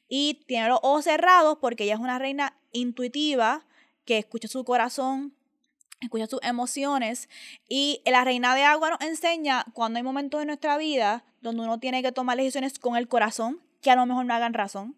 Y 0.08 0.42
tiene 0.46 0.68
los 0.68 0.80
ojos 0.82 1.04
cerrados 1.04 1.58
porque 1.60 1.84
ella 1.84 1.94
es 1.94 2.00
una 2.00 2.18
reina 2.18 2.56
intuitiva 2.74 3.64
que 4.04 4.18
escucha 4.18 4.48
su 4.48 4.64
corazón, 4.64 5.32
escucha 6.02 6.26
sus 6.26 6.40
emociones 6.42 7.30
y 7.68 8.02
la 8.04 8.24
reina 8.24 8.54
de 8.54 8.64
agua 8.64 8.90
nos 8.90 9.00
enseña 9.00 9.64
cuando 9.72 9.96
hay 9.96 10.02
momentos 10.02 10.42
en 10.42 10.48
nuestra 10.48 10.76
vida 10.76 11.24
donde 11.40 11.62
uno 11.62 11.80
tiene 11.80 12.02
que 12.02 12.12
tomar 12.12 12.36
decisiones 12.36 12.78
con 12.78 12.96
el 12.96 13.08
corazón 13.08 13.62
que 13.80 13.90
a 13.90 13.96
lo 13.96 14.04
mejor 14.04 14.26
no 14.26 14.34
hagan 14.34 14.52
razón 14.52 14.96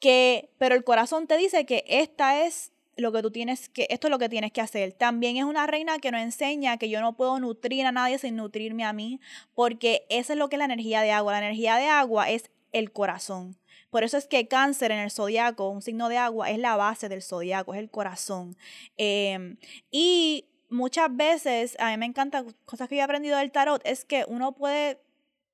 que 0.00 0.50
pero 0.58 0.74
el 0.74 0.84
corazón 0.84 1.26
te 1.26 1.36
dice 1.36 1.66
que 1.66 1.84
esta 1.86 2.44
es 2.44 2.72
lo 2.96 3.12
que 3.12 3.22
tú 3.22 3.30
tienes 3.30 3.68
que 3.68 3.86
esto 3.90 4.06
es 4.06 4.10
lo 4.10 4.18
que 4.18 4.28
tienes 4.28 4.52
que 4.52 4.60
hacer. 4.60 4.92
También 4.92 5.36
es 5.36 5.44
una 5.44 5.66
reina 5.66 5.98
que 5.98 6.10
nos 6.10 6.20
enseña 6.20 6.76
que 6.76 6.88
yo 6.88 7.00
no 7.00 7.14
puedo 7.14 7.38
nutrir 7.40 7.86
a 7.86 7.92
nadie 7.92 8.18
sin 8.18 8.36
nutrirme 8.36 8.84
a 8.84 8.92
mí, 8.92 9.20
porque 9.54 10.06
eso 10.08 10.32
es 10.32 10.38
lo 10.38 10.48
que 10.48 10.56
es 10.56 10.58
la 10.58 10.66
energía 10.66 11.00
de 11.02 11.10
agua. 11.10 11.32
La 11.32 11.38
energía 11.38 11.76
de 11.76 11.86
agua 11.86 12.30
es 12.30 12.50
el 12.72 12.92
corazón. 12.92 13.56
Por 13.94 14.02
eso 14.02 14.16
es 14.16 14.26
que 14.26 14.48
cáncer 14.48 14.90
en 14.90 14.98
el 14.98 15.12
zodiaco, 15.12 15.68
un 15.68 15.80
signo 15.80 16.08
de 16.08 16.18
agua, 16.18 16.50
es 16.50 16.58
la 16.58 16.74
base 16.74 17.08
del 17.08 17.22
zodiaco, 17.22 17.74
es 17.74 17.78
el 17.78 17.92
corazón. 17.92 18.56
Eh, 18.96 19.54
y 19.92 20.46
muchas 20.68 21.14
veces, 21.14 21.76
a 21.78 21.92
mí 21.92 21.96
me 21.98 22.06
encanta, 22.06 22.44
cosas 22.64 22.88
que 22.88 22.96
yo 22.96 23.02
he 23.02 23.04
aprendido 23.04 23.38
del 23.38 23.52
tarot, 23.52 23.80
es 23.84 24.04
que 24.04 24.24
uno 24.26 24.50
puede 24.50 25.00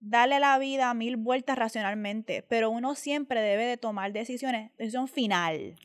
darle 0.01 0.41
la 0.41 0.59
vida 0.59 0.95
mil 0.95 1.19
vueltas 1.19 1.59
racionalmente, 1.59 2.43
pero 2.49 2.71
uno 2.71 2.95
siempre 2.95 3.43
debe 3.43 3.67
de 3.67 3.77
tomar 3.77 4.11
decisiones, 4.11 4.71
decisión 4.79 5.07
final. 5.07 5.77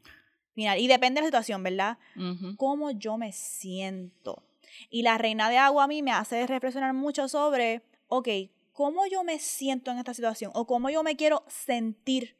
Final. 0.53 0.79
Y 0.79 0.87
depende 0.87 1.19
de 1.19 1.23
la 1.23 1.27
situación, 1.27 1.61
¿verdad? 1.61 1.97
Ujú. 2.15 2.55
Cómo 2.55 2.91
yo 2.91 3.17
me 3.17 3.33
siento. 3.33 4.43
Y 4.89 5.01
la 5.01 5.17
reina 5.17 5.49
de 5.49 5.57
agua 5.57 5.83
a 5.83 5.87
mí 5.87 6.01
me 6.01 6.13
hace 6.13 6.47
reflexionar 6.47 6.93
mucho 6.93 7.27
sobre, 7.27 7.81
ok, 8.07 8.29
cómo 8.71 9.05
yo 9.07 9.25
me 9.25 9.39
siento 9.39 9.91
en 9.91 9.97
esta 9.97 10.13
situación 10.13 10.51
o 10.55 10.65
cómo 10.65 10.89
yo 10.89 11.03
me 11.03 11.17
quiero 11.17 11.43
sentir 11.49 12.37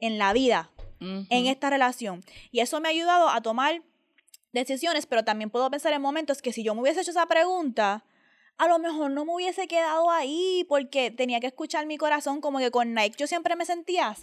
en 0.00 0.18
la 0.18 0.32
vida, 0.32 0.70
en 1.00 1.46
esta 1.46 1.70
relación. 1.70 2.24
Y 2.50 2.60
eso 2.60 2.80
me 2.80 2.88
ha 2.88 2.90
ayudado 2.90 3.28
a 3.28 3.40
tomar 3.40 3.82
decisiones, 4.52 5.06
pero 5.06 5.24
también 5.24 5.50
puedo 5.50 5.70
pensar 5.70 5.92
en 5.92 6.02
momentos 6.02 6.40
que 6.42 6.52
si 6.52 6.62
yo 6.62 6.74
me 6.74 6.80
hubiese 6.82 7.02
hecho 7.02 7.10
esa 7.10 7.26
pregunta, 7.26 8.04
a 8.58 8.68
lo 8.68 8.78
mejor 8.78 9.10
no 9.10 9.24
me 9.24 9.34
hubiese 9.34 9.68
quedado 9.68 10.10
ahí 10.10 10.64
porque 10.68 11.10
tenía 11.10 11.40
que 11.40 11.46
escuchar 11.48 11.86
mi 11.86 11.98
corazón 11.98 12.40
como 12.40 12.58
que 12.58 12.70
con 12.70 12.94
Nike 12.94 13.16
yo 13.18 13.26
siempre 13.26 13.54
me 13.54 13.66
sentía, 13.66 14.16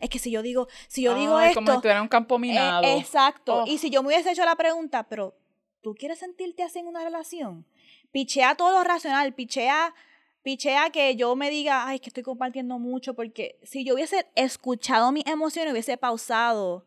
es 0.00 0.10
que 0.10 0.18
si 0.18 0.30
yo 0.30 0.42
digo, 0.42 0.68
si 0.88 1.02
yo 1.02 1.14
digo 1.14 1.38
esto, 1.40 1.64
Como 1.64 1.80
si 1.80 1.88
un 1.88 2.08
campo 2.08 2.36
eh, 2.36 2.40
minado. 2.40 2.82
exacto. 2.98 3.62
Oh. 3.62 3.66
Y 3.66 3.78
si 3.78 3.90
yo 3.90 4.02
me 4.02 4.08
hubiese 4.08 4.32
hecho 4.32 4.44
la 4.44 4.56
pregunta, 4.56 5.04
pero 5.08 5.36
¿tú 5.80 5.94
quieres 5.94 6.18
sentirte 6.18 6.62
así 6.62 6.80
en 6.80 6.88
una 6.88 7.04
relación? 7.04 7.66
Pichea 8.10 8.56
todo 8.56 8.72
lo 8.72 8.84
racional, 8.84 9.34
pichea, 9.34 9.94
pichea 10.42 10.90
que 10.90 11.16
yo 11.16 11.34
me 11.36 11.50
diga, 11.50 11.86
ay, 11.86 11.96
es 11.96 12.00
que 12.00 12.10
estoy 12.10 12.22
compartiendo 12.22 12.78
mucho, 12.78 13.14
porque 13.14 13.58
si 13.62 13.84
yo 13.84 13.94
hubiese 13.94 14.26
escuchado 14.34 15.12
mis 15.12 15.26
emociones, 15.26 15.72
hubiese 15.72 15.96
pausado 15.96 16.86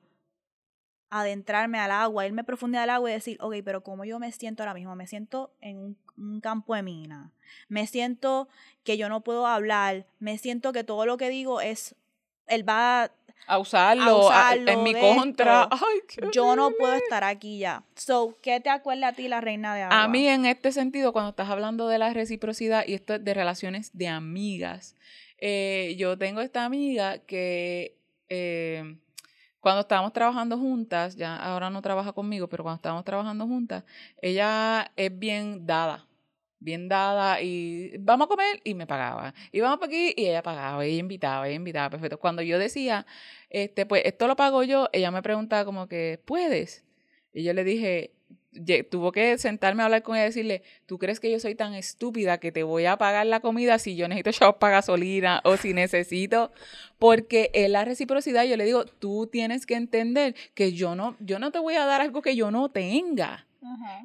adentrarme 1.10 1.78
al 1.78 1.92
agua, 1.92 2.26
irme 2.26 2.44
profundidad 2.44 2.84
al 2.84 2.90
agua 2.92 3.10
y 3.12 3.14
decir, 3.14 3.38
ok, 3.42 3.56
pero 3.66 3.84
¿cómo 3.84 4.06
yo 4.06 4.18
me 4.18 4.32
siento 4.32 4.64
ahora 4.64 4.74
mismo? 4.74 4.96
Me 4.96 5.08
siento 5.08 5.54
en 5.60 5.78
un, 5.78 5.98
un 6.18 6.40
campo 6.40 6.74
de 6.74 6.84
mina. 6.84 7.34
Me 7.68 7.86
siento 7.86 8.48
que 8.84 8.98
yo 8.98 9.10
no 9.10 9.22
puedo 9.22 9.46
hablar. 9.46 10.08
Me 10.20 10.38
siento 10.38 10.72
que 10.72 10.86
todo 10.86 11.06
lo 11.06 11.18
que 11.18 11.30
digo 11.30 11.60
es, 11.60 11.96
él 12.48 12.68
va 12.68 13.12
a 13.48 13.58
usarlo, 13.58 14.04
a 14.04 14.08
a- 14.50 14.54
usarlo 14.54 14.72
en 14.72 14.84
mi 14.84 14.94
contra. 14.94 15.68
Ay, 15.72 16.02
qué 16.08 16.22
yo 16.32 16.56
no 16.56 16.72
puedo 16.72 16.94
estar 16.94 17.24
aquí 17.24 17.60
ya. 17.60 17.84
So, 17.96 18.38
¿qué 18.42 18.60
te 18.60 18.70
acuerda 18.70 19.10
a 19.10 19.14
ti 19.14 19.28
la 19.28 19.42
reina 19.42 19.76
de 19.76 19.82
agua? 19.84 20.04
A 20.04 20.08
mí 20.08 20.28
en 20.28 20.46
este 20.46 20.72
sentido, 20.72 21.12
cuando 21.14 21.30
estás 21.32 21.50
hablando 21.50 21.88
de 21.88 21.98
la 22.00 22.14
reciprocidad 22.14 22.86
y 22.88 22.94
esto 22.94 23.16
es 23.16 23.24
de 23.24 23.34
relaciones 23.34 23.92
de 23.98 24.08
amigas, 24.08 24.96
eh, 25.38 25.96
yo 25.98 26.18
tengo 26.18 26.42
esta 26.42 26.66
amiga 26.66 27.20
que 27.20 27.98
eh, 28.30 28.98
cuando 29.60 29.82
estábamos 29.82 30.14
trabajando 30.14 30.58
juntas, 30.58 31.16
ya 31.16 31.36
ahora 31.36 31.70
no 31.70 31.82
trabaja 31.82 32.14
conmigo, 32.14 32.48
pero 32.48 32.64
cuando 32.64 32.78
estábamos 32.78 33.04
trabajando 33.06 33.46
juntas, 33.48 33.84
ella 34.22 34.92
es 34.96 35.18
bien 35.18 35.66
dada. 35.68 36.08
Bien 36.62 36.88
dada 36.88 37.42
y 37.42 37.98
vamos 38.00 38.26
a 38.26 38.30
comer 38.30 38.62
y 38.64 38.74
me 38.76 38.88
pagaba. 38.88 39.34
Y 39.52 39.60
vamos 39.60 39.80
para 39.80 39.88
aquí 39.88 40.14
y 40.16 40.28
ella 40.28 40.44
pagaba, 40.44 40.86
ella 40.86 41.00
invitaba, 41.00 41.48
ella 41.48 41.56
invitaba, 41.56 41.90
perfecto. 41.90 42.20
Cuando 42.20 42.42
yo 42.42 42.58
decía, 42.58 43.06
este, 43.50 43.86
pues 43.86 44.04
esto 44.06 44.28
lo 44.28 44.36
pago 44.38 44.64
yo, 44.64 44.88
ella 44.94 45.12
me 45.12 45.22
preguntaba 45.22 45.66
como 45.66 45.88
que, 45.88 46.22
¿puedes? 46.24 46.86
Y 47.34 47.44
yo 47.44 47.54
le 47.54 47.64
dije, 47.64 48.12
tuvo 48.90 49.12
que 49.12 49.38
sentarme 49.38 49.82
a 49.82 49.86
hablar 49.86 50.04
con 50.04 50.16
ella 50.16 50.26
y 50.26 50.30
decirle, 50.30 50.64
¿tú 50.86 50.98
crees 51.00 51.20
que 51.20 51.32
yo 51.32 51.40
soy 51.40 51.56
tan 51.56 51.74
estúpida 51.74 52.40
que 52.40 52.52
te 52.52 52.64
voy 52.64 52.86
a 52.86 52.98
pagar 52.98 53.26
la 53.26 53.40
comida 53.40 53.80
si 53.80 53.96
yo 53.96 54.08
necesito 54.08 54.32
chavos 54.32 54.56
para 54.58 54.78
gasolina 54.78 55.42
o 55.44 55.58
si 55.58 55.74
necesito? 55.74 56.52
Porque 57.00 57.50
es 57.54 57.70
la 57.70 57.86
reciprocidad, 57.86 58.44
yo 58.46 58.58
le 58.58 58.66
digo, 58.66 58.86
tú 58.86 59.28
tienes 59.32 59.66
que 59.66 59.76
entender 59.76 60.36
que 60.54 60.74
yo 60.74 60.96
no, 60.96 61.16
yo 61.20 61.40
no 61.40 61.52
te 61.52 61.60
voy 61.60 61.76
a 61.76 61.86
dar 61.86 62.02
algo 62.02 62.22
que 62.22 62.36
yo 62.36 62.52
no 62.52 62.70
tenga. 62.70 63.48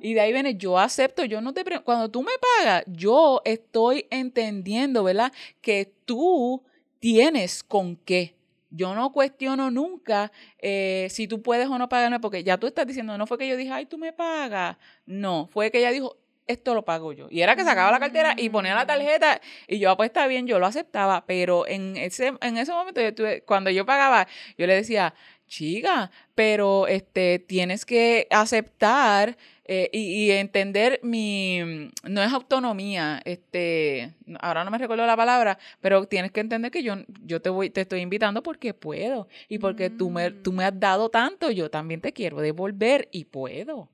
Y 0.01 0.15
de 0.15 0.21
ahí 0.21 0.33
viene, 0.33 0.57
yo 0.57 0.79
acepto, 0.79 1.25
yo 1.25 1.41
no 1.41 1.53
te 1.53 1.65
cuando 1.81 2.11
tú 2.11 2.23
me 2.23 2.33
pagas, 2.59 2.85
yo 2.87 3.41
estoy 3.45 4.07
entendiendo, 4.11 5.05
¿verdad? 5.05 5.33
Que 5.61 5.93
tú 6.05 6.63
tienes 6.99 7.63
con 7.63 7.97
qué. 7.97 8.37
Yo 8.71 8.95
no 8.95 9.13
cuestiono 9.13 9.71
nunca 9.71 10.33
eh, 10.59 11.07
si 11.11 11.27
tú 11.27 11.41
puedes 11.41 11.69
o 11.69 11.79
no 11.79 11.89
pagarme, 11.89 12.21
porque 12.21 12.45
ya 12.45 12.59
tú 12.59 12.67
estás 12.67 12.87
diciendo, 12.87 13.17
no 13.17 13.27
fue 13.27 13.39
que 13.39 13.49
yo 13.49 13.57
dije, 13.57 13.73
ay, 13.73 13.87
tú 13.87 13.97
me 13.97 14.13
pagas. 14.13 14.77
No, 15.07 15.49
fue 15.51 15.71
que 15.71 15.79
ella 15.79 15.93
dijo, 15.93 16.17
esto 16.47 16.75
lo 16.75 16.85
pago 16.85 17.13
yo. 17.13 17.27
Y 17.31 17.41
era 17.41 17.57
que 17.57 17.65
sacaba 17.65 17.91
la 17.91 17.99
cartera 17.99 18.35
y 18.37 18.49
ponía 18.51 18.75
la 18.75 18.85
mm. 18.85 18.87
tarjeta 18.87 19.41
y 19.67 19.79
yo, 19.79 19.91
ah, 19.91 19.97
pues 19.97 20.09
está 20.09 20.27
bien, 20.27 20.47
yo 20.47 20.59
lo 20.59 20.67
aceptaba, 20.67 21.25
pero 21.27 21.67
en 21.67 21.97
ese, 21.97 22.35
en 22.41 22.59
ese 22.59 22.73
momento, 22.73 23.01
cuando 23.47 23.71
yo 23.71 23.85
pagaba, 23.85 24.27
yo 24.57 24.67
le 24.67 24.75
decía, 24.75 25.15
chica, 25.47 26.11
pero 26.35 26.87
este, 26.87 27.39
tienes 27.39 27.85
que 27.85 28.27
aceptar 28.31 29.37
eh, 29.65 29.91
y, 29.93 30.31
entender 30.31 31.01
mi, 31.03 31.91
no 32.05 32.23
es 32.23 32.33
autonomía, 32.33 33.21
este, 33.25 34.15
ahora 34.41 34.65
no 34.65 34.71
me 34.71 34.79
recuerdo 34.79 35.07
la 35.07 35.17
palabra, 35.17 35.59
pero 35.81 36.07
tienes 36.07 36.31
que 36.31 36.41
entender 36.41 36.71
que 36.71 36.83
yo, 36.85 36.95
yo 37.25 37.43
te 37.43 37.51
voy, 37.51 37.71
te 37.71 37.81
estoy 37.81 38.01
invitando 38.01 38.43
porque 38.43 38.75
puedo 38.75 39.29
y 39.49 39.59
porque 39.59 39.91
tú, 39.91 40.11
me, 40.11 40.31
tú 40.31 40.53
me 40.53 40.65
has 40.65 40.75
mm. 40.75 40.79
dado 40.79 41.09
tanto, 41.09 41.51
yo 41.51 41.69
también 41.71 42.01
te 42.01 42.13
quiero 42.13 42.41
devolver 42.41 43.09
y 43.11 43.25
puedo. 43.25 43.89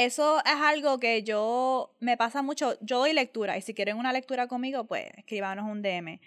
Eso 0.00 0.38
es 0.38 0.54
algo 0.54 0.98
que 0.98 1.22
yo 1.24 1.94
me 2.00 2.16
pasa 2.16 2.40
mucho. 2.40 2.74
Yo 2.80 3.00
doy 3.00 3.12
lectura 3.12 3.58
y 3.58 3.60
si 3.60 3.74
quieren 3.74 3.98
una 3.98 4.14
lectura 4.14 4.46
conmigo, 4.46 4.84
pues 4.84 5.10
escríbanos 5.18 5.70
un 5.70 5.82
DM. 5.82 6.20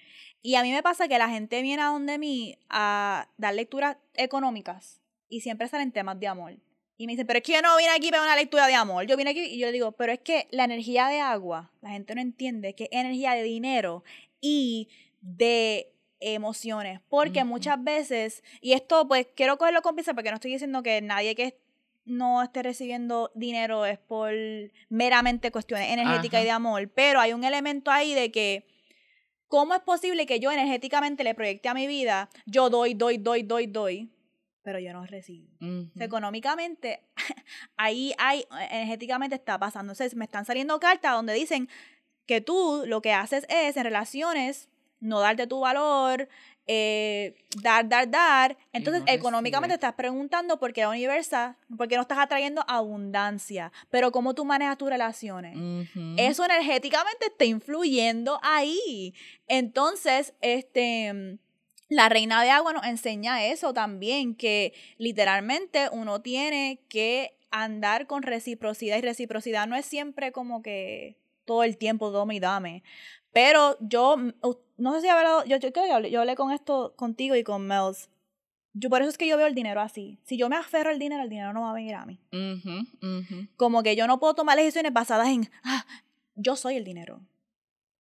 Y 0.43 0.53
a 0.53 0.61
mí 0.61 0.71
me 0.71 0.83
pasa 0.83 1.07
que 1.07 1.17
la 1.17 1.27
gente 1.27 1.59
viene 1.63 1.81
a 1.81 1.87
donde 1.87 2.19
mí 2.19 2.55
a 2.69 3.29
dar 3.37 3.55
lecturas 3.55 3.97
económicas 4.13 5.01
y 5.27 5.41
siempre 5.41 5.67
salen 5.69 5.91
temas 5.91 6.19
de 6.19 6.27
amor. 6.27 6.53
Y 6.97 7.07
me 7.07 7.13
dicen, 7.13 7.25
pero 7.25 7.39
es 7.39 7.43
que 7.43 7.53
yo 7.53 7.63
no 7.63 7.75
vine 7.75 7.89
aquí 7.89 8.11
para 8.11 8.21
una 8.21 8.35
lectura 8.35 8.67
de 8.67 8.75
amor. 8.75 9.07
Yo 9.07 9.17
vine 9.17 9.31
aquí 9.31 9.39
y 9.39 9.57
yo 9.57 9.65
le 9.65 9.71
digo, 9.71 9.91
pero 9.93 10.11
es 10.13 10.19
que 10.19 10.47
la 10.51 10.65
energía 10.65 11.07
de 11.07 11.19
agua, 11.19 11.71
la 11.81 11.89
gente 11.89 12.13
no 12.13 12.21
entiende 12.21 12.75
que 12.75 12.83
es 12.83 12.89
energía 12.91 13.31
de 13.31 13.41
dinero 13.41 14.03
y 14.39 14.87
de 15.21 15.95
emociones. 16.19 17.01
Porque 17.09 17.43
muchas 17.43 17.83
veces, 17.83 18.43
y 18.61 18.73
esto 18.73 19.07
pues 19.07 19.25
quiero 19.35 19.57
cogerlo 19.57 19.81
con 19.81 19.95
pinza 19.95 20.13
porque 20.13 20.29
no 20.29 20.35
estoy 20.35 20.51
diciendo 20.51 20.83
que 20.83 21.01
nadie 21.01 21.33
que 21.33 21.62
no 22.05 22.43
esté 22.43 22.63
recibiendo 22.63 23.31
dinero 23.35 23.85
es 23.85 23.99
por 23.99 24.31
meramente 24.89 25.51
cuestiones 25.51 25.91
energéticas 25.91 26.41
y 26.41 26.45
de 26.45 26.51
amor, 26.51 26.89
pero 26.89 27.19
hay 27.19 27.33
un 27.33 27.43
elemento 27.43 27.91
ahí 27.91 28.13
de 28.13 28.31
que 28.31 28.67
¿Cómo 29.53 29.75
es 29.75 29.81
posible 29.81 30.25
que 30.25 30.39
yo 30.39 30.51
energéticamente 30.51 31.23
le 31.23 31.35
proyecte 31.35 31.69
a 31.69 31.75
mi 31.75 31.85
vida, 31.85 32.27
yo 32.47 32.71
doy, 32.71 32.95
doy, 32.95 33.19
doy, 33.19 33.43
doy, 33.43 33.67
doy, 33.67 34.11
pero 34.63 34.79
yo 34.79 34.91
no 34.93 35.05
recibo? 35.05 35.47
económicamente, 35.99 37.03
ahí 37.77 38.15
hay, 38.17 38.45
energéticamente 38.71 39.35
está 39.35 39.59
pasando. 39.59 39.93
Entonces, 39.93 40.15
me 40.15 40.25
están 40.25 40.45
saliendo 40.45 40.79
cartas 40.79 41.13
donde 41.13 41.35
dicen 41.35 41.69
que 42.25 42.41
tú 42.41 42.81
lo 42.87 43.03
que 43.03 43.13
haces 43.13 43.45
es 43.47 43.77
en 43.77 43.83
relaciones 43.83 44.69
no 45.03 45.19
darte 45.19 45.45
tu 45.45 45.59
valor, 45.59 46.27
eh, 46.65 47.35
dar, 47.61 47.87
dar, 47.87 48.09
dar. 48.09 48.57
Entonces, 48.71 49.03
económicamente 49.07 49.73
estás 49.73 49.93
preguntando 49.93 50.59
por 50.59 50.73
qué 50.73 50.87
universa, 50.87 51.57
por 51.77 51.87
qué 51.87 51.95
no 51.95 52.01
estás 52.01 52.19
atrayendo 52.19 52.63
abundancia, 52.67 53.71
pero 53.89 54.11
cómo 54.11 54.33
tú 54.33 54.45
manejas 54.45 54.77
tus 54.77 54.89
relaciones. 54.89 55.57
Eso 56.17 56.45
energéticamente 56.45 57.27
está 57.27 57.45
influyendo 57.45 58.39
ahí. 58.41 59.13
Entonces, 59.47 60.33
este, 60.41 61.37
la 61.89 62.09
reina 62.09 62.41
de 62.43 62.49
agua 62.49 62.73
nos 62.73 62.85
enseña 62.85 63.45
eso 63.45 63.73
también, 63.73 64.35
que 64.35 64.73
literalmente 64.97 65.89
uno 65.91 66.21
tiene 66.21 66.79
que 66.87 67.37
andar 67.51 68.07
con 68.07 68.23
reciprocidad 68.23 68.97
y 68.97 69.01
reciprocidad 69.01 69.67
no 69.67 69.75
es 69.75 69.85
siempre 69.85 70.31
como 70.31 70.63
que 70.63 71.17
todo 71.45 71.63
el 71.63 71.77
tiempo 71.77 72.09
dame 72.11 72.35
y 72.35 72.39
dame. 72.39 72.83
Pero 73.31 73.77
yo, 73.79 74.15
no 74.77 74.93
sé 74.93 75.01
si 75.01 75.07
hablado, 75.07 75.45
yo, 75.45 75.57
yo 75.57 75.71
creo 75.71 75.85
que 75.85 75.91
hablé, 75.91 76.11
yo 76.11 76.19
hablé 76.21 76.35
con 76.35 76.51
esto 76.51 76.93
contigo 76.95 77.35
y 77.35 77.43
con 77.43 77.65
Mels. 77.65 78.09
Yo 78.73 78.89
por 78.89 79.01
eso 79.01 79.09
es 79.09 79.17
que 79.17 79.27
yo 79.27 79.37
veo 79.37 79.45
el 79.45 79.53
dinero 79.53 79.81
así. 79.81 80.17
Si 80.23 80.35
yo 80.35 80.49
me 80.49 80.55
aferro 80.55 80.89
al 80.89 80.97
dinero, 80.97 81.21
el 81.21 81.29
dinero 81.29 81.53
no 81.53 81.61
va 81.61 81.71
a 81.71 81.73
venir 81.73 81.93
a 81.95 82.05
mí. 82.05 82.19
Como 83.55 83.83
que 83.83 83.95
yo 83.95 84.07
no 84.07 84.19
puedo 84.19 84.33
tomar 84.33 84.57
decisiones 84.57 84.91
basadas 84.91 85.27
en, 85.27 85.49
ah, 85.63 85.85
yo 86.35 86.55
soy 86.55 86.75
el 86.75 86.83
dinero. 86.83 87.21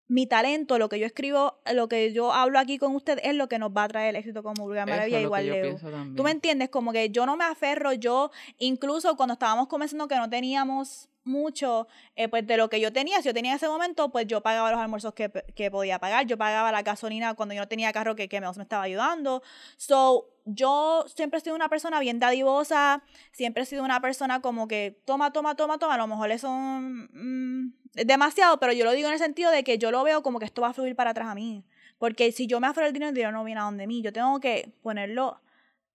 Mi 0.07 0.25
talento, 0.25 0.79
lo 0.79 0.89
que 0.89 0.99
yo 0.99 1.05
escribo, 1.05 1.59
lo 1.71 1.87
que 1.87 2.13
yo 2.13 2.33
hablo 2.33 2.57
aquí 2.57 2.77
con 2.79 2.95
usted 2.95 3.19
es 3.23 3.35
lo 3.35 3.47
que 3.47 3.59
nos 3.59 3.71
va 3.71 3.83
a 3.83 3.87
traer 3.87 4.09
el 4.09 4.15
éxito 4.15 4.41
como 4.41 4.63
Vulgar 4.63 4.87
Maravilla, 4.87 5.19
igual 5.21 5.45
Leo. 5.47 5.77
Tú 6.15 6.23
me 6.23 6.31
entiendes, 6.31 6.69
como 6.69 6.91
que 6.91 7.09
yo 7.09 7.25
no 7.27 7.37
me 7.37 7.45
aferro, 7.45 7.93
yo 7.93 8.31
incluso 8.57 9.15
cuando 9.17 9.33
estábamos 9.33 9.67
comenzando 9.67 10.07
que 10.07 10.15
no 10.15 10.29
teníamos 10.29 11.09
mucho 11.29 11.87
eh, 12.15 12.27
pues 12.27 12.45
de 12.45 12.57
lo 12.57 12.69
que 12.69 12.81
yo 12.81 12.91
tenía. 12.91 13.21
Si 13.21 13.23
yo 13.23 13.33
tenía 13.33 13.55
ese 13.55 13.67
momento, 13.67 14.09
pues 14.09 14.27
yo 14.27 14.41
pagaba 14.41 14.71
los 14.71 14.79
almuerzos 14.79 15.13
que, 15.13 15.31
que, 15.55 15.71
podía 15.71 15.99
pagar. 15.99 16.25
Yo 16.25 16.37
pagaba 16.37 16.71
la 16.71 16.81
gasolina 16.81 17.35
cuando 17.35 17.55
yo 17.55 17.61
no 17.61 17.67
tenía 17.67 17.93
carro 17.93 18.15
que, 18.15 18.27
que 18.27 18.41
me, 18.41 18.47
me 18.47 18.63
estaba 18.63 18.83
ayudando. 18.83 19.41
So, 19.77 20.27
yo 20.45 21.05
siempre 21.07 21.37
he 21.37 21.41
sido 21.41 21.55
una 21.55 21.69
persona 21.69 21.99
bien 21.99 22.19
dadivosa. 22.19 23.03
Siempre 23.31 23.63
he 23.63 23.65
sido 23.65 23.83
una 23.83 24.01
persona 24.01 24.41
como 24.41 24.67
que 24.67 24.99
toma, 25.05 25.31
toma, 25.31 25.55
toma, 25.55 25.77
toma. 25.77 25.93
A 25.93 25.97
lo 25.97 26.07
mejor 26.07 26.31
eso 26.31 26.49
mm, 26.51 27.67
es 27.95 28.07
demasiado, 28.07 28.59
pero 28.59 28.73
yo 28.73 28.85
lo 28.85 28.91
digo 28.91 29.07
en 29.07 29.13
el 29.13 29.19
sentido 29.19 29.51
de 29.51 29.63
que 29.63 29.77
yo 29.77 29.91
lo 29.91 30.03
veo 30.03 30.23
como 30.23 30.39
que 30.39 30.45
esto 30.45 30.61
va 30.61 30.69
a 30.69 30.73
fluir 30.73 30.95
para 30.95 31.11
atrás 31.11 31.29
a 31.29 31.35
mí. 31.35 31.65
Porque 31.97 32.31
si 32.31 32.47
yo 32.47 32.59
me 32.59 32.67
aferro 32.67 32.87
el 32.87 32.93
dinero, 32.93 33.09
el 33.09 33.15
dinero 33.15 33.31
no 33.31 33.43
viene 33.43 33.61
a 33.61 33.65
donde 33.65 33.85
mí. 33.85 34.01
Yo 34.01 34.11
tengo 34.11 34.39
que 34.39 34.73
ponerlo 34.81 35.39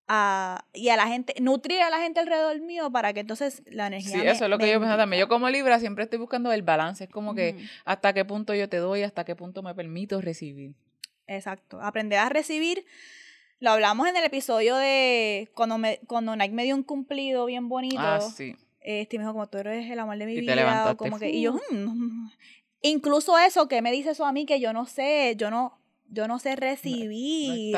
a, 0.07 0.65
y 0.73 0.89
a 0.89 0.97
la 0.97 1.07
gente, 1.07 1.33
nutrir 1.39 1.81
a 1.81 1.89
la 1.89 1.99
gente 1.99 2.19
alrededor 2.19 2.59
mío 2.61 2.91
para 2.91 3.13
que 3.13 3.21
entonces 3.21 3.63
la 3.65 3.87
energía. 3.87 4.19
Sí, 4.19 4.27
eso 4.27 4.45
es 4.45 4.49
lo 4.49 4.57
que 4.57 4.71
yo 4.71 4.79
pienso 4.79 4.97
también. 4.97 5.21
Yo 5.21 5.27
como 5.27 5.49
Libra 5.49 5.79
siempre 5.79 6.03
estoy 6.03 6.19
buscando 6.19 6.51
el 6.51 6.61
balance. 6.61 7.05
Es 7.05 7.09
como 7.09 7.35
que 7.35 7.55
hasta 7.85 8.13
qué 8.13 8.25
punto 8.25 8.53
yo 8.53 8.67
te 8.69 8.77
doy, 8.77 9.03
hasta 9.03 9.23
qué 9.23 9.35
punto 9.35 9.63
me 9.63 9.73
permito 9.73 10.19
recibir. 10.21 10.73
Exacto. 11.27 11.81
Aprender 11.81 12.19
a 12.19 12.29
recibir. 12.29 12.85
Lo 13.59 13.71
hablamos 13.71 14.07
en 14.09 14.17
el 14.17 14.25
episodio 14.25 14.75
de 14.75 15.49
cuando, 15.55 15.77
me, 15.77 15.99
cuando 16.05 16.35
Nike 16.35 16.53
me 16.53 16.65
dio 16.65 16.75
un 16.75 16.83
cumplido 16.83 17.45
bien 17.45 17.69
bonito. 17.69 17.95
Ah, 17.99 18.19
sí. 18.19 18.57
Este 18.81 19.17
me 19.17 19.23
dijo, 19.23 19.31
como 19.31 19.47
tú 19.47 19.59
eres 19.59 19.89
el 19.89 19.97
amor 19.99 20.17
de 20.17 20.25
mi 20.25 20.37
vida. 20.37 20.95
como 20.97 21.17
que, 21.17 21.29
y 21.29 21.43
yo, 21.43 21.53
mm, 21.71 22.29
incluso 22.81 23.37
eso 23.37 23.69
que 23.69 23.81
me 23.81 23.93
dice 23.93 24.11
eso 24.11 24.25
a 24.25 24.33
mí, 24.33 24.45
que 24.45 24.59
yo 24.59 24.73
no 24.73 24.85
sé, 24.85 25.35
yo 25.37 25.49
no, 25.49 25.79
yo 26.09 26.27
no 26.27 26.39
sé 26.39 26.57
recibir 26.57 27.73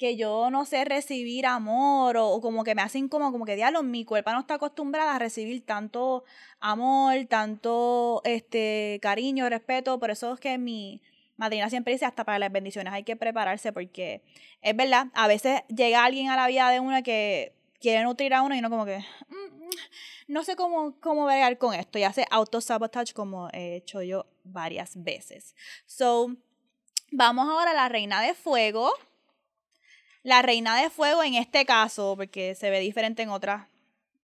que 0.00 0.16
yo 0.16 0.48
no 0.50 0.64
sé 0.64 0.86
recibir 0.86 1.44
amor 1.44 2.16
o, 2.16 2.40
como 2.40 2.64
que 2.64 2.74
me 2.74 2.80
hacen 2.80 3.06
como, 3.06 3.30
como 3.32 3.44
que 3.44 3.54
diablo, 3.54 3.82
mi 3.82 4.06
cuerpo 4.06 4.32
no 4.32 4.40
está 4.40 4.54
acostumbrada 4.54 5.14
a 5.14 5.18
recibir 5.18 5.62
tanto 5.66 6.24
amor, 6.58 7.26
tanto 7.28 8.22
este 8.24 8.98
cariño, 9.02 9.50
respeto, 9.50 10.00
por 10.00 10.10
eso 10.10 10.32
es 10.32 10.40
que 10.40 10.56
mi 10.56 11.02
madrina 11.36 11.68
siempre 11.68 11.92
dice 11.92 12.06
hasta 12.06 12.24
para 12.24 12.38
las 12.38 12.50
bendiciones 12.50 12.94
hay 12.94 13.02
que 13.02 13.14
prepararse 13.14 13.74
porque 13.74 14.22
es 14.62 14.74
verdad, 14.74 15.08
a 15.12 15.28
veces 15.28 15.60
llega 15.68 16.02
alguien 16.02 16.30
a 16.30 16.36
la 16.36 16.46
vida 16.46 16.70
de 16.70 16.80
una 16.80 17.02
que 17.02 17.52
quiere 17.78 18.02
nutrir 18.02 18.32
a 18.32 18.40
uno 18.40 18.54
y 18.54 18.62
no 18.62 18.70
como 18.70 18.86
que 18.86 19.00
mm, 19.28 19.66
mm, 19.66 19.70
no 20.28 20.44
sé 20.44 20.56
cómo, 20.56 20.98
cómo 21.00 21.26
bregar 21.26 21.58
con 21.58 21.74
esto 21.74 21.98
y 21.98 22.04
hace 22.04 22.24
auto-sabotage 22.30 23.12
como 23.12 23.50
he 23.52 23.76
hecho 23.76 24.00
yo 24.00 24.24
varias 24.44 25.02
veces. 25.02 25.54
So, 25.84 26.34
vamos 27.12 27.50
ahora 27.50 27.72
a 27.72 27.74
la 27.74 27.90
reina 27.90 28.22
de 28.22 28.32
fuego 28.32 28.94
la 30.22 30.42
reina 30.42 30.80
de 30.80 30.90
fuego 30.90 31.22
en 31.22 31.34
este 31.34 31.64
caso, 31.64 32.14
porque 32.16 32.54
se 32.54 32.70
ve 32.70 32.80
diferente 32.80 33.22
en 33.22 33.30
otras, 33.30 33.66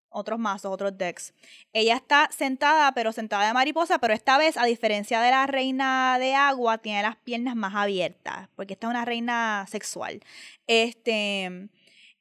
otros 0.10 0.40
mazos, 0.40 0.72
otros 0.72 0.98
decks. 0.98 1.34
Ella 1.74 1.96
está 1.96 2.30
sentada, 2.32 2.92
pero 2.94 3.12
sentada 3.12 3.48
de 3.48 3.54
mariposa, 3.54 4.00
pero 4.00 4.14
esta 4.14 4.38
vez, 4.38 4.58
a 4.58 4.66
diferencia 4.66 5.22
de 5.22 5.32
la 5.32 5.48
reina 5.48 6.18
de 6.20 6.36
agua, 6.36 6.78
tiene 6.78 7.02
las 7.02 7.18
piernas 7.18 7.56
más 7.56 7.76
abiertas, 7.76 8.50
porque 8.56 8.74
esta 8.74 8.88
es 8.88 8.92
una 8.92 9.06
reina 9.06 9.66
sexual. 9.70 10.22
Este, 10.68 11.70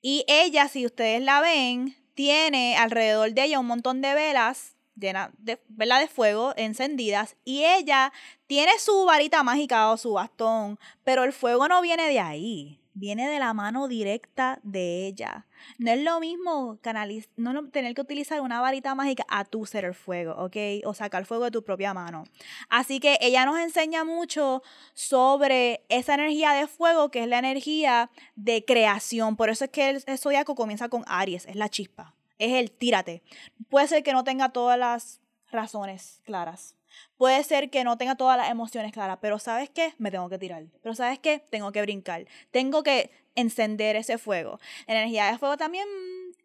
y 0.00 0.24
ella, 0.28 0.68
si 0.68 0.84
ustedes 0.84 1.22
la 1.22 1.40
ven, 1.40 1.96
tiene 2.14 2.76
alrededor 2.76 3.32
de 3.32 3.44
ella 3.44 3.60
un 3.60 3.66
montón 3.66 4.00
de 4.02 4.14
velas 4.14 4.76
llenas 4.94 5.30
de, 5.38 5.58
vela 5.68 5.98
de 5.98 6.06
fuego 6.06 6.52
encendidas 6.54 7.36
y 7.44 7.64
ella 7.64 8.12
tiene 8.46 8.78
su 8.78 9.06
varita 9.06 9.42
mágica 9.42 9.90
o 9.90 9.96
su 9.96 10.12
bastón, 10.12 10.78
pero 11.02 11.24
el 11.24 11.32
fuego 11.32 11.66
no 11.66 11.80
viene 11.80 12.08
de 12.08 12.20
ahí 12.20 12.81
viene 12.94 13.28
de 13.28 13.38
la 13.38 13.54
mano 13.54 13.88
directa 13.88 14.60
de 14.62 15.06
ella. 15.06 15.46
No 15.78 15.90
es 15.90 16.02
lo 16.02 16.20
mismo 16.20 16.78
canaliz 16.82 17.28
no 17.36 17.68
tener 17.68 17.94
que 17.94 18.00
utilizar 18.00 18.40
una 18.40 18.60
varita 18.60 18.94
mágica 18.94 19.24
a 19.28 19.44
tu 19.44 19.64
ser 19.66 19.84
el 19.84 19.94
fuego, 19.94 20.34
¿ok? 20.36 20.56
O 20.84 20.94
sacar 20.94 21.24
fuego 21.24 21.44
de 21.44 21.50
tu 21.50 21.62
propia 21.62 21.94
mano. 21.94 22.24
Así 22.68 23.00
que 23.00 23.18
ella 23.20 23.44
nos 23.44 23.58
enseña 23.58 24.04
mucho 24.04 24.62
sobre 24.94 25.84
esa 25.88 26.14
energía 26.14 26.52
de 26.52 26.66
fuego, 26.66 27.10
que 27.10 27.22
es 27.22 27.28
la 27.28 27.38
energía 27.38 28.10
de 28.36 28.64
creación. 28.64 29.36
Por 29.36 29.50
eso 29.50 29.64
es 29.64 29.70
que 29.70 29.90
el, 29.90 30.04
el 30.06 30.18
zodiaco 30.18 30.54
comienza 30.54 30.88
con 30.88 31.04
Aries, 31.06 31.46
es 31.46 31.56
la 31.56 31.68
chispa, 31.68 32.14
es 32.38 32.52
el 32.52 32.70
tírate. 32.70 33.22
Puede 33.68 33.88
ser 33.88 34.02
que 34.02 34.12
no 34.12 34.24
tenga 34.24 34.50
todas 34.50 34.78
las 34.78 35.20
razones 35.50 36.20
claras. 36.24 36.74
Puede 37.16 37.42
ser 37.44 37.70
que 37.70 37.84
no 37.84 37.96
tenga 37.98 38.16
todas 38.16 38.36
las 38.36 38.50
emociones 38.50 38.92
claras, 38.92 39.18
pero 39.20 39.38
¿sabes 39.38 39.70
qué? 39.70 39.94
Me 39.98 40.10
tengo 40.10 40.28
que 40.28 40.38
tirar. 40.38 40.64
Pero 40.82 40.94
¿sabes 40.94 41.18
qué? 41.18 41.38
Tengo 41.50 41.72
que 41.72 41.82
brincar. 41.82 42.26
Tengo 42.50 42.82
que 42.82 43.10
encender 43.34 43.96
ese 43.96 44.18
fuego. 44.18 44.58
Energía 44.86 45.30
de 45.30 45.38
fuego 45.38 45.56
también 45.56 45.86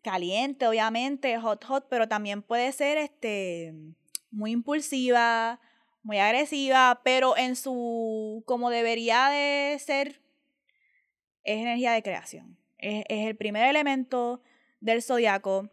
caliente, 0.02 0.68
obviamente, 0.68 1.38
hot, 1.40 1.64
hot, 1.66 1.88
pero 1.90 2.08
también 2.08 2.42
puede 2.42 2.72
ser 2.72 2.98
este 2.98 3.74
muy 4.32 4.52
impulsiva, 4.52 5.60
muy 6.04 6.20
agresiva, 6.20 7.02
pero 7.04 7.36
en 7.38 7.56
su, 7.56 8.44
como 8.46 8.70
debería 8.70 9.30
de 9.30 9.78
ser, 9.80 10.22
es 11.44 11.60
energía 11.60 11.92
de 11.92 12.04
creación. 12.04 12.58
Es, 12.78 13.04
es 13.10 13.28
el 13.28 13.36
primer 13.36 13.68
elemento 13.68 14.42
del 14.80 15.02
zodiaco. 15.02 15.70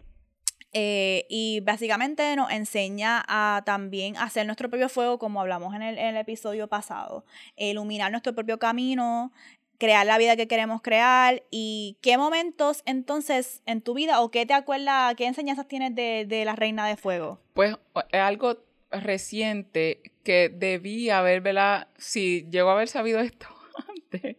Eh, 0.75 1.25
y 1.29 1.61
básicamente 1.61 2.35
nos 2.35 2.51
enseña 2.51 3.25
a 3.29 3.63
también 3.65 4.17
hacer 4.17 4.45
nuestro 4.45 4.69
propio 4.69 4.89
fuego, 4.89 5.19
como 5.21 5.41
hablamos 5.41 5.73
en 5.75 5.83
el, 5.83 6.17
episodio 6.17 6.67
pasado. 6.67 7.25
Iluminar 7.57 8.11
nuestro 8.11 8.35
propio 8.35 8.59
camino, 8.59 9.33
crear 9.79 10.05
la 10.05 10.19
vida 10.19 10.37
que 10.37 10.49
queremos 10.49 10.83
crear. 10.83 11.45
¿Y 11.51 11.97
qué 12.03 12.19
momentos 12.19 12.83
entonces 12.87 13.63
en 13.67 13.83
tu 13.83 13.95
vida 13.95 14.21
o 14.21 14.33
qué 14.33 14.47
te 14.47 14.55
acuerdas, 14.55 15.15
qué 15.15 15.27
enseñanzas 15.27 15.69
tienes 15.69 15.95
de, 15.95 16.27
de 16.27 16.45
la 16.45 16.57
reina 16.57 16.89
de 16.89 16.97
fuego? 16.97 17.41
Pues 17.53 17.77
es 18.11 18.21
algo 18.21 18.59
reciente 18.91 20.03
que 20.25 20.49
debí 20.49 21.09
haber, 21.11 21.41
¿verdad? 21.41 21.87
Si 21.99 22.49
llego 22.51 22.71
a 22.71 22.73
haber 22.73 22.89
sabido 22.89 23.21
esto 23.21 23.47
antes. 23.89 24.37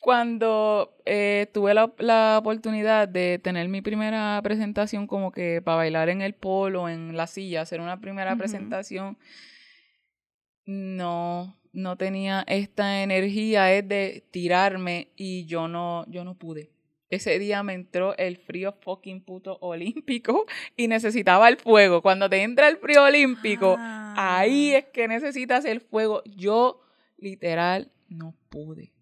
Cuando 0.00 0.96
eh, 1.04 1.48
tuve 1.52 1.74
la, 1.74 1.92
la 1.98 2.38
oportunidad 2.40 3.06
de 3.06 3.38
tener 3.38 3.68
mi 3.68 3.82
primera 3.82 4.40
presentación 4.42 5.06
como 5.06 5.30
que 5.30 5.60
para 5.62 5.76
bailar 5.76 6.08
en 6.08 6.22
el 6.22 6.34
polo, 6.34 6.88
en 6.88 7.16
la 7.16 7.26
silla, 7.26 7.60
hacer 7.60 7.80
una 7.80 8.00
primera 8.00 8.34
presentación, 8.36 9.18
no, 10.64 11.56
no 11.72 11.96
tenía 11.96 12.44
esta 12.46 13.02
energía, 13.02 13.72
es 13.74 13.86
de 13.88 14.24
tirarme 14.30 15.08
y 15.16 15.44
yo 15.46 15.68
no, 15.68 16.04
yo 16.08 16.24
no 16.24 16.34
pude. 16.34 16.70
Ese 17.10 17.38
día 17.40 17.62
me 17.62 17.74
entró 17.74 18.16
el 18.16 18.36
frío 18.36 18.72
fucking 18.80 19.20
puto 19.22 19.58
olímpico 19.60 20.46
y 20.76 20.88
necesitaba 20.88 21.48
el 21.48 21.56
fuego. 21.56 22.02
Cuando 22.02 22.30
te 22.30 22.42
entra 22.42 22.68
el 22.68 22.76
frío 22.78 23.04
olímpico, 23.04 23.76
Ah. 23.78 24.38
ahí 24.38 24.72
es 24.74 24.86
que 24.86 25.08
necesitas 25.08 25.64
el 25.64 25.80
fuego. 25.80 26.22
Yo 26.24 26.80
literal 27.18 27.90
no 28.08 28.34
pude. 28.48 28.92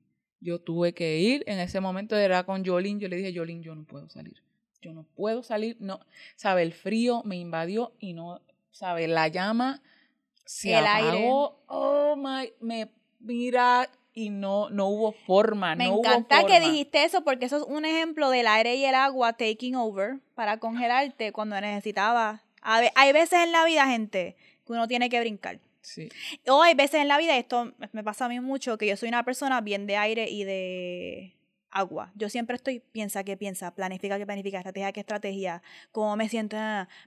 Yo 0.41 0.61
tuve 0.61 0.95
que 0.95 1.18
ir. 1.18 1.45
En 1.47 1.59
ese 1.59 1.80
momento 1.80 2.16
era 2.16 2.45
con 2.45 2.64
Jolín. 2.64 3.01
Yo 3.01 3.09
le 3.09 3.16
dije, 3.16 3.36
Jolín, 3.36 3.62
yo 3.62 3.74
no 3.74 3.84
puedo 3.84 4.09
salir. 4.09 4.43
Yo 4.80 4.93
no 4.93 5.05
puedo 5.14 5.43
salir. 5.43 5.76
No, 5.80 6.01
sabe, 6.36 6.62
el 6.62 6.72
frío 6.72 7.22
me 7.24 7.36
invadió 7.36 7.93
y 7.99 8.12
no, 8.12 8.41
sabe, 8.70 9.09
la 9.09 9.28
llama 9.28 9.82
se 10.49 10.72
El 10.72 10.86
aire. 10.86 11.09
apagó. 11.09 11.61
Oh 11.66 12.16
my, 12.16 12.53
me 12.61 12.89
mira 13.20 13.91
y 14.14 14.30
no, 14.30 14.70
no 14.70 14.86
hubo 14.89 15.12
forma. 15.12 15.76
Me 15.76 15.84
no 15.84 15.95
hubo 15.95 16.01
encanta 16.01 16.47
que 16.47 16.59
dijiste 16.59 17.05
eso 17.05 17.22
porque 17.22 17.45
eso 17.45 17.59
es 17.59 17.62
un 17.64 17.84
ejemplo 17.84 18.30
del 18.30 18.47
aire 18.47 18.74
y 18.76 18.84
el 18.84 18.95
agua 18.95 19.34
taking 19.34 19.76
over 19.76 20.20
para 20.34 20.57
congelarte 20.59 21.32
cuando 21.32 21.61
necesitabas. 21.61 22.41
Hay 22.62 23.12
veces 23.12 23.41
en 23.45 23.53
la 23.53 23.64
vida, 23.64 23.86
gente, 23.86 24.36
que 24.66 24.72
uno 24.72 24.89
tiene 24.89 25.11
que 25.11 25.20
brincar. 25.20 25.61
Sí. 25.81 26.09
O 26.49 26.62
hay 26.62 26.74
veces 26.74 27.01
en 27.01 27.09
la 27.09 27.18
vida, 27.18 27.37
esto 27.37 27.72
me 27.93 28.05
pasa 28.05 28.26
a 28.26 28.29
mí 28.29 28.41
mucho, 28.41 28.76
que 28.79 28.87
yo 28.87 28.97
soy 28.97 29.09
una 29.09 29.24
persona 29.24 29.61
bien 29.61 29.87
de 29.87 29.97
aire 29.97 30.29
y 30.29 30.45
de 30.45 31.37
agua. 31.70 32.12
Yo 32.14 32.29
siempre 32.29 32.57
estoy, 32.57 32.81
piensa 32.81 33.24
que 33.24 33.37
piensa, 33.37 33.74
planifica 33.74 34.18
que 34.18 34.26
planifica, 34.26 34.59
estrategia 34.59 34.93
que 34.93 35.01
estrategia, 35.01 35.62
cómo 35.93 36.16
me 36.16 36.29
siento. 36.29 36.57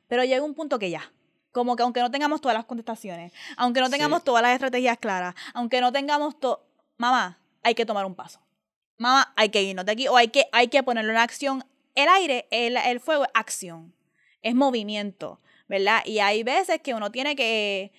Pero 0.08 0.24
llega 0.24 0.44
un 0.44 0.56
punto 0.56 0.80
que 0.80 0.90
ya. 0.90 1.12
Como 1.52 1.76
que 1.76 1.84
aunque 1.84 2.00
no 2.00 2.10
tengamos 2.10 2.40
todas 2.40 2.56
las 2.56 2.66
contestaciones, 2.66 3.34
aunque 3.58 3.82
no 3.82 3.88
Sí. 3.88 3.92
tengamos 3.94 4.24
todas 4.24 4.42
las 4.42 4.54
estrategias 4.54 4.98
claras, 4.98 5.36
aunque 5.54 5.82
no 5.82 5.92
tengamos 5.92 6.40
todo, 6.40 6.66
mamá, 6.98 7.40
hay 7.62 7.76
que 7.76 7.86
tomar 7.86 8.06
un 8.06 8.16
paso. 8.16 8.40
Mamá, 8.98 9.34
hay 9.36 9.50
que 9.50 9.62
irnos 9.62 9.86
de 9.86 9.92
aquí 9.92 10.08
o 10.08 10.16
hay 10.16 10.30
que, 10.30 10.46
hay 10.54 10.70
que 10.70 10.82
ponerlo 10.82 11.12
en 11.12 11.18
acción. 11.18 11.66
El 11.94 12.08
aire, 12.08 12.48
el, 12.52 12.78
el 12.78 13.00
fuego 13.02 13.26
es 13.26 13.32
acción, 13.34 13.94
es 14.42 14.56
movimiento, 14.56 15.42
¿verdad? 15.68 16.02
Y 16.06 16.20
hay 16.20 16.44
veces 16.44 16.80
que 16.82 16.94
uno 16.94 17.12
tiene 17.12 17.36
que, 17.36 17.92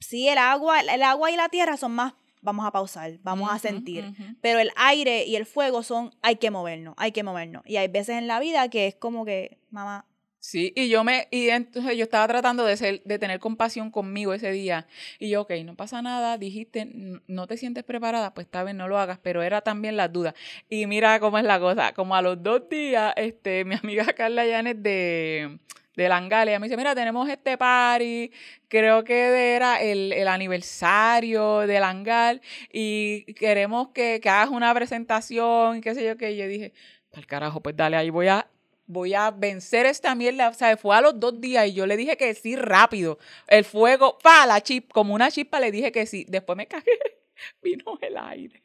sí, 0.00 0.28
el 0.28 0.38
agua, 0.38 0.80
el 0.80 1.02
agua 1.02 1.30
y 1.30 1.36
la 1.36 1.48
tierra 1.48 1.76
son 1.76 1.92
más, 1.92 2.14
vamos 2.42 2.66
a 2.66 2.72
pausar, 2.72 3.18
vamos 3.22 3.50
a 3.52 3.58
sentir. 3.58 4.14
Pero 4.40 4.58
el 4.58 4.70
aire 4.76 5.24
y 5.24 5.36
el 5.36 5.46
fuego 5.46 5.82
son, 5.82 6.14
hay 6.22 6.36
que 6.36 6.50
movernos, 6.50 6.94
hay 6.96 7.12
que 7.12 7.22
movernos. 7.22 7.62
Y 7.66 7.76
hay 7.76 7.88
veces 7.88 8.16
en 8.16 8.26
la 8.26 8.40
vida 8.40 8.68
que 8.68 8.86
es 8.86 8.94
como 8.94 9.24
que, 9.24 9.58
mamá, 9.70 10.06
Sí, 10.42 10.72
y 10.74 10.88
yo 10.88 11.04
me, 11.04 11.28
y 11.30 11.50
entonces 11.50 11.98
yo 11.98 12.04
estaba 12.04 12.26
tratando 12.26 12.64
de 12.64 12.74
ser, 12.78 13.02
de 13.04 13.18
tener 13.18 13.40
compasión 13.40 13.90
conmigo 13.90 14.32
ese 14.32 14.50
día. 14.52 14.86
Y 15.18 15.28
yo, 15.28 15.42
ok, 15.42 15.52
no 15.66 15.76
pasa 15.76 16.00
nada, 16.00 16.38
dijiste, 16.38 16.80
"N- 16.80 17.20
no 17.26 17.46
te 17.46 17.58
sientes 17.58 17.84
preparada, 17.84 18.32
pues 18.32 18.46
está 18.46 18.64
bien, 18.64 18.78
no 18.78 18.88
lo 18.88 18.98
hagas, 18.98 19.18
pero 19.22 19.42
era 19.42 19.60
también 19.60 19.98
la 19.98 20.08
duda. 20.08 20.34
Y 20.70 20.86
mira 20.86 21.20
cómo 21.20 21.36
es 21.38 21.44
la 21.44 21.60
cosa, 21.60 21.92
como 21.92 22.14
a 22.16 22.22
los 22.22 22.42
dos 22.42 22.68
días, 22.70 23.12
este, 23.16 23.66
mi 23.66 23.74
amiga 23.84 24.06
Carla 24.14 24.46
Llanes 24.46 24.82
de, 24.82 25.58
de 25.94 26.08
Langalia 26.08 26.58
me 26.58 26.68
dice, 26.68 26.76
mira, 26.78 26.94
tenemos 26.94 27.28
este 27.28 27.58
party, 27.58 28.30
creo 28.68 29.04
que 29.04 29.54
era 29.56 29.82
el, 29.82 30.10
el 30.14 30.26
aniversario 30.28 31.58
de 31.66 31.80
Langal, 31.80 32.40
y 32.72 33.24
queremos 33.34 33.88
que, 33.90 34.20
que 34.22 34.28
hagas 34.30 34.48
una 34.48 34.72
presentación, 34.74 35.76
y 35.78 35.80
qué 35.82 35.94
sé 35.94 36.02
yo, 36.04 36.16
que 36.16 36.34
yo 36.36 36.46
dije, 36.48 36.72
para 37.10 37.20
el 37.20 37.26
carajo, 37.26 37.60
pues 37.60 37.76
dale, 37.76 37.96
ahí 37.96 38.08
voy 38.10 38.28
a 38.28 38.46
voy 38.90 39.14
a 39.14 39.30
vencer 39.30 39.86
esta 39.86 40.14
mierda. 40.14 40.48
O 40.48 40.54
sea, 40.54 40.76
fue 40.76 40.96
a 40.96 41.00
los 41.00 41.18
dos 41.18 41.40
días 41.40 41.68
y 41.68 41.72
yo 41.74 41.86
le 41.86 41.96
dije 41.96 42.16
que 42.16 42.34
sí 42.34 42.56
rápido. 42.56 43.18
El 43.46 43.64
fuego, 43.64 44.18
pa, 44.18 44.46
la 44.46 44.60
chip, 44.60 44.90
como 44.92 45.14
una 45.14 45.30
chispa 45.30 45.60
le 45.60 45.70
dije 45.70 45.92
que 45.92 46.06
sí. 46.06 46.26
Después 46.28 46.56
me 46.56 46.66
cagué, 46.66 46.98
vino 47.62 47.98
el 48.00 48.16
aire. 48.16 48.62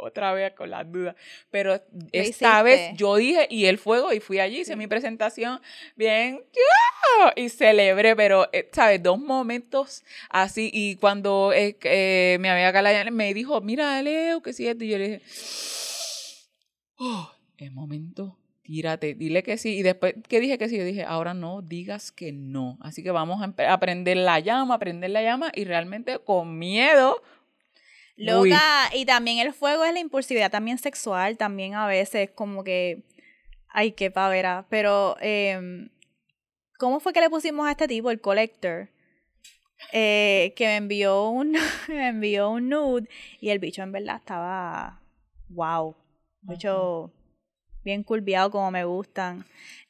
Otra 0.00 0.32
vez 0.32 0.52
con 0.54 0.70
las 0.70 0.90
dudas. 0.90 1.16
Pero 1.50 1.80
esta 2.12 2.62
vez 2.62 2.96
yo 2.96 3.16
dije, 3.16 3.48
y 3.50 3.66
el 3.66 3.78
fuego, 3.78 4.12
y 4.12 4.20
fui 4.20 4.38
allí, 4.38 4.60
hice 4.60 4.76
mi 4.76 4.86
presentación 4.86 5.60
bien, 5.96 6.44
y 7.34 7.48
celebré, 7.48 8.14
pero, 8.14 8.48
eh, 8.52 8.68
¿sabes? 8.72 9.02
Dos 9.02 9.18
momentos 9.18 10.04
así. 10.30 10.70
Y 10.72 10.96
cuando 10.96 11.52
eh, 11.52 11.76
eh, 11.82 12.38
mi 12.40 12.48
amiga 12.48 13.10
me 13.10 13.34
dijo, 13.34 13.60
mira, 13.60 14.00
Leo, 14.00 14.40
que 14.40 14.52
sí 14.52 14.68
esto, 14.68 14.84
y 14.84 14.90
yo 14.90 14.98
le 14.98 15.08
dije, 15.08 15.22
oh, 16.98 17.32
es 17.56 17.72
momento, 17.72 18.38
tírate, 18.68 19.14
dile 19.14 19.42
que 19.42 19.56
sí. 19.56 19.78
Y 19.78 19.82
después 19.82 20.14
que 20.28 20.40
dije 20.40 20.58
que 20.58 20.68
sí, 20.68 20.76
yo 20.76 20.84
dije, 20.84 21.02
ahora 21.02 21.32
no 21.32 21.62
digas 21.62 22.12
que 22.12 22.32
no. 22.32 22.76
Así 22.82 23.02
que 23.02 23.10
vamos 23.10 23.40
a 23.40 23.46
empe- 23.46 23.66
a 23.66 23.80
prender 23.80 24.18
la 24.18 24.40
llama, 24.40 24.74
a 24.74 24.78
prender 24.78 25.08
la 25.08 25.22
llama 25.22 25.50
y 25.54 25.64
realmente 25.64 26.18
con 26.18 26.58
miedo. 26.58 27.22
Uy. 28.18 28.50
Loca, 28.50 28.90
y 28.94 29.06
también 29.06 29.38
el 29.38 29.54
fuego 29.54 29.84
es 29.84 29.94
la 29.94 30.00
impulsividad, 30.00 30.50
también 30.50 30.76
sexual, 30.76 31.38
también 31.38 31.74
a 31.76 31.86
veces 31.86 32.28
como 32.34 32.62
que, 32.62 33.04
ay, 33.70 33.92
qué 33.92 34.10
pavera, 34.10 34.66
pero, 34.68 35.16
em, 35.22 35.88
¿cómo 36.78 37.00
fue 37.00 37.14
que 37.14 37.20
le 37.22 37.30
pusimos 37.30 37.66
a 37.66 37.70
este 37.70 37.88
tipo, 37.88 38.10
el 38.10 38.20
collector? 38.20 38.90
Eh, 39.92 40.52
que 40.56 40.66
me 40.66 40.76
envió 40.76 41.28
un, 41.30 41.52
me 41.88 42.08
envió 42.08 42.50
un 42.50 42.68
nude 42.68 43.08
y 43.40 43.48
el 43.48 43.60
bicho 43.60 43.82
en 43.82 43.92
verdad 43.92 44.16
estaba, 44.16 45.00
wow, 45.48 45.96
bicho 46.42 47.12
bien 47.88 48.02
curviado 48.02 48.50
como 48.50 48.70
me 48.70 48.84
gustan. 48.84 49.44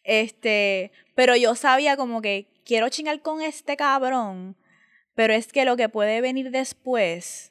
Este, 0.05 0.93
pero 1.15 1.35
yo 1.37 1.55
sabía 1.55 1.97
como 1.97 2.23
que 2.23 2.47
quiero 2.65 2.89
chingar 2.89 3.21
con 3.23 3.43
este 3.43 3.77
cabrón, 3.77 4.57
pero 5.15 5.35
es 5.35 5.53
que 5.53 5.65
lo 5.65 5.77
que 5.77 5.89
puede 5.89 6.21
venir 6.21 6.51
después 6.51 7.51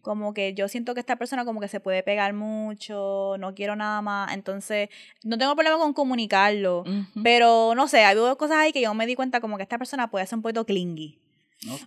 como 0.00 0.32
que 0.32 0.54
yo 0.54 0.68
siento 0.68 0.94
que 0.94 1.00
esta 1.00 1.16
persona 1.16 1.44
como 1.44 1.60
que 1.60 1.68
se 1.68 1.80
puede 1.80 2.02
pegar 2.02 2.32
mucho, 2.32 3.36
no 3.38 3.54
quiero 3.54 3.76
nada 3.76 4.00
más, 4.00 4.32
entonces 4.32 4.88
no 5.22 5.36
tengo 5.36 5.54
problema 5.54 5.78
con 5.78 5.92
comunicarlo, 5.92 6.80
Ujú. 6.80 7.22
pero 7.22 7.74
no 7.74 7.86
sé, 7.86 8.04
hay 8.04 8.16
cosas 8.38 8.56
ahí 8.56 8.72
que 8.72 8.80
yo 8.80 8.94
me 8.94 9.06
di 9.06 9.14
cuenta 9.14 9.40
como 9.40 9.56
que 9.58 9.62
esta 9.64 9.78
persona 9.78 10.10
puede 10.10 10.26
ser 10.26 10.36
un 10.36 10.42
poquito 10.42 10.64
clingy. 10.64 11.18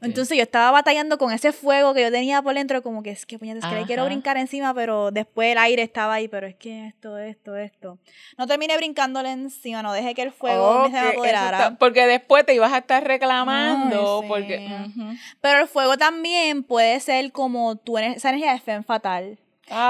Entonces 0.02 0.38
yo 0.38 0.44
estaba 0.44 0.72
batallando 0.72 1.18
con 1.18 1.32
ese 1.32 1.52
fuego 1.52 1.94
que 1.94 2.02
yo 2.02 2.12
tenía 2.12 2.42
por 2.42 2.54
dentro, 2.56 2.82
como 2.82 3.04
que 3.04 3.12
es 3.12 3.26
que 3.26 3.38
puñetas, 3.40 3.70
que 3.70 3.76
le 3.76 3.86
quiero 3.86 4.04
brincar 4.06 4.38
encima, 4.38 4.74
pero 4.74 5.12
después 5.12 5.52
el 5.52 5.58
aire 5.58 5.84
estaba 5.84 6.16
ahí, 6.16 6.28
pero 6.28 6.48
es 6.48 6.56
que 6.56 6.88
esto, 6.88 7.18
esto, 7.18 7.56
esto. 7.56 7.98
No 8.38 8.48
terminé 8.48 8.76
brincándole 8.78 9.32
encima, 9.32 9.82
no 9.84 9.94
dejé 9.94 10.14
que 10.16 10.22
el 10.24 10.32
fuego 10.32 10.86
se 10.86 10.92
me 10.92 11.00
apoderara. 11.10 11.58
está- 11.58 11.78
porque 11.78 12.06
después 12.08 12.46
te 12.46 12.54
ibas 12.54 12.74
a 12.74 12.80
estar 12.80 13.04
reclamando. 13.04 14.20
Ay, 14.20 14.22
sí. 14.24 14.28
Porque. 14.28 15.18
Pero 15.42 15.60
el 15.60 15.68
fuego 15.68 15.98
también 15.98 16.64
puede 16.64 17.00
ser 17.00 17.32
como 17.32 17.76
tu 17.76 17.94
ener- 17.98 18.16
esa 18.16 18.30
energía 18.30 18.54
de 18.54 18.60
femme 18.60 18.84
fatal. 18.84 19.38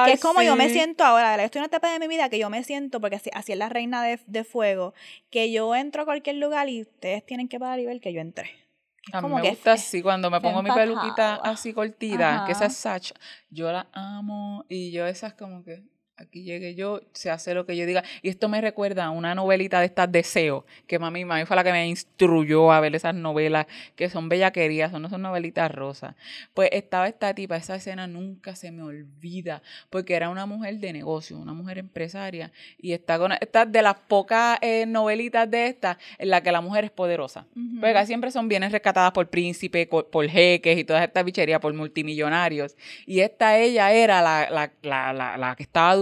que 0.07 0.13
es 0.13 0.19
como 0.21 0.41
yo 0.41 0.55
me 0.55 0.63
siento 0.73 1.03
ahora, 1.03 1.35
estoy 1.43 1.59
en 1.59 1.61
una 1.61 1.67
etapa 1.67 1.91
de 1.93 1.99
mi 1.99 2.07
vida 2.07 2.29
que 2.29 2.39
yo 2.39 2.49
me 2.49 2.63
siento, 2.63 2.99
porque 2.99 3.17
así, 3.17 3.29
así 3.35 3.51
es 3.51 3.59
la 3.59 3.69
reina 3.69 4.01
de, 4.03 4.19
de, 4.25 4.43
fuego, 4.43 4.95
que 5.29 5.51
yo 5.51 5.75
entro 5.75 6.01
a 6.01 6.05
cualquier 6.05 6.37
lugar 6.37 6.67
y 6.67 6.81
ustedes 6.81 7.23
tienen 7.23 7.47
que 7.47 7.59
parar 7.59 7.79
y 7.79 7.85
ver 7.85 8.01
que 8.01 8.11
yo 8.11 8.19
entré. 8.19 8.49
A 9.13 9.21
mí 9.21 9.29
me 9.33 9.49
gusta 9.49 9.73
así, 9.73 10.01
cuando 10.01 10.29
me 10.29 10.41
pongo 10.41 10.61
mi 10.61 10.71
peluquita 10.71 11.35
así 11.35 11.73
cortita, 11.73 12.43
que 12.45 12.51
esa 12.51 12.65
es 12.65 12.75
Sacha, 12.75 13.15
yo 13.49 13.71
la 13.71 13.87
amo 13.93 14.65
y 14.69 14.91
yo 14.91 15.05
esas 15.07 15.33
como 15.33 15.63
que 15.63 15.83
aquí 16.17 16.43
llegue 16.43 16.73
yo, 16.75 17.01
se 17.13 17.29
hace 17.29 17.53
lo 17.53 17.65
que 17.65 17.77
yo 17.77 17.85
diga. 17.85 18.03
Y 18.21 18.29
esto 18.29 18.49
me 18.49 18.59
recuerda 18.59 19.05
a 19.05 19.09
una 19.11 19.35
novelita 19.35 19.79
de 19.79 19.85
estas 19.85 20.11
Deseo, 20.11 20.65
que 20.87 20.99
mami, 20.99 21.25
mami 21.25 21.45
fue 21.45 21.55
la 21.55 21.63
que 21.63 21.71
me 21.71 21.87
instruyó 21.87 22.71
a 22.71 22.79
ver 22.79 22.95
esas 22.95 23.13
novelas 23.13 23.67
que 23.95 24.09
son 24.09 24.27
bellaquerías, 24.27 24.91
son, 24.91 25.03
no 25.03 25.09
son 25.09 25.21
novelitas 25.21 25.71
rosas. 25.71 26.15
Pues 26.53 26.69
estaba 26.73 27.07
esta 27.07 27.33
tipa, 27.33 27.55
esa 27.55 27.75
escena 27.75 28.07
nunca 28.07 28.55
se 28.55 28.71
me 28.71 28.81
olvida, 28.81 29.61
porque 29.89 30.15
era 30.15 30.29
una 30.29 30.45
mujer 30.45 30.79
de 30.79 30.91
negocio, 30.91 31.37
una 31.37 31.53
mujer 31.53 31.77
empresaria, 31.77 32.51
y 32.79 32.93
está 32.93 33.19
con 33.19 33.33
esta 33.33 33.65
de 33.65 33.81
las 33.81 33.95
pocas 33.95 34.57
eh, 34.61 34.85
novelitas 34.87 35.49
de 35.49 35.67
estas 35.67 35.97
en 36.17 36.29
la 36.29 36.41
que 36.41 36.51
la 36.51 36.61
mujer 36.61 36.85
es 36.85 36.91
poderosa. 36.91 37.45
Porque 37.79 38.05
siempre 38.05 38.31
son 38.31 38.47
bienes 38.47 38.71
rescatadas 38.71 39.11
por 39.11 39.29
príncipes, 39.29 39.87
por, 39.87 40.27
jeques 40.27 40.77
y 40.77 40.83
todas 40.83 41.03
estas 41.03 41.23
bicherías, 41.23 41.59
por 41.59 41.73
multimillonarios. 41.73 42.75
Y 43.05 43.19
esta 43.19 43.57
ella 43.57 43.91
era 43.91 44.21
la, 44.21 44.49
la, 44.49 45.13
la, 45.13 45.37
la 45.37 45.55
que 45.55 45.63
estaba 45.63 45.93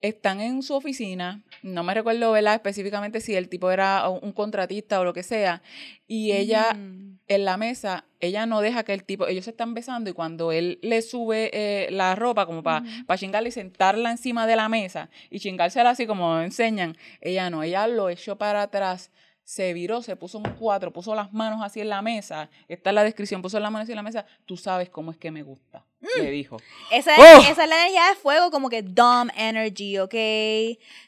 están 0.00 0.40
en 0.40 0.62
su 0.62 0.74
oficina, 0.74 1.42
no 1.62 1.82
me 1.84 1.92
recuerdo 1.92 2.34
específicamente 2.34 3.20
si 3.20 3.34
el 3.34 3.48
tipo 3.48 3.70
era 3.70 4.08
un 4.08 4.32
contratista 4.32 4.98
o 4.98 5.04
lo 5.04 5.12
que 5.12 5.22
sea, 5.22 5.62
y 6.06 6.32
ella 6.32 6.72
mm. 6.72 7.18
en 7.28 7.44
la 7.44 7.58
mesa, 7.58 8.06
ella 8.18 8.46
no 8.46 8.62
deja 8.62 8.82
que 8.82 8.94
el 8.94 9.04
tipo, 9.04 9.28
ellos 9.28 9.44
se 9.44 9.50
están 9.50 9.74
besando 9.74 10.08
y 10.08 10.14
cuando 10.14 10.52
él 10.52 10.78
le 10.82 11.02
sube 11.02 11.50
eh, 11.52 11.90
la 11.90 12.14
ropa 12.14 12.46
como 12.46 12.62
para 12.62 12.82
chingarle 13.16 13.50
y 13.50 13.52
sentarla 13.52 14.10
encima 14.10 14.46
de 14.46 14.56
la 14.56 14.70
mesa 14.70 15.10
y 15.28 15.38
chingársela 15.38 15.90
así 15.90 16.06
como 16.06 16.40
enseñan, 16.40 16.96
ella 17.20 17.50
no, 17.50 17.62
ella 17.62 17.86
lo 17.86 18.08
echó 18.08 18.36
para 18.36 18.62
atrás 18.62 19.10
se 19.50 19.72
viró, 19.72 20.00
se 20.00 20.14
puso 20.14 20.38
un 20.38 20.44
cuatro, 20.44 20.92
puso 20.92 21.12
las 21.12 21.32
manos 21.32 21.60
así 21.60 21.80
en 21.80 21.88
la 21.88 22.02
mesa, 22.02 22.48
está 22.68 22.90
en 22.90 22.94
la 22.94 23.02
descripción, 23.02 23.42
puso 23.42 23.58
las 23.58 23.72
manos 23.72 23.86
así 23.86 23.90
en 23.90 23.96
la 23.96 24.02
mesa, 24.04 24.24
tú 24.46 24.56
sabes 24.56 24.88
cómo 24.90 25.10
es 25.10 25.16
que 25.16 25.32
me 25.32 25.42
gusta, 25.42 25.84
le 26.18 26.28
mm. 26.28 26.30
dijo. 26.30 26.56
Esa 26.92 27.16
¡Oh! 27.18 27.40
es, 27.40 27.48
esa 27.48 27.64
es 27.64 27.68
la 27.68 27.80
energía 27.80 28.10
de 28.10 28.14
fuego, 28.14 28.52
como 28.52 28.70
que 28.70 28.82
dumb 28.82 29.28
energy, 29.36 29.98
¿ok? 29.98 30.14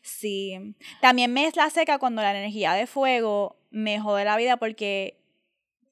Sí. 0.03 0.75
También 1.01 1.33
me 1.33 1.47
es 1.47 1.55
la 1.55 1.71
seca 1.71 2.01
cuando 2.01 2.21
la 2.21 2.37
energía 2.37 2.73
de 2.73 2.89
fuego 2.89 3.55
me 3.71 4.01
jode 4.01 4.25
la 4.25 4.37
vida 4.37 4.57
porque 4.57 5.21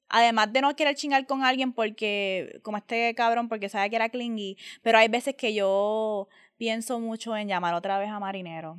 además 0.09 0.51
de 0.51 0.59
no 0.59 0.75
querer 0.75 0.95
chingar 0.95 1.25
con 1.27 1.45
alguien 1.45 1.71
porque, 1.71 2.59
como 2.63 2.75
este 2.75 3.15
cabrón, 3.15 3.47
porque 3.47 3.69
sabe 3.69 3.89
que 3.89 3.95
era 3.95 4.09
clingy, 4.09 4.57
pero 4.81 4.97
hay 4.97 5.07
veces 5.07 5.35
que 5.35 5.53
yo 5.53 6.27
pienso 6.57 6.99
mucho 6.99 7.37
en 7.37 7.47
llamar 7.47 7.75
otra 7.75 7.97
vez 7.97 8.09
a 8.09 8.19
Marinero. 8.19 8.77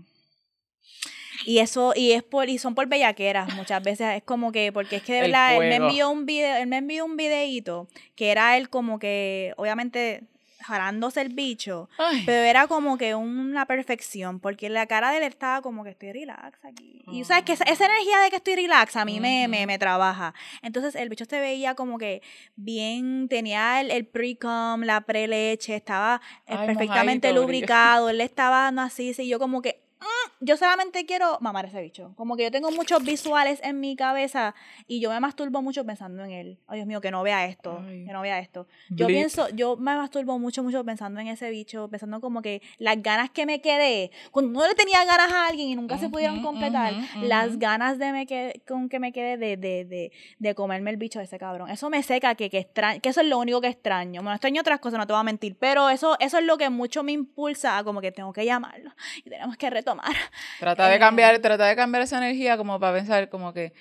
Y 1.44 1.58
eso, 1.58 1.92
y 1.96 2.12
es 2.12 2.22
por, 2.22 2.48
y 2.48 2.58
son 2.58 2.74
por 2.74 2.86
bellaqueras 2.86 3.54
muchas 3.54 3.82
veces, 3.82 4.16
es 4.16 4.22
como 4.22 4.52
que, 4.52 4.72
porque 4.72 4.96
es 4.96 5.02
que 5.02 5.14
de 5.14 5.20
verdad, 5.22 5.56
él 5.56 5.68
me 5.68 5.76
envió 5.76 6.10
un 6.10 6.26
video, 6.26 6.56
él 6.56 6.66
me 6.66 6.78
envió 6.78 7.04
un 7.04 7.16
videíto 7.16 7.88
que 8.14 8.30
era 8.30 8.56
él 8.56 8.68
como 8.68 8.98
que, 8.98 9.54
obviamente, 9.56 10.24
jarándose 10.62 11.20
el 11.20 11.30
bicho, 11.30 11.88
pero 12.24 12.42
era 12.42 12.66
como 12.66 12.96
que 12.96 13.14
una 13.14 13.66
perfección, 13.66 14.40
porque 14.40 14.70
la 14.70 14.86
cara 14.86 15.10
de 15.10 15.18
él 15.18 15.24
estaba 15.24 15.60
como 15.60 15.84
que 15.84 15.90
estoy 15.90 16.12
relax 16.12 16.64
aquí. 16.64 17.02
Y 17.08 17.24
sabes 17.24 17.44
que 17.44 17.52
esa, 17.52 17.64
energía 17.64 18.20
de 18.20 18.30
que 18.30 18.36
estoy 18.36 18.56
relax 18.56 18.96
a 18.96 19.04
mí 19.04 19.20
me, 19.20 19.48
me, 19.48 19.66
me, 19.66 19.78
trabaja. 19.78 20.34
Entonces 20.62 20.94
el 20.94 21.08
bicho 21.08 21.24
se 21.24 21.40
veía 21.40 21.74
como 21.74 21.98
que 21.98 22.22
bien, 22.56 23.28
tenía 23.28 23.80
el, 23.80 23.90
el 23.90 24.06
pre-com, 24.06 24.82
la 24.82 25.02
pre-leche, 25.02 25.74
estaba 25.74 26.20
eh, 26.46 26.56
perfectamente 26.66 27.32
lubricado, 27.32 28.08
él 28.08 28.20
estaba 28.20 28.62
dando 28.62 28.82
así, 28.82 29.12
y 29.18 29.28
yo 29.28 29.38
como 29.38 29.60
que, 29.62 29.82
Mm, 30.02 30.44
yo 30.44 30.56
solamente 30.56 31.06
quiero 31.06 31.38
mamar 31.40 31.66
ese 31.66 31.80
bicho. 31.80 32.12
Como 32.16 32.36
que 32.36 32.44
yo 32.44 32.50
tengo 32.50 32.70
muchos 32.72 33.02
visuales 33.04 33.60
en 33.62 33.78
mi 33.78 33.94
cabeza 33.94 34.54
y 34.88 35.00
yo 35.00 35.10
me 35.10 35.20
masturbo 35.20 35.62
mucho 35.62 35.84
pensando 35.84 36.24
en 36.24 36.32
él. 36.32 36.58
Ay, 36.66 36.78
Dios 36.78 36.88
mío, 36.88 37.00
que 37.00 37.10
no 37.10 37.22
vea 37.22 37.46
esto, 37.46 37.80
que 37.86 38.12
no 38.12 38.20
vea 38.22 38.40
esto. 38.40 38.66
Yo 38.90 39.06
pienso, 39.06 39.48
yo 39.50 39.76
me 39.76 39.94
masturbo 39.94 40.38
mucho, 40.38 40.62
mucho 40.62 40.84
pensando 40.84 41.20
en 41.20 41.28
ese 41.28 41.50
bicho, 41.50 41.88
pensando 41.88 42.20
como 42.20 42.42
que 42.42 42.62
las 42.78 43.00
ganas 43.00 43.30
que 43.30 43.46
me 43.46 43.60
quedé, 43.60 44.10
cuando 44.32 44.60
no 44.60 44.66
le 44.66 44.74
tenía 44.74 45.04
ganas 45.04 45.32
a 45.32 45.46
alguien 45.46 45.68
y 45.68 45.76
nunca 45.76 45.98
se 45.98 46.08
pudieron 46.08 46.42
completar, 46.42 46.94
las 47.22 47.58
ganas 47.58 47.98
de 47.98 48.12
me 48.12 48.26
quedé, 48.26 48.60
con 48.66 48.88
que 48.88 48.98
me 48.98 49.12
quedé 49.12 49.36
de, 49.36 49.56
de, 49.56 49.84
de, 49.84 50.12
de, 50.38 50.54
comerme 50.54 50.90
el 50.90 50.96
bicho 50.96 51.20
de 51.20 51.26
ese 51.26 51.38
cabrón. 51.38 51.70
Eso 51.70 51.88
me 51.90 52.02
seca, 52.02 52.34
que, 52.34 52.50
que, 52.50 52.58
extraño, 52.58 53.00
que 53.00 53.08
eso 53.08 53.20
es 53.20 53.26
lo 53.28 53.38
único 53.38 53.60
que 53.60 53.68
extraño. 53.68 54.22
Bueno, 54.22 54.34
extraño 54.34 54.60
otras 54.60 54.80
cosas, 54.80 54.98
no 54.98 55.06
te 55.06 55.12
voy 55.12 55.20
a 55.20 55.24
mentir, 55.24 55.56
pero 55.58 55.88
eso, 55.88 56.16
eso 56.18 56.38
es 56.38 56.44
lo 56.44 56.58
que 56.58 56.68
mucho 56.70 57.02
me 57.02 57.12
impulsa 57.12 57.78
a 57.78 57.84
como 57.84 58.00
que 58.00 58.10
tengo 58.10 58.32
que 58.32 58.44
llamarlo 58.44 58.90
y 59.24 59.30
tenemos 59.30 59.56
que 59.56 59.70
retomar 59.70 59.91
Trata 60.60 60.88
de 60.88 60.98
cambiar, 60.98 61.34
eh, 61.34 61.38
trata 61.38 61.66
de 61.66 61.76
cambiar 61.76 62.02
esa 62.02 62.18
energía 62.18 62.56
como 62.56 62.78
para 62.80 62.96
pensar 62.96 63.28
como 63.28 63.52
que 63.52 63.72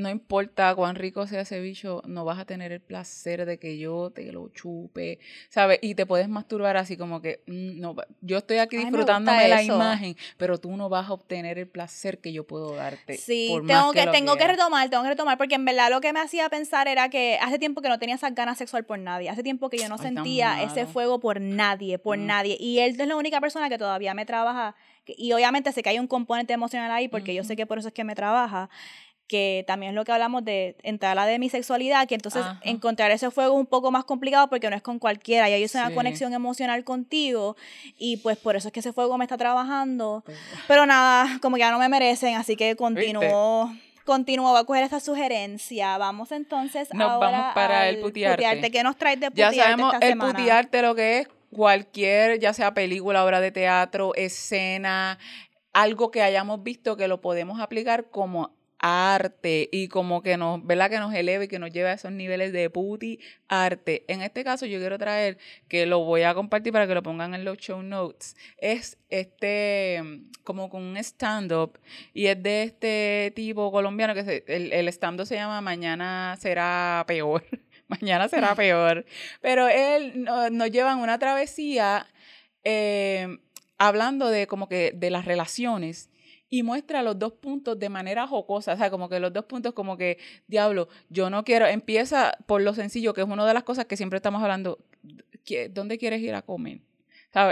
no 0.00 0.08
importa 0.08 0.74
cuán 0.74 0.94
rico 0.94 1.26
sea 1.26 1.42
ese 1.42 1.60
bicho, 1.60 2.02
no 2.06 2.24
vas 2.24 2.38
a 2.38 2.44
tener 2.44 2.72
el 2.72 2.80
placer 2.80 3.44
de 3.44 3.58
que 3.58 3.78
yo 3.78 4.10
te 4.10 4.32
lo 4.32 4.48
chupe, 4.48 5.18
¿sabes? 5.48 5.78
Y 5.82 5.94
te 5.94 6.06
puedes 6.06 6.28
masturbar 6.28 6.76
así 6.76 6.96
como 6.96 7.20
que, 7.20 7.42
mm, 7.46 7.80
no, 7.80 7.96
yo 8.20 8.38
estoy 8.38 8.58
aquí 8.58 8.76
disfrutándome 8.76 9.48
la 9.48 9.62
imagen, 9.62 10.16
pero 10.36 10.58
tú 10.58 10.76
no 10.76 10.88
vas 10.88 11.08
a 11.08 11.12
obtener 11.12 11.58
el 11.58 11.68
placer 11.68 12.18
que 12.18 12.32
yo 12.32 12.46
puedo 12.46 12.74
darte. 12.74 13.16
Sí, 13.16 13.52
tengo 13.66 13.92
que, 13.92 14.06
tengo 14.06 14.36
que 14.36 14.46
retomar, 14.46 14.88
tengo 14.90 15.02
que 15.02 15.10
retomar, 15.10 15.36
porque 15.38 15.56
en 15.56 15.64
verdad 15.64 15.90
lo 15.90 16.00
que 16.00 16.12
me 16.12 16.20
hacía 16.20 16.48
pensar 16.48 16.86
era 16.88 17.10
que 17.10 17.38
hace 17.40 17.58
tiempo 17.58 17.82
que 17.82 17.88
no 17.88 17.98
tenía 17.98 18.14
esas 18.14 18.34
ganas 18.34 18.58
sexual 18.58 18.84
por 18.84 18.98
nadie, 18.98 19.28
hace 19.28 19.42
tiempo 19.42 19.70
que 19.70 19.78
yo 19.78 19.88
no 19.88 19.98
sentía 19.98 20.62
ese 20.62 20.86
fuego 20.86 21.20
por 21.20 21.40
nadie, 21.40 21.98
por 21.98 22.18
mm. 22.18 22.26
nadie, 22.26 22.56
y 22.58 22.78
él 22.78 22.98
es 22.98 23.08
la 23.08 23.16
única 23.16 23.40
persona 23.40 23.68
que 23.68 23.78
todavía 23.78 24.14
me 24.14 24.24
trabaja, 24.24 24.76
y 25.06 25.32
obviamente 25.32 25.72
sé 25.72 25.82
que 25.82 25.90
hay 25.90 25.98
un 25.98 26.06
componente 26.06 26.52
emocional 26.52 26.90
ahí, 26.90 27.08
porque 27.08 27.34
yo 27.34 27.44
sé 27.44 27.56
que 27.56 27.66
por 27.66 27.78
eso 27.78 27.88
es 27.88 27.94
que 27.94 28.04
me 28.04 28.14
trabaja, 28.14 28.68
que 29.30 29.64
también 29.66 29.90
es 29.90 29.94
lo 29.94 30.04
que 30.04 30.10
hablamos 30.10 30.44
de 30.44 30.76
entrar 30.82 31.12
a 31.12 31.14
la 31.14 31.26
de 31.26 31.38
mi 31.38 31.48
sexualidad, 31.48 32.08
que 32.08 32.16
entonces 32.16 32.44
encontrar 32.62 33.12
ese 33.12 33.30
fuego 33.30 33.54
es 33.54 33.60
un 33.60 33.66
poco 33.66 33.92
más 33.92 34.04
complicado 34.04 34.50
porque 34.50 34.68
no 34.68 34.74
es 34.74 34.82
con 34.82 34.98
cualquiera, 34.98 35.48
y 35.48 35.52
hay 35.52 35.66
una 35.72 35.94
conexión 35.94 36.34
emocional 36.34 36.82
contigo, 36.82 37.56
y 37.96 38.16
pues 38.18 38.36
por 38.38 38.56
eso 38.56 38.68
es 38.68 38.72
que 38.72 38.80
ese 38.80 38.92
fuego 38.92 39.16
me 39.18 39.24
está 39.24 39.38
trabajando. 39.38 40.22
Pues, 40.26 40.36
Pero 40.66 40.84
nada, 40.84 41.38
como 41.40 41.56
ya 41.56 41.70
no 41.70 41.78
me 41.78 41.88
merecen, 41.88 42.34
así 42.34 42.56
que 42.56 42.74
continúo. 42.74 43.72
Continúo, 44.04 44.50
voy 44.50 44.60
a 44.60 44.64
coger 44.64 44.82
esta 44.82 44.98
sugerencia. 44.98 45.96
Vamos 45.96 46.32
entonces 46.32 46.88
nos 46.92 47.08
ahora 47.08 47.30
vamos 47.30 47.54
para 47.54 47.88
el 47.88 48.00
putiarte. 48.00 48.70
¿Qué 48.72 48.82
nos 48.82 48.96
traes 48.96 49.20
de 49.20 49.30
putiarte 49.30 49.56
Ya 49.56 49.62
sabemos 49.62 49.94
el 50.00 50.18
putiarte 50.18 50.82
lo 50.82 50.96
que 50.96 51.18
es 51.20 51.28
cualquier, 51.50 52.38
ya 52.38 52.52
sea 52.52 52.74
película, 52.74 53.24
obra 53.24 53.40
de 53.40 53.50
teatro, 53.52 54.14
escena, 54.14 55.18
algo 55.72 56.10
que 56.10 56.22
hayamos 56.22 56.62
visto 56.62 56.96
que 56.96 57.08
lo 57.08 57.20
podemos 57.20 57.60
aplicar 57.60 58.10
como 58.10 58.54
arte 58.80 59.68
y 59.70 59.88
como 59.88 60.22
que 60.22 60.36
nos, 60.36 60.64
¿verdad? 60.66 60.90
Que 60.90 60.98
nos 60.98 61.12
eleve 61.14 61.44
y 61.44 61.48
que 61.48 61.58
nos 61.58 61.70
lleve 61.70 61.90
a 61.90 61.92
esos 61.92 62.12
niveles 62.12 62.52
de 62.52 62.70
puti 62.70 63.20
arte. 63.48 64.04
En 64.08 64.22
este 64.22 64.42
caso 64.42 64.66
yo 64.66 64.78
quiero 64.78 64.98
traer, 64.98 65.38
que 65.68 65.86
lo 65.86 66.00
voy 66.00 66.22
a 66.22 66.34
compartir 66.34 66.72
para 66.72 66.86
que 66.86 66.94
lo 66.94 67.02
pongan 67.02 67.34
en 67.34 67.44
los 67.44 67.58
show 67.58 67.82
notes, 67.82 68.36
es 68.58 68.98
este, 69.10 70.02
como 70.44 70.70
con 70.70 70.82
un 70.82 70.96
stand-up 70.96 71.78
y 72.14 72.26
es 72.26 72.42
de 72.42 72.62
este 72.62 73.32
tipo 73.36 73.70
colombiano 73.70 74.14
que 74.14 74.44
el, 74.46 74.72
el 74.72 74.88
stand-up 74.88 75.26
se 75.26 75.36
llama 75.36 75.60
Mañana 75.60 76.36
será 76.40 77.04
peor. 77.06 77.44
Mañana 77.90 78.28
será 78.28 78.54
peor. 78.54 79.04
Pero 79.40 79.68
él 79.68 80.24
nos 80.24 80.70
lleva 80.70 80.92
en 80.92 80.98
una 80.98 81.18
travesía 81.18 82.06
eh, 82.64 83.38
hablando 83.78 84.28
de 84.28 84.46
como 84.46 84.68
que 84.68 84.92
de 84.94 85.10
las 85.10 85.24
relaciones 85.24 86.10
y 86.50 86.62
muestra 86.62 87.02
los 87.02 87.18
dos 87.18 87.32
puntos 87.32 87.78
de 87.78 87.88
manera 87.88 88.26
jocosa, 88.26 88.74
o 88.74 88.76
sea, 88.76 88.90
como 88.90 89.08
que 89.08 89.20
los 89.20 89.32
dos 89.32 89.44
puntos 89.44 89.72
como 89.72 89.96
que, 89.96 90.18
diablo, 90.48 90.88
yo 91.08 91.30
no 91.30 91.44
quiero, 91.44 91.66
empieza 91.66 92.36
por 92.46 92.60
lo 92.60 92.74
sencillo, 92.74 93.14
que 93.14 93.20
es 93.20 93.28
una 93.28 93.46
de 93.46 93.54
las 93.54 93.62
cosas 93.62 93.84
que 93.86 93.96
siempre 93.96 94.16
estamos 94.16 94.42
hablando, 94.42 94.78
¿dónde 95.70 95.96
quieres 95.96 96.20
ir 96.20 96.34
a 96.34 96.42
comer? 96.42 96.80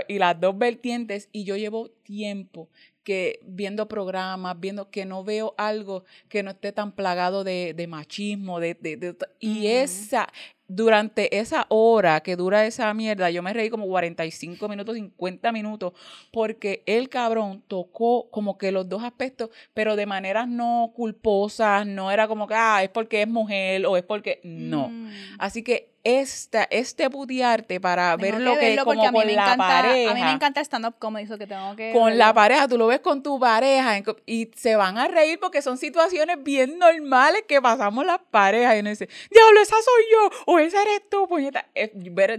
Y 0.09 0.18
las 0.18 0.41
dos 0.41 0.59
vertientes, 0.59 1.28
y 1.30 1.45
yo 1.45 1.57
llevo 1.57 1.91
tiempo 2.03 2.68
que 3.09 3.40
viendo 3.42 3.88
programas, 3.88 4.61
viendo 4.61 4.90
que 4.90 5.06
no 5.06 5.24
veo 5.24 5.54
algo 5.56 6.04
que 6.28 6.42
no 6.42 6.50
esté 6.50 6.72
tan 6.72 6.92
plagado 6.92 7.42
de, 7.42 7.72
de 7.72 7.86
machismo, 7.86 8.61
de, 8.61 8.74
de, 8.74 9.16
y 9.40 9.68
esa, 9.68 10.28
durante 10.68 11.38
esa 11.38 11.64
hora 11.70 12.20
que 12.20 12.36
dura 12.36 12.66
esa 12.66 12.92
mierda, 12.92 13.30
yo 13.30 13.42
me 13.42 13.54
reí 13.54 13.70
como 13.70 13.86
45 13.86 14.68
minutos, 14.68 14.94
50 14.94 15.50
minutos, 15.50 15.94
porque 16.30 16.82
el 16.84 17.08
cabrón 17.08 17.62
tocó 17.66 18.28
como 18.30 18.58
que 18.58 18.70
los 18.70 18.88
dos 18.88 19.02
aspectos, 19.02 19.48
pero 19.72 19.96
de 19.96 20.04
maneras 20.04 20.46
no 20.46 20.92
culposas, 20.94 21.86
no 21.86 22.10
era 22.10 22.28
como 22.28 22.46
que, 22.46 22.54
ah, 22.54 22.82
es 22.82 22.90
porque 22.90 23.22
es 23.22 23.28
mujer 23.28 23.86
o 23.86 23.96
es 23.96 24.04
porque, 24.04 24.40
no. 24.44 24.90
Mm. 24.90 25.10
Así 25.38 25.62
que 25.62 25.90
esta, 26.04 26.64
este 26.70 27.10
putearte 27.10 27.80
para 27.80 28.16
ver 28.16 28.40
lo 28.40 28.56
que, 28.56 28.74
es 28.74 28.84
como 28.84 29.12
con 29.12 29.34
la 29.34 29.56
pareja. 29.56 30.10
A 30.10 30.14
mí 30.14 30.22
me 30.22 30.30
encanta 30.30 30.60
stand-up 30.60 30.94
como 30.98 31.18
dice 31.18 31.36
que 31.38 31.46
tengo 31.46 31.74
que... 31.76 31.92
Con 31.92 32.16
la 32.16 32.32
pareja, 32.32 32.68
tú 32.68 32.78
lo 32.78 32.86
ves 32.86 33.00
con 33.00 33.22
tu 33.22 33.38
pareja 33.38 34.02
y 34.24 34.50
se 34.56 34.76
van 34.76 34.96
a 34.96 35.08
reír 35.08 35.38
porque 35.38 35.60
son 35.60 35.76
situaciones 35.76 36.42
bien 36.42 36.78
normales 36.78 37.44
que 37.46 37.60
pasamos 37.60 38.06
las 38.06 38.20
parejas 38.30 38.76
y 38.76 38.80
uno 38.80 38.90
dice, 38.90 39.08
diablo, 39.30 39.60
esa 39.60 39.76
soy 39.76 40.04
yo, 40.12 40.30
o 40.46 40.57
esa 40.61 40.82
eres 40.82 41.02
tú, 41.11 41.28
puñeta. 41.28 41.66
Eh, 41.74 41.92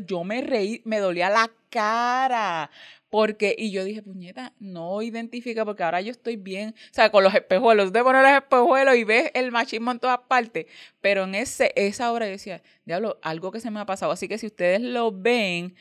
Yo 0.06 0.24
me 0.24 0.42
reí, 0.42 0.82
me 0.86 1.00
dolía 1.00 1.30
la 1.30 1.52
cara. 1.70 2.70
Porque, 3.10 3.56
y 3.58 3.72
yo 3.72 3.84
dije, 3.84 4.04
puñeta, 4.04 4.54
no 4.60 5.02
identifica, 5.02 5.66
porque 5.66 5.84
ahora 5.84 6.00
yo 6.00 6.12
estoy 6.12 6.36
bien, 6.36 6.76
o 6.78 6.94
sea, 6.94 7.10
con 7.12 7.24
los 7.24 7.34
espejuelos, 7.34 7.92
te 7.92 8.04
pones 8.04 8.22
los 8.22 8.32
espejuelos 8.34 8.96
y 8.98 9.04
ves 9.04 9.32
el 9.34 9.52
machismo 9.52 9.90
en 9.90 9.98
todas 10.00 10.20
partes, 10.28 10.68
pero 11.02 11.24
en 11.24 11.34
ese, 11.34 11.74
esa 11.76 12.12
hora 12.12 12.28
yo 12.28 12.34
decía, 12.34 12.62
diablo, 12.86 13.18
algo 13.24 13.52
que 13.52 13.62
se 13.62 13.72
me 13.72 13.80
ha 13.80 13.88
pasado, 13.88 14.12
así 14.12 14.28
que 14.28 14.38
si 14.38 14.46
ustedes 14.46 14.82
lo 14.82 15.12
ven 15.12 15.76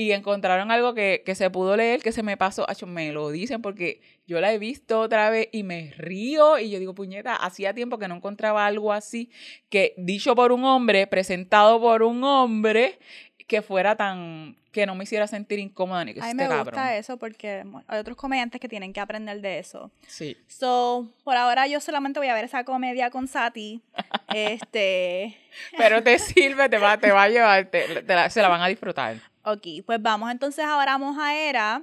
y 0.00 0.12
encontraron 0.12 0.70
algo 0.70 0.94
que, 0.94 1.24
que 1.26 1.34
se 1.34 1.50
pudo 1.50 1.76
leer, 1.76 2.00
que 2.02 2.12
se 2.12 2.22
me 2.22 2.36
pasó, 2.36 2.64
me 2.86 3.10
lo 3.10 3.30
dicen 3.30 3.60
porque 3.62 4.00
yo 4.28 4.40
la 4.40 4.52
he 4.52 4.58
visto 4.60 5.00
otra 5.00 5.28
vez 5.28 5.48
y 5.50 5.64
me 5.64 5.92
río 5.96 6.56
y 6.56 6.70
yo 6.70 6.78
digo, 6.78 6.94
puñeta, 6.94 7.34
hacía 7.34 7.74
tiempo 7.74 7.98
que 7.98 8.06
no 8.06 8.14
encontraba 8.14 8.64
algo 8.64 8.92
así, 8.92 9.28
que 9.70 9.94
dicho 9.96 10.36
por 10.36 10.52
un 10.52 10.64
hombre, 10.64 11.08
presentado 11.08 11.80
por 11.80 12.04
un 12.04 12.22
hombre, 12.22 13.00
que 13.48 13.60
fuera 13.60 13.96
tan 13.96 14.56
que 14.70 14.86
no 14.86 14.94
me 14.94 15.02
hiciera 15.02 15.26
sentir 15.26 15.58
incómoda 15.58 16.04
ni 16.04 16.14
que 16.14 16.20
A 16.20 16.24
mí 16.24 16.30
esté 16.30 16.42
me 16.48 16.54
gusta 16.56 16.70
cabrón. 16.72 16.92
eso 16.94 17.16
porque 17.16 17.64
hay 17.88 17.98
otros 17.98 18.16
comediantes 18.16 18.60
que 18.60 18.68
tienen 18.68 18.92
que 18.92 19.00
aprender 19.00 19.40
de 19.40 19.58
eso. 19.58 19.90
Sí. 20.06 20.36
So, 20.46 21.08
por 21.24 21.34
ahora 21.36 21.66
yo 21.66 21.80
solamente 21.80 22.20
voy 22.20 22.28
a 22.28 22.34
ver 22.34 22.44
esa 22.44 22.62
comedia 22.62 23.10
con 23.10 23.26
Sati. 23.26 23.80
este, 24.32 25.36
Pero 25.76 26.02
te 26.02 26.18
sirve, 26.18 26.68
te 26.68 26.78
va, 26.78 26.98
te 26.98 27.10
va 27.10 27.24
a 27.24 27.28
llevar, 27.28 27.66
te- 27.66 28.02
te 28.02 28.14
la- 28.14 28.30
se 28.30 28.40
la 28.42 28.48
van 28.48 28.60
a 28.62 28.68
disfrutar. 28.68 29.16
Ok, 29.52 29.84
pues 29.86 30.00
vamos 30.02 30.30
entonces 30.30 30.64
ahora 30.64 30.94
a 30.94 30.98
mojaera. 30.98 31.82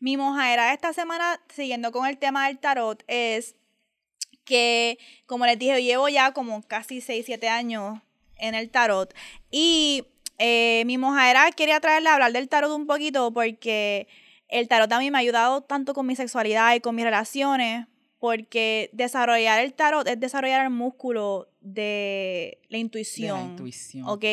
Mi 0.00 0.16
mojaera 0.16 0.66
de 0.66 0.74
esta 0.74 0.92
semana, 0.92 1.40
siguiendo 1.48 1.90
con 1.90 2.06
el 2.06 2.18
tema 2.18 2.46
del 2.46 2.58
tarot, 2.58 3.02
es 3.08 3.56
que, 4.44 4.98
como 5.26 5.44
les 5.46 5.58
dije, 5.58 5.82
llevo 5.82 6.08
ya 6.08 6.32
como 6.32 6.62
casi 6.62 7.00
6, 7.00 7.26
7 7.26 7.48
años 7.48 8.00
en 8.36 8.54
el 8.54 8.70
tarot. 8.70 9.12
Y 9.50 10.06
eh, 10.38 10.84
mi 10.86 10.98
mojaera 10.98 11.50
quería 11.52 11.80
traerle 11.80 12.08
a 12.08 12.14
hablar 12.14 12.32
del 12.32 12.48
tarot 12.48 12.70
un 12.70 12.86
poquito 12.86 13.32
porque 13.32 14.06
el 14.48 14.68
tarot 14.68 14.90
a 14.92 14.98
mí 15.00 15.10
me 15.10 15.18
ha 15.18 15.20
ayudado 15.20 15.62
tanto 15.62 15.94
con 15.94 16.06
mi 16.06 16.16
sexualidad 16.16 16.74
y 16.74 16.80
con 16.80 16.94
mis 16.94 17.04
relaciones. 17.04 17.86
Porque 18.20 18.90
desarrollar 18.92 19.60
el 19.60 19.74
tarot 19.74 20.06
es 20.08 20.18
desarrollar 20.18 20.64
el 20.64 20.70
músculo 20.70 21.48
de 21.74 22.58
la 22.68 22.76
De 22.76 22.78
intuición. 22.78 23.38
la 23.38 23.44
intuición. 23.44 24.08
¿ok? 24.08 24.24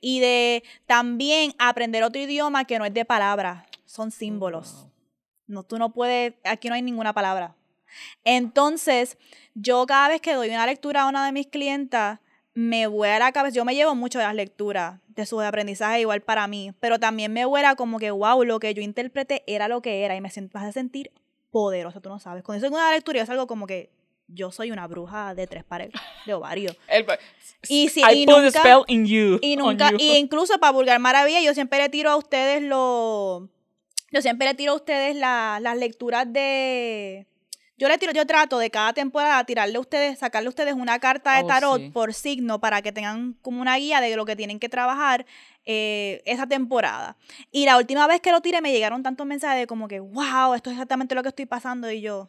Y 0.00 0.20
de 0.20 0.62
también 0.86 1.54
aprender 1.58 2.02
otro 2.02 2.20
idioma 2.20 2.64
que 2.64 2.78
no 2.78 2.84
es 2.84 2.94
de 2.94 3.04
palabras, 3.04 3.66
son 3.84 4.10
símbolos. 4.10 4.72
Wow. 4.74 4.90
No, 5.46 5.62
tú 5.64 5.78
no 5.78 5.92
puedes, 5.92 6.34
aquí 6.44 6.68
no 6.68 6.74
hay 6.74 6.82
ninguna 6.82 7.12
palabra. 7.12 7.56
Entonces, 8.24 9.18
yo 9.54 9.84
cada 9.86 10.08
vez 10.08 10.20
que 10.20 10.34
doy 10.34 10.48
una 10.48 10.66
lectura 10.66 11.02
a 11.02 11.08
una 11.08 11.26
de 11.26 11.32
mis 11.32 11.48
clientas, 11.48 12.20
me 12.54 12.86
vuela 12.86 13.18
la 13.18 13.32
cabeza, 13.32 13.56
yo 13.56 13.64
me 13.64 13.74
llevo 13.74 13.94
mucho 13.94 14.18
de 14.18 14.24
las 14.24 14.34
lecturas, 14.34 15.00
de 15.08 15.26
sus 15.26 15.42
aprendizajes 15.42 16.00
igual 16.00 16.20
para 16.20 16.46
mí, 16.46 16.72
pero 16.80 16.98
también 16.98 17.32
me 17.32 17.44
vuela 17.44 17.74
como 17.76 17.98
que, 17.98 18.10
wow, 18.10 18.42
lo 18.44 18.60
que 18.60 18.74
yo 18.74 18.82
interpreté 18.82 19.42
era 19.46 19.68
lo 19.68 19.82
que 19.82 20.04
era 20.04 20.16
y 20.16 20.20
me 20.20 20.28
a 20.28 20.72
sentir 20.72 21.10
poderosa, 21.50 22.00
tú 22.00 22.08
no 22.08 22.18
sabes. 22.18 22.42
Cuando 22.42 22.64
hice 22.64 22.72
una 22.74 22.92
lectura, 22.92 23.18
yo 23.20 23.26
salgo 23.26 23.46
como 23.46 23.66
que 23.66 23.90
yo 24.32 24.50
soy 24.52 24.70
una 24.70 24.86
bruja 24.86 25.34
de 25.34 25.46
tres 25.46 25.64
pares 25.64 25.90
de 26.26 26.34
ovario. 26.34 26.74
El- 26.88 27.06
Y 27.68 27.88
si- 27.88 28.00
I 28.00 28.22
y 28.22 28.26
put 28.26 28.36
nunca- 28.38 28.58
spell 28.60 28.82
in 28.88 29.04
you. 29.06 29.38
Y 29.42 29.56
nunca, 29.56 29.90
you. 29.90 29.96
y 30.00 30.12
incluso 30.16 30.58
para 30.58 30.72
Vulgar 30.72 30.98
Maravilla, 30.98 31.40
yo 31.40 31.52
siempre 31.54 31.78
le 31.78 31.88
tiro 31.88 32.10
a 32.10 32.16
ustedes 32.16 32.62
los. 32.62 33.42
Yo 34.12 34.22
siempre 34.22 34.46
le 34.48 34.54
tiro 34.54 34.72
a 34.72 34.76
ustedes 34.76 35.14
la- 35.16 35.58
las 35.60 35.76
lecturas 35.76 36.32
de. 36.32 37.26
Yo 37.76 37.88
le 37.88 37.96
tiro, 37.96 38.12
yo 38.12 38.26
trato 38.26 38.58
de 38.58 38.70
cada 38.70 38.92
temporada 38.92 39.42
tirarle 39.44 39.76
a 39.78 39.80
ustedes, 39.80 40.18
sacarle 40.18 40.48
a 40.48 40.50
ustedes 40.50 40.74
una 40.74 40.98
carta 40.98 41.36
de 41.36 41.44
Oh, 41.44 41.46
tarot 41.46 41.80
sí. 41.80 41.88
por 41.90 42.12
signo 42.12 42.60
para 42.60 42.82
que 42.82 42.92
tengan 42.92 43.32
como 43.40 43.62
una 43.62 43.76
guía 43.76 44.02
de 44.02 44.14
lo 44.16 44.26
que 44.26 44.36
tienen 44.36 44.58
que 44.58 44.68
trabajar 44.68 45.24
eh, 45.64 46.20
esa 46.26 46.46
temporada. 46.46 47.16
Y 47.50 47.64
la 47.64 47.78
última 47.78 48.06
vez 48.06 48.20
que 48.20 48.32
lo 48.32 48.42
tiré 48.42 48.60
me 48.60 48.70
llegaron 48.72 49.02
tantos 49.02 49.26
mensajes 49.26 49.60
de 49.60 49.66
como 49.66 49.88
que, 49.88 50.00
wow, 50.00 50.52
esto 50.54 50.68
es 50.68 50.74
exactamente 50.74 51.14
lo 51.14 51.22
que 51.22 51.30
estoy 51.30 51.46
pasando. 51.46 51.90
Y 51.90 52.02
yo 52.02 52.28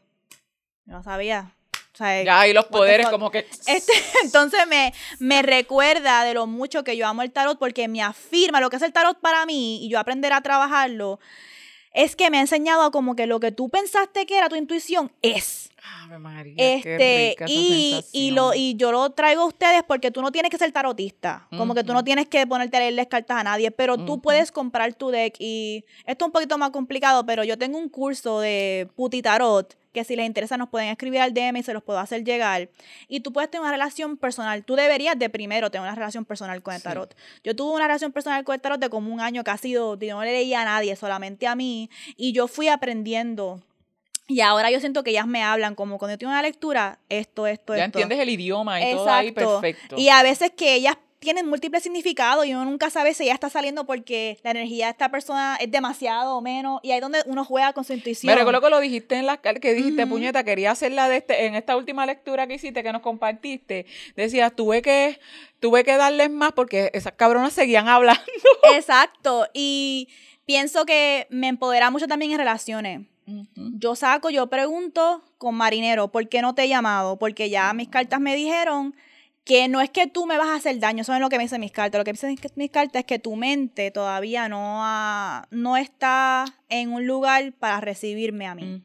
no 0.85 1.03
sabía. 1.03 1.53
O 1.93 1.97
sea, 1.97 2.23
Ya, 2.23 2.47
y 2.47 2.53
los 2.53 2.65
poderes 2.65 3.07
como 3.09 3.31
que... 3.31 3.39
este, 3.67 3.93
entonces 4.23 4.65
me, 4.67 4.93
me 5.19 5.41
recuerda 5.41 6.23
de 6.23 6.33
lo 6.33 6.47
mucho 6.47 6.83
que 6.83 6.95
yo 6.95 7.07
amo 7.07 7.21
el 7.21 7.31
tarot 7.31 7.59
porque 7.59 7.87
me 7.87 8.01
afirma 8.01 8.61
lo 8.61 8.69
que 8.69 8.77
es 8.77 8.81
el 8.81 8.93
tarot 8.93 9.19
para 9.19 9.45
mí 9.45 9.85
y 9.85 9.89
yo 9.89 9.99
aprender 9.99 10.31
a 10.33 10.41
trabajarlo. 10.41 11.19
Es 11.93 12.15
que 12.15 12.29
me 12.29 12.37
ha 12.37 12.41
enseñado 12.41 12.83
a 12.83 12.91
como 12.91 13.15
que 13.15 13.27
lo 13.27 13.39
que 13.39 13.51
tú 13.51 13.69
pensaste 13.69 14.25
que 14.25 14.37
era 14.37 14.47
tu 14.47 14.55
intuición 14.55 15.11
es. 15.21 15.70
Ave 16.03 16.19
María, 16.19 16.53
qué 16.55 16.75
Este, 16.77 17.29
rica 17.31 17.45
esa 17.45 17.53
y, 17.53 18.05
y, 18.11 18.31
lo, 18.31 18.53
y 18.53 18.75
yo 18.75 18.91
lo 18.91 19.09
traigo 19.11 19.41
a 19.41 19.45
ustedes 19.45 19.83
porque 19.87 20.11
tú 20.11 20.21
no 20.21 20.31
tienes 20.31 20.51
que 20.51 20.57
ser 20.57 20.71
tarotista. 20.71 21.47
Como 21.57 21.73
que 21.73 21.83
tú 21.83 21.93
no 21.93 22.03
tienes 22.03 22.27
que 22.27 22.45
ponerte 22.45 22.77
a 22.77 22.81
leerles 22.81 23.07
cartas 23.07 23.37
a 23.37 23.43
nadie, 23.43 23.71
pero 23.71 23.97
tú 23.97 24.21
puedes 24.21 24.51
comprar 24.51 24.93
tu 24.93 25.09
deck. 25.09 25.35
Y 25.39 25.83
esto 26.05 26.25
es 26.25 26.27
un 26.27 26.31
poquito 26.31 26.57
más 26.57 26.69
complicado, 26.69 27.25
pero 27.25 27.43
yo 27.43 27.57
tengo 27.57 27.77
un 27.77 27.89
curso 27.89 28.39
de 28.39 28.89
puti 28.95 29.21
tarot 29.21 29.75
que 29.91 30.05
si 30.05 30.15
les 30.15 30.25
interesa 30.25 30.55
nos 30.55 30.69
pueden 30.69 30.87
escribir 30.87 31.19
al 31.19 31.33
DM 31.33 31.57
y 31.57 31.63
se 31.63 31.73
los 31.73 31.83
puedo 31.83 31.99
hacer 31.99 32.23
llegar. 32.23 32.69
Y 33.09 33.19
tú 33.19 33.33
puedes 33.33 33.49
tener 33.51 33.63
una 33.63 33.71
relación 33.73 34.15
personal. 34.15 34.63
Tú 34.63 34.75
deberías 34.75 35.19
de 35.19 35.29
primero 35.29 35.69
tener 35.69 35.85
una 35.85 35.95
relación 35.95 36.23
personal 36.23 36.61
con 36.61 36.73
el 36.75 36.79
Sí. 36.79 36.83
tarot. 36.85 37.13
Yo 37.43 37.55
tuve 37.57 37.73
una 37.75 37.87
relación 37.87 38.13
personal 38.13 38.43
con 38.45 38.55
el 38.55 38.61
tarot 38.61 38.79
de 38.79 38.89
como 38.89 39.11
un 39.13 39.19
año 39.19 39.43
que 39.43 39.51
ha 39.51 39.57
sido, 39.57 39.97
yo 39.99 40.15
no 40.15 40.23
le 40.23 40.31
leía 40.31 40.61
a 40.61 40.65
nadie, 40.65 40.95
solamente 40.95 41.45
a 41.47 41.55
mí. 41.55 41.89
Y 42.15 42.31
yo 42.31 42.47
fui 42.47 42.69
aprendiendo. 42.69 43.61
Y 44.31 44.41
ahora 44.41 44.71
yo 44.71 44.79
siento 44.79 45.03
que 45.03 45.11
ellas 45.11 45.27
me 45.27 45.43
hablan 45.43 45.75
como 45.75 45.97
cuando 45.97 46.13
yo 46.13 46.17
tengo 46.19 46.31
una 46.31 46.41
lectura, 46.41 46.99
esto, 47.09 47.47
esto, 47.47 47.75
Ya 47.75 47.85
esto. 47.85 47.99
entiendes 47.99 48.19
el 48.19 48.29
idioma 48.29 48.81
y 48.81 48.93
todo 48.93 49.09
ahí 49.09 49.27
Exacto. 49.27 49.61
perfecto. 49.61 49.95
Y 49.97 50.09
a 50.09 50.23
veces 50.23 50.51
que 50.55 50.73
ellas 50.75 50.97
tienen 51.19 51.47
múltiples 51.47 51.83
significados 51.83 52.47
y 52.47 52.53
uno 52.55 52.65
nunca 52.65 52.89
sabe 52.89 53.13
si 53.13 53.23
ella 53.25 53.35
está 53.35 53.47
saliendo 53.47 53.85
porque 53.85 54.39
la 54.43 54.49
energía 54.51 54.85
de 54.87 54.91
esta 54.93 55.09
persona 55.09 55.55
es 55.61 55.69
demasiado 55.69 56.35
o 56.35 56.41
menos. 56.41 56.79
Y 56.81 56.89
ahí 56.91 56.97
es 56.97 57.01
donde 57.01 57.21
uno 57.27 57.45
juega 57.45 57.73
con 57.73 57.83
su 57.83 57.93
intuición. 57.93 58.31
Me 58.33 58.35
recuerdo 58.35 58.59
que 58.59 58.69
lo 58.71 58.79
dijiste 58.79 59.15
en 59.17 59.27
la 59.27 59.37
que 59.37 59.73
dijiste, 59.75 60.07
puñeta, 60.07 60.43
quería 60.43 60.71
hacerla 60.71 61.09
de 61.09 61.17
este, 61.17 61.45
en 61.45 61.53
esta 61.53 61.77
última 61.77 62.07
lectura 62.07 62.47
que 62.47 62.55
hiciste, 62.55 62.81
que 62.81 62.91
nos 62.91 63.03
compartiste. 63.03 63.85
Decías, 64.15 64.55
tuve 64.55 64.81
que, 64.81 65.19
tuve 65.59 65.83
que 65.83 65.95
darles 65.95 66.31
más 66.31 66.53
porque 66.53 66.89
esas 66.95 67.13
cabronas 67.13 67.53
seguían 67.53 67.87
hablando. 67.87 68.21
Exacto. 68.73 69.45
Y 69.53 70.09
pienso 70.47 70.85
que 70.85 71.27
me 71.29 71.49
empodera 71.49 71.91
mucho 71.91 72.07
también 72.07 72.31
en 72.31 72.39
relaciones. 72.39 73.01
Yo 73.55 73.95
saco, 73.95 74.29
yo 74.29 74.47
pregunto 74.47 75.23
con 75.37 75.55
marinero, 75.55 76.11
¿por 76.11 76.27
qué 76.29 76.41
no 76.41 76.53
te 76.55 76.63
he 76.63 76.67
llamado? 76.69 77.17
Porque 77.17 77.49
ya 77.49 77.73
mis 77.73 77.87
cartas 77.89 78.19
me 78.19 78.35
dijeron 78.35 78.95
que 79.43 79.67
no 79.67 79.81
es 79.81 79.89
que 79.89 80.05
tú 80.07 80.25
me 80.27 80.37
vas 80.37 80.49
a 80.49 80.55
hacer 80.55 80.79
daño, 80.79 81.01
eso 81.01 81.13
es 81.15 81.19
lo 81.19 81.29
que 81.29 81.37
me 81.37 81.43
dicen 81.43 81.59
mis 81.61 81.71
cartas. 81.71 81.97
Lo 81.99 82.03
que 82.05 82.11
me 82.11 82.13
dicen 82.13 82.37
mis 82.55 82.69
cartas 82.71 82.99
es 83.01 83.05
que 83.05 83.17
tu 83.19 83.35
mente 83.35 83.89
todavía 83.91 84.47
no, 84.49 84.83
ha- 84.83 85.47
no 85.49 85.77
está 85.77 86.45
en 86.69 86.93
un 86.93 87.07
lugar 87.07 87.53
para 87.53 87.81
recibirme 87.81 88.45
a 88.47 88.53
mí. 88.55 88.83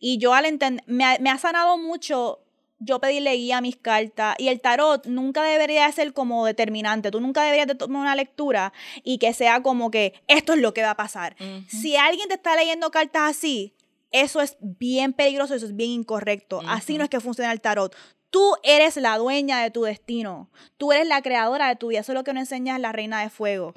Y 0.00 0.18
yo 0.18 0.34
al 0.34 0.44
entender, 0.46 0.84
me, 0.88 1.16
me 1.20 1.30
ha 1.30 1.38
sanado 1.38 1.78
mucho 1.78 2.40
yo 2.78 3.00
pedirle 3.00 3.34
guía 3.34 3.58
a 3.58 3.60
mis 3.60 3.76
cartas. 3.76 4.36
Y 4.38 4.48
el 4.48 4.60
tarot 4.60 5.06
nunca 5.06 5.42
debería 5.42 5.90
ser 5.92 6.12
como 6.12 6.44
determinante. 6.44 7.10
Tú 7.10 7.20
nunca 7.20 7.42
deberías 7.42 7.66
de 7.66 7.74
tomar 7.74 8.02
una 8.02 8.16
lectura 8.16 8.72
y 9.02 9.18
que 9.18 9.32
sea 9.32 9.62
como 9.62 9.90
que 9.90 10.14
esto 10.26 10.52
es 10.52 10.60
lo 10.60 10.74
que 10.74 10.82
va 10.82 10.90
a 10.90 10.96
pasar. 10.96 11.36
Si 11.68 11.96
alguien 11.96 12.28
te 12.28 12.34
está 12.34 12.56
leyendo 12.56 12.90
cartas 12.90 13.30
así, 13.30 13.74
eso 14.10 14.40
es 14.40 14.56
bien 14.60 15.12
peligroso, 15.12 15.54
eso 15.54 15.66
es 15.66 15.76
bien 15.76 15.90
incorrecto. 15.90 16.60
Así 16.66 16.98
no 16.98 17.04
es 17.04 17.10
que 17.10 17.20
funciona 17.20 17.52
el 17.52 17.60
tarot. 17.60 17.94
Tú 18.30 18.54
eres 18.62 18.96
la 18.96 19.16
dueña 19.18 19.62
de 19.62 19.70
tu 19.70 19.82
destino. 19.82 20.50
Tú 20.76 20.92
eres 20.92 21.06
la 21.06 21.22
creadora 21.22 21.68
de 21.68 21.76
tu 21.76 21.88
vida. 21.88 22.00
Eso 22.00 22.12
es 22.12 22.16
lo 22.16 22.24
que 22.24 22.32
nos 22.32 22.42
enseña 22.42 22.78
la 22.78 22.92
reina 22.92 23.22
de 23.22 23.30
fuego. 23.30 23.74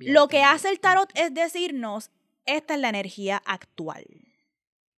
Lo 0.00 0.28
que 0.28 0.42
hace 0.42 0.68
el 0.68 0.80
tarot 0.80 1.10
es 1.14 1.32
decirnos, 1.32 2.10
esta 2.44 2.74
es 2.74 2.80
la 2.80 2.90
energía 2.90 3.42
actual. 3.46 4.04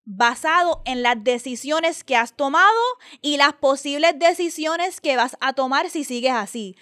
Basado 0.09 0.83
en 0.85 1.03
las 1.03 1.23
decisiones 1.25 2.05
que 2.05 2.15
has 2.17 2.33
tomado 2.35 2.81
y 3.21 3.37
las 3.39 3.55
posibles 3.55 4.17
decisiones 4.19 5.01
que 5.01 5.17
vas 5.17 5.37
a 5.41 5.53
tomar 5.53 5.91
si 5.91 6.05
sigues 6.05 6.33
así. 6.33 6.77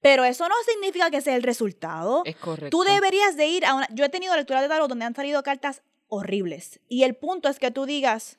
Pero 0.00 0.24
eso 0.24 0.48
no 0.48 0.54
significa 0.66 1.08
que 1.10 1.20
sea 1.20 1.36
el 1.36 1.44
resultado. 1.44 2.22
Es 2.26 2.36
correcto. 2.36 2.76
Tú 2.76 2.82
deberías 2.82 3.36
de 3.36 3.46
ir 3.46 3.64
a 3.64 3.74
una... 3.74 3.88
Yo 3.92 4.04
he 4.04 4.08
tenido 4.08 4.34
lecturas 4.36 4.60
de 4.62 4.68
tarot 4.68 4.88
donde 4.88 5.04
han 5.04 5.14
salido 5.14 5.42
cartas 5.44 5.82
horribles. 6.08 6.80
Y 6.88 7.04
el 7.04 7.14
punto 7.14 7.48
es 7.48 7.58
que 7.60 7.70
tú 7.70 7.86
digas, 7.86 8.38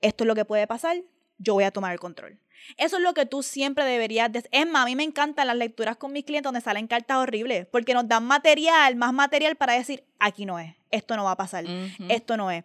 esto 0.00 0.24
es 0.24 0.28
lo 0.28 0.34
que 0.34 0.44
puede 0.44 0.66
pasar, 0.66 0.96
yo 1.38 1.54
voy 1.54 1.64
a 1.64 1.70
tomar 1.70 1.92
el 1.92 2.00
control. 2.00 2.40
Eso 2.76 2.96
es 2.96 3.02
lo 3.02 3.12
que 3.14 3.26
tú 3.26 3.42
siempre 3.42 3.84
deberías... 3.84 4.32
de- 4.32 4.48
Es 4.50 4.66
más, 4.66 4.82
a 4.82 4.86
mí 4.86 4.96
me 4.96 5.04
encantan 5.04 5.46
las 5.48 5.56
lecturas 5.56 5.96
con 5.96 6.12
mis 6.12 6.24
clientes 6.24 6.44
donde 6.44 6.60
salen 6.60 6.86
cartas 6.86 7.18
horribles, 7.18 7.66
porque 7.66 7.92
nos 7.94 8.08
dan 8.08 8.24
material, 8.24 8.96
más 8.96 9.12
material 9.12 9.56
para 9.56 9.74
decir, 9.74 10.04
aquí 10.24 10.46
no 10.46 10.58
es, 10.58 10.74
esto 10.90 11.16
no 11.16 11.24
va 11.24 11.32
a 11.32 11.36
pasar, 11.36 11.64
esto 12.08 12.36
no 12.36 12.50
es. 12.50 12.64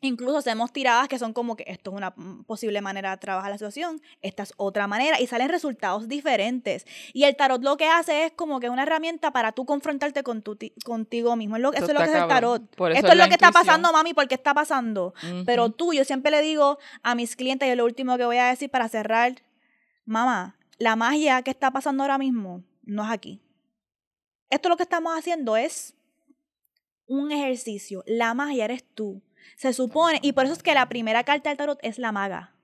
Incluso 0.00 0.38
hacemos 0.38 0.72
tiradas 0.72 1.08
que 1.08 1.18
son 1.18 1.32
como 1.32 1.56
que 1.56 1.64
esto 1.66 1.90
es 1.90 1.96
una 1.96 2.14
posible 2.46 2.80
manera 2.80 3.10
de 3.12 3.16
trabajar 3.16 3.50
la 3.50 3.56
situación, 3.58 4.00
esta 4.20 4.42
es 4.42 4.52
otra 4.56 4.86
manera 4.86 5.20
y 5.20 5.26
salen 5.26 5.48
resultados 5.48 6.08
diferentes. 6.08 6.86
Y 7.12 7.24
el 7.24 7.34
tarot 7.36 7.62
lo 7.62 7.76
que 7.76 7.86
hace 7.88 8.26
es 8.26 8.32
como 8.32 8.60
que 8.60 8.68
una 8.68 8.82
herramienta 8.82 9.30
para 9.32 9.52
tú 9.52 9.64
confrontarte 9.64 10.22
con 10.22 10.42
tu 10.42 10.56
ti- 10.56 10.72
contigo 10.84 11.34
mismo. 11.36 11.56
Eso 11.56 11.72
eso 11.72 11.84
es 11.86 11.92
lo 11.92 11.98
que 12.00 12.04
es 12.04 12.10
el 12.10 12.28
tarot. 12.34 12.76
Por 12.76 12.92
Esto 12.92 13.06
es 13.06 13.12
es 13.12 13.18
lo 13.18 13.24
que 13.28 13.34
está 13.34 13.46
pasando, 13.52 13.92
mami, 13.92 14.12
porque 14.14 14.34
está 14.34 14.52
pasando. 14.54 15.14
Pero 15.46 15.70
tú, 15.70 15.92
yo 15.94 16.04
siempre 16.04 16.30
le 16.30 16.42
digo 16.42 16.78
a 17.02 17.14
mis 17.14 17.36
clientes, 17.36 17.66
y 17.68 17.70
es 17.70 17.76
lo 17.76 17.84
último 17.84 18.16
que 18.18 18.24
voy 18.24 18.36
a 18.38 18.46
decir 18.46 18.70
para 18.70 18.88
cerrar, 18.88 19.36
mamá, 20.04 20.56
la 20.78 20.96
magia 20.96 21.42
que 21.42 21.50
está 21.50 21.70
pasando 21.70 22.02
ahora 22.02 22.18
mismo 22.18 22.62
no 22.82 23.04
es 23.04 23.10
aquí. 23.10 23.40
Esto 24.50 24.68
lo 24.68 24.76
que 24.76 24.82
estamos 24.82 25.16
haciendo 25.16 25.56
es 25.56 25.94
un 27.06 27.32
ejercicio. 27.32 28.02
La 28.06 28.34
magia 28.34 28.64
eres 28.64 28.84
tú. 28.94 29.22
Se 29.56 29.72
supone, 29.72 30.18
y 30.22 30.32
por 30.32 30.44
eso 30.44 30.54
es 30.54 30.62
que 30.62 30.74
la 30.74 30.88
primera 30.88 31.24
carta 31.24 31.50
del 31.50 31.58
tarot 31.58 31.78
es 31.82 31.98
la 31.98 32.12
maga. 32.12 32.54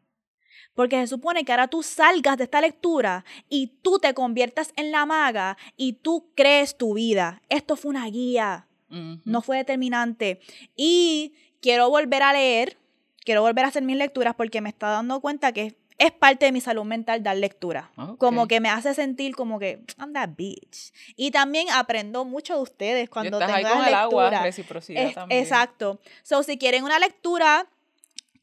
Porque 0.75 0.97
se 1.01 1.09
supone 1.09 1.45
que 1.45 1.53
ahora 1.53 1.69
tú 1.69 1.83
salgas 1.83 2.39
de 2.39 2.45
esta 2.45 2.61
lectura 2.61 3.25
y 3.49 3.79
tú 3.83 3.99
te 3.99 4.15
conviertas 4.15 4.73
en 4.77 4.93
la 4.93 5.07
maga 5.07 5.57
y 5.77 5.95
tú 5.95 6.31
crees 6.37 6.77
tu 6.77 6.95
vida. 6.95 7.43
Esto 7.49 7.75
fue 7.75 7.91
una 7.91 8.07
guía, 8.07 8.69
no 8.89 9.43
fue 9.43 9.57
determinante. 9.57 10.41
Y 10.77 11.35
quiero 11.61 11.91
volver 11.91 12.23
a 12.23 12.33
leer, 12.33 12.79
quiero 13.25 13.43
volver 13.43 13.65
a 13.65 13.69
hacer 13.69 13.83
mis 13.83 13.97
lecturas 13.97 14.35
porque 14.37 14.61
me 14.61 14.69
está 14.69 14.89
dando 14.89 15.21
cuenta 15.21 15.53
que 15.53 15.77
es 15.99 16.13
parte 16.13 16.47
de 16.47 16.53
mi 16.53 16.61
salud 16.61 16.85
mental 16.85 17.23
dar 17.23 17.37
lectura. 17.37 17.91
Como 18.19 18.47
que 18.47 18.61
me 18.61 18.69
hace 18.71 18.95
sentir 18.95 19.35
como 19.35 19.59
que 19.59 19.83
I'm 19.99 20.13
that 20.13 20.31
bitch. 20.37 20.93
Y 21.17 21.33
también 21.33 21.69
aprendo 21.71 22.25
mucho 22.25 22.55
de 22.55 22.63
ustedes 22.63 23.11
cuando 23.11 23.39
tengo 23.39 23.53
ahí 23.53 23.65
con 23.65 23.73
el 23.73 23.79
lectura. 23.79 24.01
agua, 24.03 24.31
reciprocidad 24.43 25.13
también. 25.13 25.43
Exacto. 25.43 26.01
So, 26.23 26.43
si 26.43 26.57
quieren 26.57 26.85
una 26.85 26.99
lectura 26.99 27.67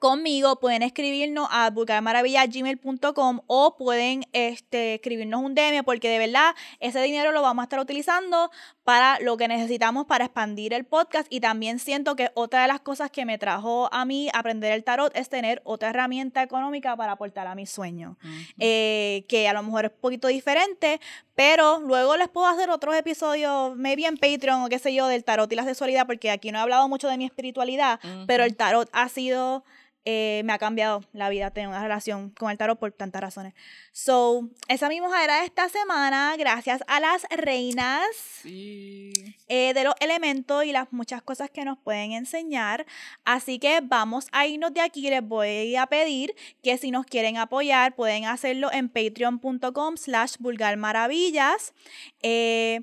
conmigo, 0.06 0.60
pueden 0.60 0.84
escribirnos 0.84 1.48
a 1.50 1.72
vulgarmaravilla.gmail.com 1.72 3.40
o 3.48 3.76
pueden 3.76 4.24
este, 4.34 4.94
escribirnos 4.94 5.42
un 5.42 5.56
DM 5.56 5.84
porque 5.84 6.10
de 6.10 6.20
verdad 6.20 6.54
ese 6.80 7.02
dinero 7.02 7.32
lo 7.32 7.42
vamos 7.42 7.64
a 7.64 7.66
estar 7.66 7.80
utilizando 7.80 8.52
para 8.84 9.20
lo 9.20 9.36
que 9.36 9.48
necesitamos 9.48 10.06
para 10.06 10.26
expandir 10.26 10.74
el 10.74 10.86
podcast. 10.86 11.26
Y 11.32 11.40
también 11.40 11.80
siento 11.80 12.16
que 12.16 12.30
otra 12.36 12.62
de 12.62 12.68
las 12.68 12.82
cosas 12.82 13.10
que 13.10 13.26
me 13.26 13.40
trajo 13.40 13.90
a 13.92 14.06
mí 14.06 14.30
aprender 14.32 14.74
el 14.74 14.84
tarot 14.84 15.12
es 15.18 15.28
tener 15.28 15.64
otra 15.66 15.90
herramienta 15.90 16.44
económica 16.44 16.96
para 16.96 17.14
aportar 17.14 17.48
a 17.48 17.56
mi 17.56 17.66
sueño, 17.66 18.20
eh, 18.60 19.26
que 19.28 19.48
a 19.48 19.54
lo 19.54 19.64
mejor 19.64 19.86
es 19.86 19.92
un 19.92 20.02
poquito 20.02 20.28
diferente, 20.28 21.02
pero 21.34 21.80
luego 21.80 22.16
les 22.16 22.30
puedo 22.30 22.46
hacer 22.46 22.70
otros 22.70 22.96
episodios, 22.96 23.76
maybe 23.76 24.06
en 24.06 24.18
Patreon 24.18 24.62
o 24.62 24.70
qué 24.70 24.78
sé 24.78 24.94
yo, 24.94 25.08
del 25.08 25.24
tarot 25.24 25.52
y 25.52 25.56
la 25.56 25.64
sexualidad, 25.64 26.06
porque 26.06 26.30
aquí 26.30 26.52
no 26.52 26.60
he 26.60 26.62
hablado 26.62 26.88
mucho 26.88 27.08
de 27.08 27.18
mi 27.18 27.26
espiritualidad, 27.26 28.00
pero 28.28 28.44
el 28.44 28.56
tarot 28.56 28.88
ha 28.94 29.10
sido 29.10 29.64
eh, 30.06 30.44
me 30.46 30.54
ha 30.54 30.60
cambiado 30.60 31.04
la 31.14 31.30
vida 31.30 31.50
tener 31.50 31.68
una 31.68 31.82
relación 31.82 32.30
con 32.30 32.52
el 32.52 32.58
tarot 32.58 32.78
por 32.78 32.92
tantas 32.92 33.22
razones. 33.22 33.56
So, 33.92 34.50
esa 34.68 34.88
misma 34.88 35.24
era 35.24 35.40
de 35.40 35.46
esta 35.46 35.68
semana, 35.68 36.36
gracias 36.38 36.84
a 36.88 37.00
las 37.00 37.24
reinas 37.32 38.06
eh, 38.44 39.74
de 39.74 39.84
los 39.84 39.96
elementos 40.00 40.64
y 40.64 40.72
las 40.72 40.94
muchas 40.94 41.24
cosas 41.24 41.50
que 41.50 41.66
nos 41.66 41.80
pueden 41.80 42.12
enseñar. 42.12 42.86
Así 43.24 43.58
que 43.58 43.82
vamos 43.82 44.28
a 44.32 44.46
irnos 44.46 44.74
de 44.76 44.82
aquí. 44.82 45.10
Les 45.10 45.28
voy 45.28 45.76
a 45.76 45.88
pedir 45.88 46.36
que 46.62 46.78
si 46.78 46.92
nos 46.92 47.08
quieren 47.08 47.38
apoyar, 47.38 47.96
pueden 47.96 48.26
hacerlo 48.26 48.72
en 48.72 48.90
patreon.com 48.90 49.98
slash 49.98 50.36
vulgarmaravillas. 50.38 51.74
Eh, 52.22 52.82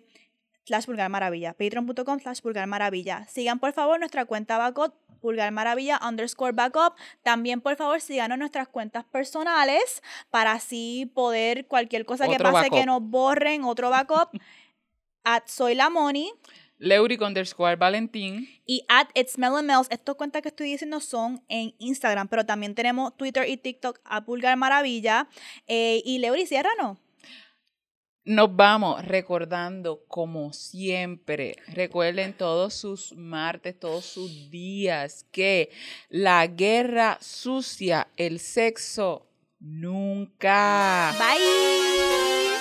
slash 0.64 0.87
vulgar 0.87 1.09
maravilla, 1.09 1.53
patreon.com 1.53 2.20
slash 2.20 2.41
vulgar 2.43 2.66
maravilla. 2.66 3.27
Sigan 3.29 3.59
por 3.59 3.73
favor 3.73 3.99
nuestra 3.99 4.25
cuenta 4.25 4.59
Bacot 4.59 4.95
Pulgar 5.23 5.51
Maravilla 5.53 5.99
underscore 6.07 6.53
backup. 6.53 6.95
También, 7.23 7.62
por 7.62 7.77
favor, 7.77 8.01
síganos 8.01 8.37
nuestras 8.37 8.68
cuentas 8.68 9.05
personales 9.05 10.03
para 10.31 10.53
así 10.53 11.11
poder 11.14 11.66
cualquier 11.66 12.05
cosa 12.05 12.29
que 12.29 12.37
pase 12.39 12.68
que 12.68 12.85
nos 12.85 13.01
borren, 13.01 13.64
otro 13.64 13.89
backup. 13.89 14.29
at 15.25 15.45
Soy 15.47 15.75
La 15.75 15.89
Money. 15.89 16.33
Leuric 16.79 17.23
underscore 17.23 17.77
Valentín. 17.77 18.49
Y 18.66 18.85
at 18.89 19.09
It's 19.14 19.39
Melons. 19.39 19.87
Estas 19.91 20.16
cuentas 20.16 20.43
que 20.43 20.49
estoy 20.49 20.70
diciendo 20.73 20.99
son 20.99 21.43
en 21.49 21.75
Instagram, 21.79 22.27
pero 22.27 22.45
también 22.45 22.75
tenemos 22.75 23.16
Twitter 23.16 23.49
y 23.49 23.57
TikTok 23.57 24.01
a 24.05 24.25
Pulgar 24.25 24.57
Maravilla. 24.57 25.29
Eh, 25.68 26.03
y 26.05 26.18
Leuri, 26.18 26.45
ciérranos. 26.45 26.99
Nos 28.25 28.55
vamos 28.55 29.05
recordando, 29.05 30.05
como 30.07 30.53
siempre, 30.53 31.57
recuerden 31.66 32.35
todos 32.35 32.73
sus 32.73 33.12
martes, 33.16 33.77
todos 33.81 34.05
sus 34.05 34.49
días, 34.49 35.27
que 35.33 35.70
la 36.09 36.47
guerra 36.47 37.18
sucia, 37.20 38.07
el 38.16 38.39
sexo, 38.39 39.27
nunca. 39.59 41.12
Bye. 41.18 42.52